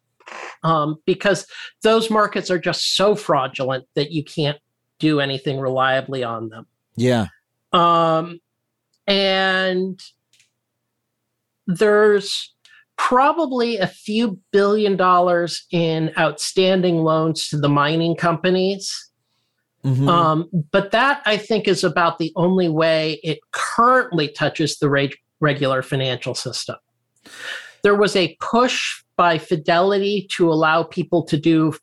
um, 0.63 0.97
because 1.05 1.45
those 1.83 2.09
markets 2.09 2.49
are 2.49 2.59
just 2.59 2.95
so 2.95 3.15
fraudulent 3.15 3.85
that 3.95 4.11
you 4.11 4.23
can't 4.23 4.57
do 4.99 5.19
anything 5.19 5.59
reliably 5.59 6.23
on 6.23 6.49
them. 6.49 6.65
Yeah. 6.95 7.27
Um, 7.73 8.39
and 9.07 10.01
there's 11.67 12.53
probably 12.99 13.77
a 13.77 13.87
few 13.87 14.37
billion 14.51 14.97
dollars 14.97 15.65
in 15.71 16.11
outstanding 16.19 16.97
loans 16.97 17.47
to 17.47 17.57
the 17.57 17.69
mining 17.69 18.13
companies. 18.13 18.93
Mhm. 19.85 20.07
Um, 20.09 20.49
but 20.71 20.91
that 20.91 21.21
I 21.25 21.37
think 21.37 21.67
is 21.67 21.85
about 21.85 22.19
the 22.19 22.33
only 22.35 22.67
way 22.67 23.21
it 23.23 23.39
currently 23.51 24.27
touches 24.27 24.77
the 24.77 24.89
reg- 24.89 25.15
regular 25.39 25.81
financial 25.81 26.35
system. 26.35 26.75
There 27.83 27.95
was 27.95 28.17
a 28.17 28.35
push 28.41 29.01
by 29.15 29.37
Fidelity 29.37 30.27
to 30.35 30.51
allow 30.51 30.83
people 30.83 31.23
to 31.23 31.37
do 31.37 31.73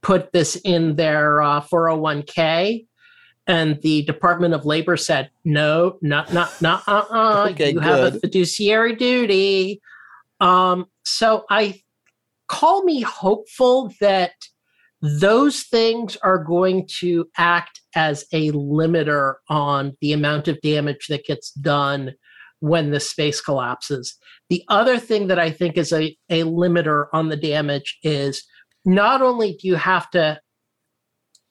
put 0.00 0.32
this 0.32 0.56
in 0.64 0.96
their 0.96 1.42
uh, 1.42 1.60
401k, 1.60 2.86
and 3.46 3.80
the 3.82 4.02
Department 4.04 4.54
of 4.54 4.64
Labor 4.64 4.96
said, 4.96 5.30
no, 5.44 5.98
not, 6.00 6.32
not, 6.32 6.50
not, 6.62 6.82
uh, 6.88 7.04
uh 7.10 7.48
Okay, 7.50 7.72
you 7.72 7.80
have 7.80 8.14
a 8.14 8.18
fiduciary 8.18 8.96
duty. 8.96 9.82
Um, 10.44 10.86
so 11.04 11.44
I 11.48 11.80
call 12.48 12.84
me 12.84 13.00
hopeful 13.00 13.90
that 14.00 14.32
those 15.00 15.62
things 15.62 16.16
are 16.22 16.42
going 16.42 16.86
to 17.00 17.26
act 17.38 17.80
as 17.94 18.26
a 18.32 18.52
limiter 18.52 19.34
on 19.48 19.96
the 20.02 20.12
amount 20.12 20.46
of 20.48 20.60
damage 20.60 21.06
that 21.08 21.24
gets 21.24 21.50
done 21.52 22.12
when 22.60 22.90
the 22.90 23.00
space 23.00 23.40
collapses. 23.40 24.16
The 24.50 24.62
other 24.68 24.98
thing 24.98 25.28
that 25.28 25.38
I 25.38 25.50
think 25.50 25.78
is 25.78 25.92
a, 25.92 26.16
a 26.28 26.42
limiter 26.42 27.06
on 27.14 27.28
the 27.30 27.36
damage 27.36 27.98
is 28.02 28.44
not 28.84 29.22
only 29.22 29.52
do 29.52 29.68
you 29.68 29.76
have 29.76 30.10
to 30.10 30.40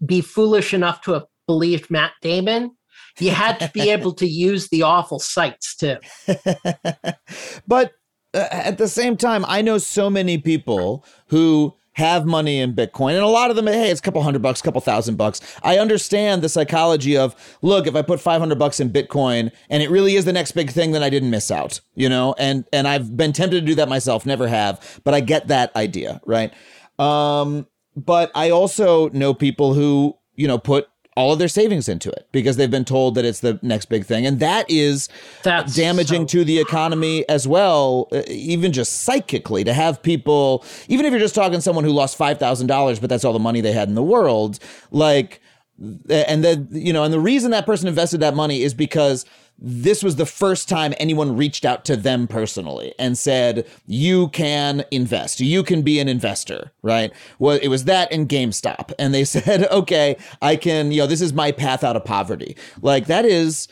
be 0.06 0.22
foolish 0.22 0.74
enough 0.74 1.02
to 1.02 1.14
have 1.14 1.26
believed 1.48 1.90
Matt 1.90 2.12
Damon, 2.22 2.72
you 3.20 3.32
had 3.32 3.60
to 3.60 3.72
be 3.74 3.90
able 3.92 4.14
to 4.14 4.28
use 4.28 4.70
the 4.70 4.84
awful 4.84 5.20
sites 5.20 5.76
too. 5.76 5.98
but 7.68 7.92
at 8.34 8.78
the 8.78 8.88
same 8.88 9.18
time, 9.18 9.46
I 9.48 9.62
know 9.62 9.78
so 9.78 10.10
many 10.10 10.38
people 10.38 11.06
who 11.28 11.76
have 11.94 12.26
money 12.26 12.60
in 12.60 12.74
Bitcoin, 12.74 13.12
and 13.14 13.24
a 13.24 13.28
lot 13.28 13.50
of 13.50 13.56
them, 13.56 13.68
hey, 13.68 13.92
it's 13.92 14.00
a 14.00 14.04
couple 14.04 14.22
hundred 14.24 14.42
bucks, 14.42 14.60
a 14.60 14.64
couple 14.64 14.82
thousand 14.82 15.16
bucks. 15.16 15.42
I 15.62 15.78
understand 15.78 16.42
the 16.42 16.50
psychology 16.50 17.16
of, 17.16 17.36
look, 17.62 17.86
if 17.86 17.96
I 17.96 18.02
put 18.02 18.20
500 18.20 18.58
bucks 18.58 18.80
in 18.80 18.90
Bitcoin 18.90 19.52
and 19.70 19.84
it 19.84 19.92
really 19.92 20.16
is 20.16 20.26
the 20.26 20.34
next 20.34 20.54
big 20.54 20.72
thing, 20.72 20.92
then 20.92 21.04
I 21.04 21.10
didn't 21.10 21.30
miss 21.30 21.52
out, 21.52 21.82
you 21.94 22.10
know? 22.10 22.34
And, 22.40 22.66
and 22.74 22.88
I've 22.88 23.16
been 23.16 23.32
tempted 23.32 23.60
to 23.60 23.66
do 23.66 23.76
that 23.76 23.90
myself, 23.90 24.26
never 24.26 24.48
have, 24.48 25.02
but 25.04 25.14
I 25.14 25.20
get 25.20 25.48
that 25.50 25.76
idea, 25.76 26.20
right? 26.26 26.52
Um, 26.98 27.68
but 27.96 28.32
I 28.34 28.50
also 28.50 29.10
know 29.10 29.36
people 29.36 29.76
who, 29.76 30.18
you 30.36 30.48
know, 30.48 30.58
put 30.58 30.88
all 31.16 31.32
of 31.34 31.40
their 31.40 31.48
savings 31.48 31.88
into 31.88 32.10
it 32.10 32.28
because 32.32 32.58
they've 32.58 32.72
been 32.72 32.86
told 32.86 33.16
that 33.16 33.24
it's 33.26 33.42
the 33.42 33.60
next 33.62 33.86
big 33.86 34.06
thing. 34.06 34.26
And 34.26 34.40
that 34.40 34.66
is 34.70 35.10
That's 35.44 35.76
damaging 35.76 36.24
so- 36.28 36.40
to 36.40 36.44
the 36.44 36.60
economy 36.60 37.28
as 37.30 37.48
well, 37.48 38.08
uh, 38.12 38.24
even 38.28 38.72
just 38.74 39.02
psychically 39.04 39.64
to 39.64 39.74
have 39.74 40.02
people, 40.02 40.66
even 40.88 41.06
if 41.06 41.12
you're 41.12 41.20
just 41.20 41.36
talking 41.36 41.62
someone 41.62 41.84
who 41.84 41.92
lost 41.92 42.18
$5,000, 42.18 43.00
but 43.00 43.10
that's 43.10 43.24
all 43.24 43.34
the 43.34 43.40
money 43.40 43.62
they 43.62 43.74
had 43.74 43.88
in 43.90 43.96
the 43.96 44.02
world, 44.04 44.58
like, 44.92 45.40
and 45.80 46.44
then, 46.44 46.68
you 46.72 46.94
know, 46.94 47.04
and 47.04 47.14
the 47.14 47.20
reason 47.20 47.52
that 47.52 47.66
person 47.66 47.88
invested 47.88 48.20
that 48.20 48.36
money 48.36 48.62
is 48.62 48.74
because 48.74 49.26
this 49.60 50.04
was 50.04 50.16
the 50.16 50.26
first 50.26 50.68
time 50.68 50.94
anyone 50.98 51.36
reached 51.38 51.64
out 51.66 51.86
to 51.86 51.96
them 51.96 52.28
personally 52.28 52.94
and 53.00 53.18
said, 53.18 53.68
you 53.86 54.30
can 54.30 54.84
invest, 54.92 55.40
you 55.40 55.64
can 55.64 55.82
be 55.82 56.00
an 56.00 56.08
investor, 56.08 56.72
right? 56.82 57.12
Well, 57.40 57.60
it 57.62 57.68
was 57.68 57.86
that 57.86 58.12
and 58.12 58.28
GameStop. 58.28 58.94
And 58.98 59.14
they 59.14 59.24
said, 59.26 59.68
okay, 59.72 60.18
I 60.42 60.56
can, 60.56 60.92
you 60.92 61.00
know, 61.02 61.08
this 61.08 61.22
is 61.22 61.34
my 61.34 61.52
path 61.52 61.84
out 61.84 61.96
of 61.96 62.06
poverty. 62.06 62.56
Like, 62.82 63.06
that 63.08 63.26
is 63.26 63.68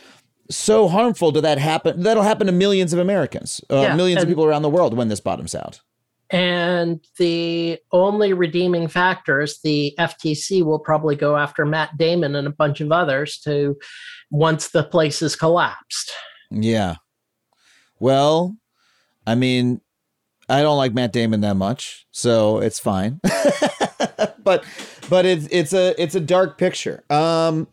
so 0.50 0.88
harmful 0.88 1.32
to 1.32 1.42
that 1.42 1.58
happen. 1.58 2.04
That'll 2.04 2.24
happen 2.24 2.48
to 2.48 2.54
millions 2.54 2.94
of 2.94 3.00
Americans, 3.00 3.62
uh, 3.70 3.82
Yeah, 3.82 3.96
millions 3.96 4.22
of 4.22 4.30
people 4.30 4.46
around 4.46 4.62
the 4.64 4.70
world 4.70 4.96
when 4.96 5.08
this 5.08 5.20
bottoms 5.20 5.56
out. 5.56 5.82
And 6.32 7.06
the 7.18 7.78
only 7.92 8.32
redeeming 8.32 8.88
factor 8.88 9.42
is 9.42 9.60
the 9.62 9.94
FTC 10.00 10.64
will 10.64 10.80
probably 10.80 11.16
go 11.16 11.36
after 11.36 11.66
Matt 11.66 11.98
Damon 11.98 12.36
and 12.36 12.48
a 12.48 12.52
bunch 12.52 12.80
of 12.80 12.92
others 12.92 13.38
to 13.40 13.78
once 14.30 14.70
the 14.70 14.84
place 14.84 15.22
is 15.22 15.36
collapsed. 15.36 16.12
Yeah. 16.50 16.96
Well, 18.00 18.56
I 19.28 19.36
mean, 19.36 19.82
I 20.48 20.62
don't 20.62 20.78
like 20.78 20.94
Matt 20.94 21.14
Damon 21.14 21.42
that 21.42 21.56
much, 21.56 22.08
so 22.12 22.60
it's 22.60 22.80
fine. 22.80 23.20
but 24.44 24.64
but 25.10 25.26
it's 25.26 25.48
it's 25.52 25.74
a 25.74 26.02
it's 26.02 26.16
a 26.16 26.20
dark 26.20 26.58
picture. 26.58 27.04
Um 27.10 27.68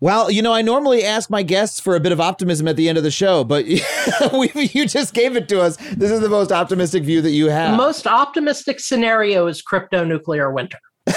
well, 0.00 0.30
you 0.30 0.42
know, 0.42 0.52
I 0.52 0.62
normally 0.62 1.02
ask 1.04 1.28
my 1.30 1.42
guests 1.42 1.80
for 1.80 1.96
a 1.96 2.00
bit 2.00 2.12
of 2.12 2.20
optimism 2.20 2.68
at 2.68 2.76
the 2.76 2.88
end 2.88 2.98
of 2.98 3.04
the 3.04 3.10
show, 3.10 3.44
but 3.44 3.64
we, 4.32 4.50
you 4.54 4.86
just 4.86 5.12
gave 5.14 5.36
it 5.36 5.48
to 5.48 5.60
us. 5.60 5.76
This 5.76 6.10
is 6.10 6.20
the 6.20 6.28
most 6.28 6.52
optimistic 6.52 7.02
view 7.04 7.20
that 7.22 7.30
you 7.30 7.46
The 7.46 7.52
have. 7.52 7.76
most 7.76 8.06
optimistic 8.06 8.80
scenario 8.80 9.46
is 9.46 9.62
crypto 9.62 10.04
nuclear 10.04 10.52
winter. 10.52 10.78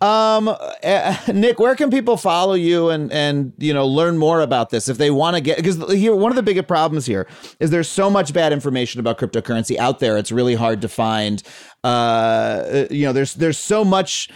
um, 0.00 0.48
uh, 0.48 1.16
Nick, 1.34 1.58
where 1.58 1.74
can 1.74 1.90
people 1.90 2.16
follow 2.16 2.54
you 2.54 2.88
and 2.88 3.12
and 3.12 3.52
you 3.58 3.74
know 3.74 3.86
learn 3.86 4.18
more 4.18 4.40
about 4.40 4.70
this 4.70 4.88
if 4.88 4.98
they 4.98 5.10
want 5.10 5.34
to 5.34 5.40
get 5.40 5.56
because 5.56 5.76
here 5.92 6.14
one 6.14 6.30
of 6.30 6.36
the 6.36 6.42
biggest 6.42 6.68
problems 6.68 7.06
here 7.06 7.26
is 7.58 7.70
there's 7.70 7.88
so 7.88 8.08
much 8.08 8.32
bad 8.32 8.52
information 8.52 9.00
about 9.00 9.18
cryptocurrency 9.18 9.76
out 9.78 9.98
there. 9.98 10.16
It's 10.16 10.30
really 10.30 10.54
hard 10.54 10.80
to 10.82 10.88
find. 10.88 11.42
Uh, 11.82 12.84
you 12.90 13.04
know, 13.04 13.12
there's 13.12 13.34
there's 13.34 13.58
so 13.58 13.84
much. 13.84 14.28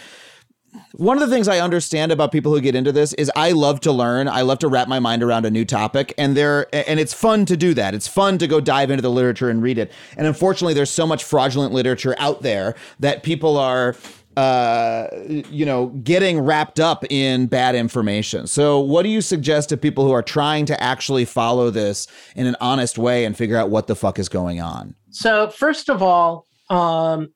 One 0.92 1.16
of 1.16 1.28
the 1.28 1.34
things 1.34 1.48
I 1.48 1.58
understand 1.58 2.12
about 2.12 2.32
people 2.32 2.52
who 2.52 2.60
get 2.60 2.74
into 2.74 2.92
this 2.92 3.12
is 3.14 3.30
I 3.36 3.52
love 3.52 3.80
to 3.80 3.92
learn. 3.92 4.28
I 4.28 4.42
love 4.42 4.58
to 4.60 4.68
wrap 4.68 4.88
my 4.88 4.98
mind 4.98 5.22
around 5.22 5.44
a 5.46 5.50
new 5.50 5.64
topic, 5.64 6.14
and 6.18 6.36
there 6.36 6.66
and 6.74 7.00
it's 7.00 7.12
fun 7.14 7.46
to 7.46 7.56
do 7.56 7.74
that. 7.74 7.94
It's 7.94 8.08
fun 8.08 8.38
to 8.38 8.46
go 8.46 8.60
dive 8.60 8.90
into 8.90 9.02
the 9.02 9.10
literature 9.10 9.50
and 9.50 9.62
read 9.62 9.78
it. 9.78 9.92
And 10.16 10.26
unfortunately, 10.26 10.74
there's 10.74 10.90
so 10.90 11.06
much 11.06 11.24
fraudulent 11.24 11.72
literature 11.72 12.14
out 12.18 12.42
there 12.42 12.74
that 13.00 13.22
people 13.22 13.56
are 13.56 13.96
uh 14.36 15.06
you 15.48 15.64
know 15.64 15.86
getting 16.02 16.40
wrapped 16.40 16.80
up 16.80 17.04
in 17.08 17.46
bad 17.46 17.76
information 17.76 18.48
so 18.48 18.80
what 18.80 19.04
do 19.04 19.08
you 19.08 19.20
suggest 19.20 19.68
to 19.68 19.76
people 19.76 20.04
who 20.04 20.10
are 20.10 20.24
trying 20.24 20.66
to 20.66 20.82
actually 20.82 21.24
follow 21.24 21.70
this 21.70 22.08
in 22.34 22.44
an 22.48 22.56
honest 22.60 22.98
way 22.98 23.24
and 23.24 23.36
figure 23.36 23.56
out 23.56 23.70
what 23.70 23.86
the 23.86 23.94
fuck 23.94 24.18
is 24.18 24.28
going 24.28 24.60
on 24.60 24.92
So 25.12 25.50
first 25.50 25.88
of 25.88 26.02
all, 26.02 26.48
um, 26.68 27.32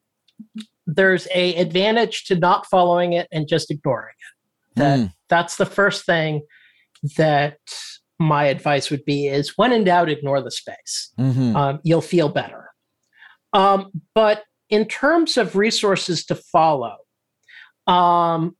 there's 0.88 1.28
a 1.34 1.54
advantage 1.56 2.24
to 2.24 2.34
not 2.34 2.66
following 2.66 3.12
it 3.12 3.28
and 3.30 3.46
just 3.46 3.70
ignoring 3.70 4.14
it. 4.18 4.78
That 4.80 4.98
Hmm. 4.98 5.06
that's 5.28 5.56
the 5.56 5.66
first 5.66 6.06
thing 6.06 6.42
that 7.18 7.58
my 8.18 8.44
advice 8.46 8.90
would 8.90 9.04
be 9.04 9.26
is 9.28 9.52
when 9.56 9.72
in 9.72 9.84
doubt, 9.84 10.08
ignore 10.08 10.40
the 10.42 10.50
space. 10.50 11.12
Mhm. 11.18 11.54
Um, 11.54 11.80
you'll 11.84 12.00
feel 12.00 12.28
better. 12.30 12.70
Um, 13.52 13.90
but 14.14 14.44
in 14.70 14.86
terms 14.86 15.36
of 15.36 15.54
resources 15.56 16.24
to 16.26 16.34
follow, 16.34 16.96
um, 17.86 18.56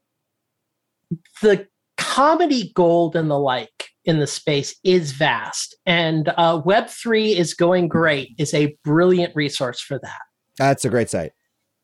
the 1.43 1.67
comedy 1.97 2.73
gold 2.75 3.17
and 3.17 3.31
the 3.31 3.39
like 3.39 3.89
in 4.05 4.19
the 4.21 4.27
space 4.27 4.77
is 4.85 5.13
vast, 5.13 5.77
and 5.87 6.29
uh, 6.37 6.61
Web3 6.63 7.35
is 7.37 7.55
going 7.55 7.89
great 7.89 8.35
is 8.39 8.55
a 8.55 8.77
brilliant 8.85 9.35
resource 9.35 9.81
for 9.81 9.99
that. 9.99 10.21
that's 10.59 10.85
a 10.85 10.89
great 10.91 11.09
site 11.11 11.33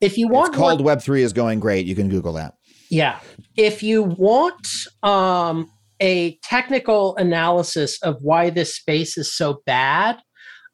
If 0.04 0.18
you 0.18 0.28
want 0.28 0.48
it's 0.48 0.58
called 0.58 0.80
more- 0.82 0.96
web3 0.96 1.20
is 1.20 1.32
going 1.32 1.60
great 1.60 1.86
you 1.86 1.94
can 1.94 2.08
google 2.08 2.34
that 2.34 2.54
yeah. 2.94 3.18
If 3.56 3.82
you 3.82 4.02
want 4.04 4.66
um, 5.02 5.70
a 6.00 6.38
technical 6.44 7.16
analysis 7.16 7.98
of 8.02 8.18
why 8.20 8.50
this 8.50 8.76
space 8.76 9.16
is 9.18 9.34
so 9.34 9.62
bad, 9.66 10.18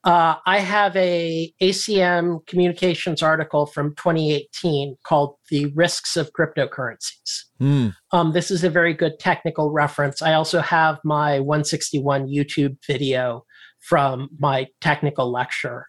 uh, 0.05 0.36
I 0.47 0.59
have 0.61 0.97
a 0.97 1.52
ACM 1.62 2.47
communications 2.47 3.23
article 3.23 3.66
from 3.66 3.94
2018 3.97 4.97
called 5.05 5.36
"The 5.51 5.73
Risks 5.74 6.16
of 6.16 6.31
Cryptocurrencies." 6.39 7.44
Hmm. 7.59 7.89
Um, 8.12 8.32
this 8.32 8.51
is 8.51 8.65
a 8.65 8.70
very 8.70 8.94
good 8.94 9.19
technical 9.19 9.70
reference. 9.70 10.23
I 10.23 10.35
also 10.35 10.61
have 10.61 10.98
my 11.05 11.40
161 11.40 12.28
YouTube 12.28 12.77
video 12.86 13.44
from 13.81 14.28
my 14.39 14.66
technical 14.81 15.31
lecture. 15.31 15.86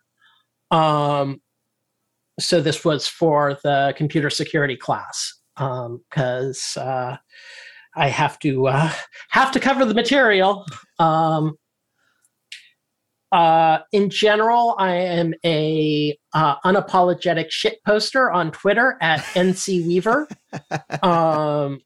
Um, 0.72 1.42
so 2.40 2.62
this 2.62 2.84
was 2.86 3.08
for 3.08 3.58
the 3.64 3.94
computer 3.98 4.30
security 4.30 4.76
class 4.76 5.40
because 5.56 6.78
uh, 6.78 7.18
I 7.96 8.08
have 8.08 8.40
to 8.40 8.68
uh, 8.68 8.92
have 9.30 9.52
to 9.52 9.60
cover 9.60 9.86
the 9.86 9.94
material. 9.94 10.66
Um, 11.00 11.58
uh, 13.32 13.80
in 13.94 14.10
general, 14.10 14.76
I 14.78 14.96
am 14.96 15.34
a 15.46 16.18
uh, 16.34 16.60
unapologetic 16.66 17.50
shit 17.50 17.84
poster 17.86 18.30
on 18.30 18.52
Twitter 18.52 18.98
at 19.02 19.20
NC 19.36 19.86
Weaver. 19.88 20.28
um, 21.02 21.80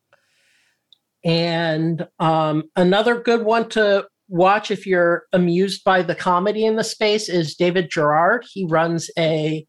and 1.23 2.07
um, 2.19 2.63
another 2.75 3.19
good 3.19 3.43
one 3.43 3.69
to 3.69 4.07
watch 4.27 4.71
if 4.71 4.87
you're 4.87 5.23
amused 5.33 5.83
by 5.83 6.01
the 6.01 6.15
comedy 6.15 6.65
in 6.65 6.75
the 6.75 6.83
space 6.83 7.29
is 7.29 7.55
David 7.55 7.89
Gerard. 7.91 8.45
He 8.51 8.65
runs 8.65 9.09
a 9.17 9.65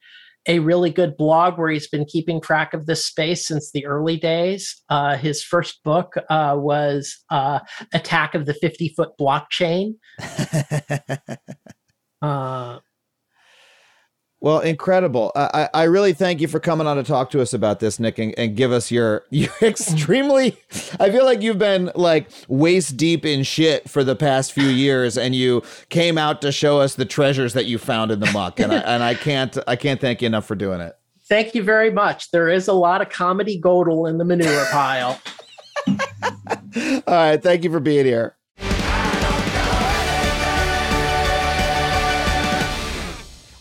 a 0.47 0.60
really 0.60 0.90
good 0.90 1.16
blog 1.16 1.59
where 1.59 1.70
he's 1.70 1.89
been 1.89 2.05
keeping 2.05 2.40
track 2.40 2.73
of 2.74 2.86
this 2.86 3.05
space 3.05 3.47
since 3.47 3.70
the 3.73 3.86
early 3.86 4.16
days. 4.16 4.82
Uh, 4.89 5.16
his 5.16 5.43
first 5.43 5.82
book 5.82 6.14
uh, 6.31 6.55
was 6.56 7.18
uh, 7.31 7.60
Attack 7.93 8.35
of 8.35 8.47
the 8.47 8.55
50 8.55 8.90
Foot 8.90 9.10
Blockchain. 9.20 9.94
Well, 14.47 14.60
incredible. 14.60 15.32
I, 15.35 15.68
I 15.74 15.81
I 15.81 15.82
really 15.86 16.12
thank 16.12 16.40
you 16.40 16.47
for 16.47 16.60
coming 16.60 16.86
on 16.86 16.98
to 16.98 17.02
talk 17.02 17.31
to 17.31 17.40
us 17.40 17.52
about 17.52 17.81
this, 17.81 17.98
Nick, 17.98 18.20
and, 18.20 18.32
and 18.39 18.55
give 18.55 18.70
us 18.70 18.93
your, 18.93 19.24
your 19.31 19.51
extremely. 19.60 20.56
I 21.01 21.10
feel 21.10 21.24
like 21.24 21.43
you've 21.43 21.59
been 21.59 21.90
like 21.97 22.28
waist 22.47 22.97
deep 22.97 23.27
in 23.27 23.43
shit 23.43 23.90
for 23.90 24.05
the 24.05 24.14
past 24.14 24.52
few 24.52 24.68
years, 24.68 25.18
and 25.18 25.35
you 25.35 25.64
came 25.89 26.16
out 26.16 26.43
to 26.43 26.52
show 26.52 26.78
us 26.78 26.94
the 26.94 27.05
treasures 27.05 27.55
that 27.55 27.66
you 27.66 27.77
found 27.77 28.12
in 28.12 28.20
the 28.20 28.31
muck, 28.31 28.60
and 28.60 28.73
I, 28.73 28.77
and 28.77 29.02
I 29.02 29.14
can't 29.14 29.59
I 29.66 29.74
can't 29.74 30.01
thank 30.01 30.23
you 30.23 30.27
enough 30.27 30.47
for 30.47 30.55
doing 30.55 30.81
it. 30.81 30.97
thank 31.28 31.56
you 31.56 31.64
very 31.64 31.90
much. 31.90 32.31
There 32.31 32.48
is 32.48 32.68
a 32.68 32.73
lot 32.73 33.02
of 33.02 33.09
comedy 33.09 33.59
gold 33.59 33.89
in 34.06 34.16
the 34.16 34.24
manure 34.24 34.66
pile. 34.66 35.20
All 35.89 37.02
right. 37.09 37.43
Thank 37.43 37.64
you 37.64 37.73
for 37.73 37.81
being 37.81 38.06
here. 38.06 38.36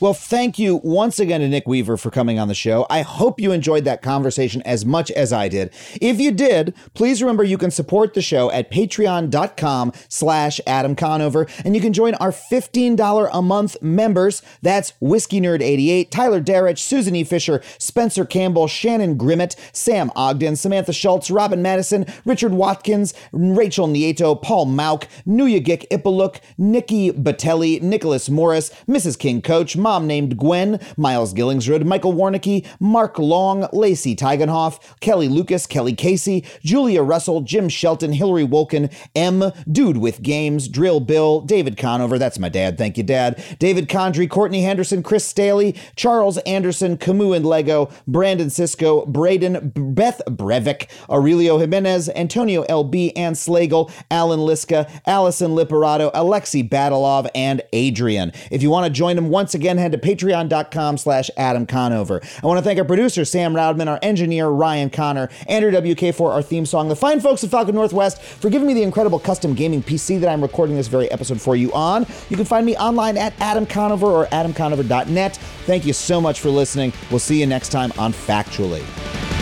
Well, 0.06 0.14
thank 0.14 0.60
you 0.60 0.82
once 0.84 1.18
again 1.18 1.42
to 1.42 1.48
Nick 1.48 1.68
Weaver 1.68 1.98
for 1.98 2.12
coming 2.12 2.38
on 2.38 2.48
the 2.48 2.54
show. 2.54 2.86
I 2.92 3.02
hope 3.02 3.40
you 3.40 3.52
enjoyed 3.52 3.86
that 3.86 4.04
conversation 4.04 4.62
as 4.62 4.86
much 4.86 5.10
as 5.10 5.34
I 5.34 5.50
did. 5.50 5.74
If 6.00 6.20
you 6.20 6.32
did, 6.32 6.76
please 6.94 7.24
remember 7.24 7.44
you 7.44 7.58
can 7.58 7.72
support 7.72 8.14
the 8.14 8.22
show 8.22 8.52
at 8.52 8.70
patreon.com 8.70 9.94
slash 10.08 10.62
Adam 10.68 10.96
Conover, 10.96 11.48
and 11.64 11.74
you 11.74 11.82
can 11.82 11.92
join 11.92 12.14
our 12.14 12.30
$15 12.30 13.30
a 13.34 13.42
month 13.42 13.82
members. 13.82 14.44
That's 14.62 14.94
Whiskey 15.02 15.42
Nerd 15.42 15.64
88, 15.64 16.12
Tyler 16.12 16.40
Darrich, 16.40 16.78
Susan 16.78 17.16
E. 17.16 17.24
Fisher, 17.24 17.64
Spencer 17.80 18.26
Campbell, 18.26 18.68
Shannon 18.68 19.18
Grimmett, 19.18 19.56
Sam 19.72 20.12
Ogden, 20.16 20.56
Samantha 20.56 20.94
Schultz, 20.94 21.32
Robin 21.32 21.64
Madison, 21.64 22.06
Richard 22.26 22.54
Watkins, 22.54 23.16
Rachel 23.32 23.88
Nieto, 23.88 24.40
Paul 24.40 24.68
Mauk, 24.68 25.08
Nuya 25.26 25.66
Gik 25.66 25.90
Ipaluk, 25.90 26.42
Nikki 26.60 27.12
Batelli, 27.12 27.82
Nicholas 27.82 28.30
Morris, 28.30 28.70
Mrs. 28.88 29.18
King 29.18 29.42
Coach, 29.42 29.76
Mom 29.76 29.95
named 30.04 30.38
Gwen, 30.38 30.80
Miles 30.98 31.34
Gillingsrud, 31.34 31.86
Michael 31.86 32.14
Warnicki, 32.14 32.66
Mark 32.80 33.20
Long, 33.20 33.68
Lacey 33.74 34.16
Tigenhoff, 34.16 34.80
Kelly 35.00 35.28
Lucas, 35.28 35.66
Kelly 35.68 35.94
Casey, 35.94 36.44
Julia 36.62 37.04
Russell, 37.04 37.42
Jim 37.42 37.70
Shelton, 37.70 38.14
Hillary 38.14 38.46
Wolken, 38.46 38.94
M, 39.16 39.52
Dude 39.72 39.98
with 39.98 40.22
Games, 40.22 40.68
Drill 40.68 41.00
Bill, 41.00 41.42
David 41.42 41.78
Conover, 41.78 42.18
that's 42.18 42.40
my 42.40 42.50
dad, 42.50 42.78
thank 42.78 42.98
you, 42.98 43.04
Dad, 43.04 43.44
David 43.60 43.90
Condry, 43.90 44.30
Courtney 44.30 44.62
Henderson, 44.62 45.04
Chris 45.04 45.26
Staley, 45.26 45.76
Charles 45.96 46.38
Anderson, 46.40 46.98
Camus 46.98 47.36
and 47.36 47.46
Lego, 47.46 47.90
Brandon 48.08 48.50
Cisco, 48.50 49.06
Braden, 49.06 49.72
Beth 49.76 50.22
Brevik, 50.28 50.88
Aurelio 51.10 51.58
Jimenez, 51.58 52.10
Antonio 52.10 52.64
LB, 52.66 53.14
Ann 53.16 53.34
Slagle, 53.34 53.92
Alan 54.10 54.40
Liska, 54.40 54.90
Allison 55.06 55.52
Liperato, 55.52 56.12
Alexi 56.14 56.68
Batalov, 56.68 57.30
and 57.36 57.62
Adrian. 57.74 58.32
If 58.52 58.62
you 58.64 58.70
want 58.70 58.86
to 58.86 58.92
join 58.92 59.16
them 59.16 59.30
once 59.30 59.54
again, 59.76 59.92
head 59.92 60.02
to 60.02 60.16
patreon.com 60.16 60.98
slash 60.98 61.30
Adam 61.38 61.66
Conover. 61.66 62.22
I 62.44 62.48
want 62.48 62.58
to 62.58 62.64
thank 62.64 62.80
our 62.80 62.86
producer, 62.86 63.26
Sam 63.26 63.54
Roudman, 63.54 63.88
our 63.88 64.00
engineer, 64.02 64.48
Ryan 64.48 64.90
Connor, 64.90 65.30
Andrew 65.48 65.72
WK 65.72 66.14
for 66.14 66.32
our 66.32 66.42
theme 66.42 66.66
song, 66.66 66.90
the 66.90 66.96
fine 66.96 67.20
folks 67.20 67.44
at 67.44 67.50
Falcon 67.50 67.76
Northwest 67.76 68.22
for 68.22 68.50
giving 68.50 68.68
me 68.68 68.74
the 68.74 68.84
incredible 68.84 69.20
custom 69.20 69.54
gaming 69.54 69.84
PC 69.84 70.20
that 70.20 70.30
I'm 70.30 70.42
recording 70.42 70.76
this 70.76 70.88
very 70.88 71.10
episode 71.12 71.42
for 71.42 71.56
you 71.56 71.72
on. 71.74 72.06
You 72.30 72.36
can 72.36 72.46
find 72.46 72.66
me 72.66 72.76
online 72.78 73.18
at 73.18 73.34
Adam 73.40 73.66
Conover 73.66 74.08
or 74.08 74.26
adamconover.net. 74.28 75.38
Thank 75.66 75.86
you 75.86 75.94
so 75.94 76.22
much 76.22 76.40
for 76.40 76.50
listening. 76.50 76.94
We'll 77.10 77.20
see 77.20 77.40
you 77.40 77.46
next 77.46 77.70
time 77.70 77.92
on 77.98 78.14
Factually. 78.14 79.35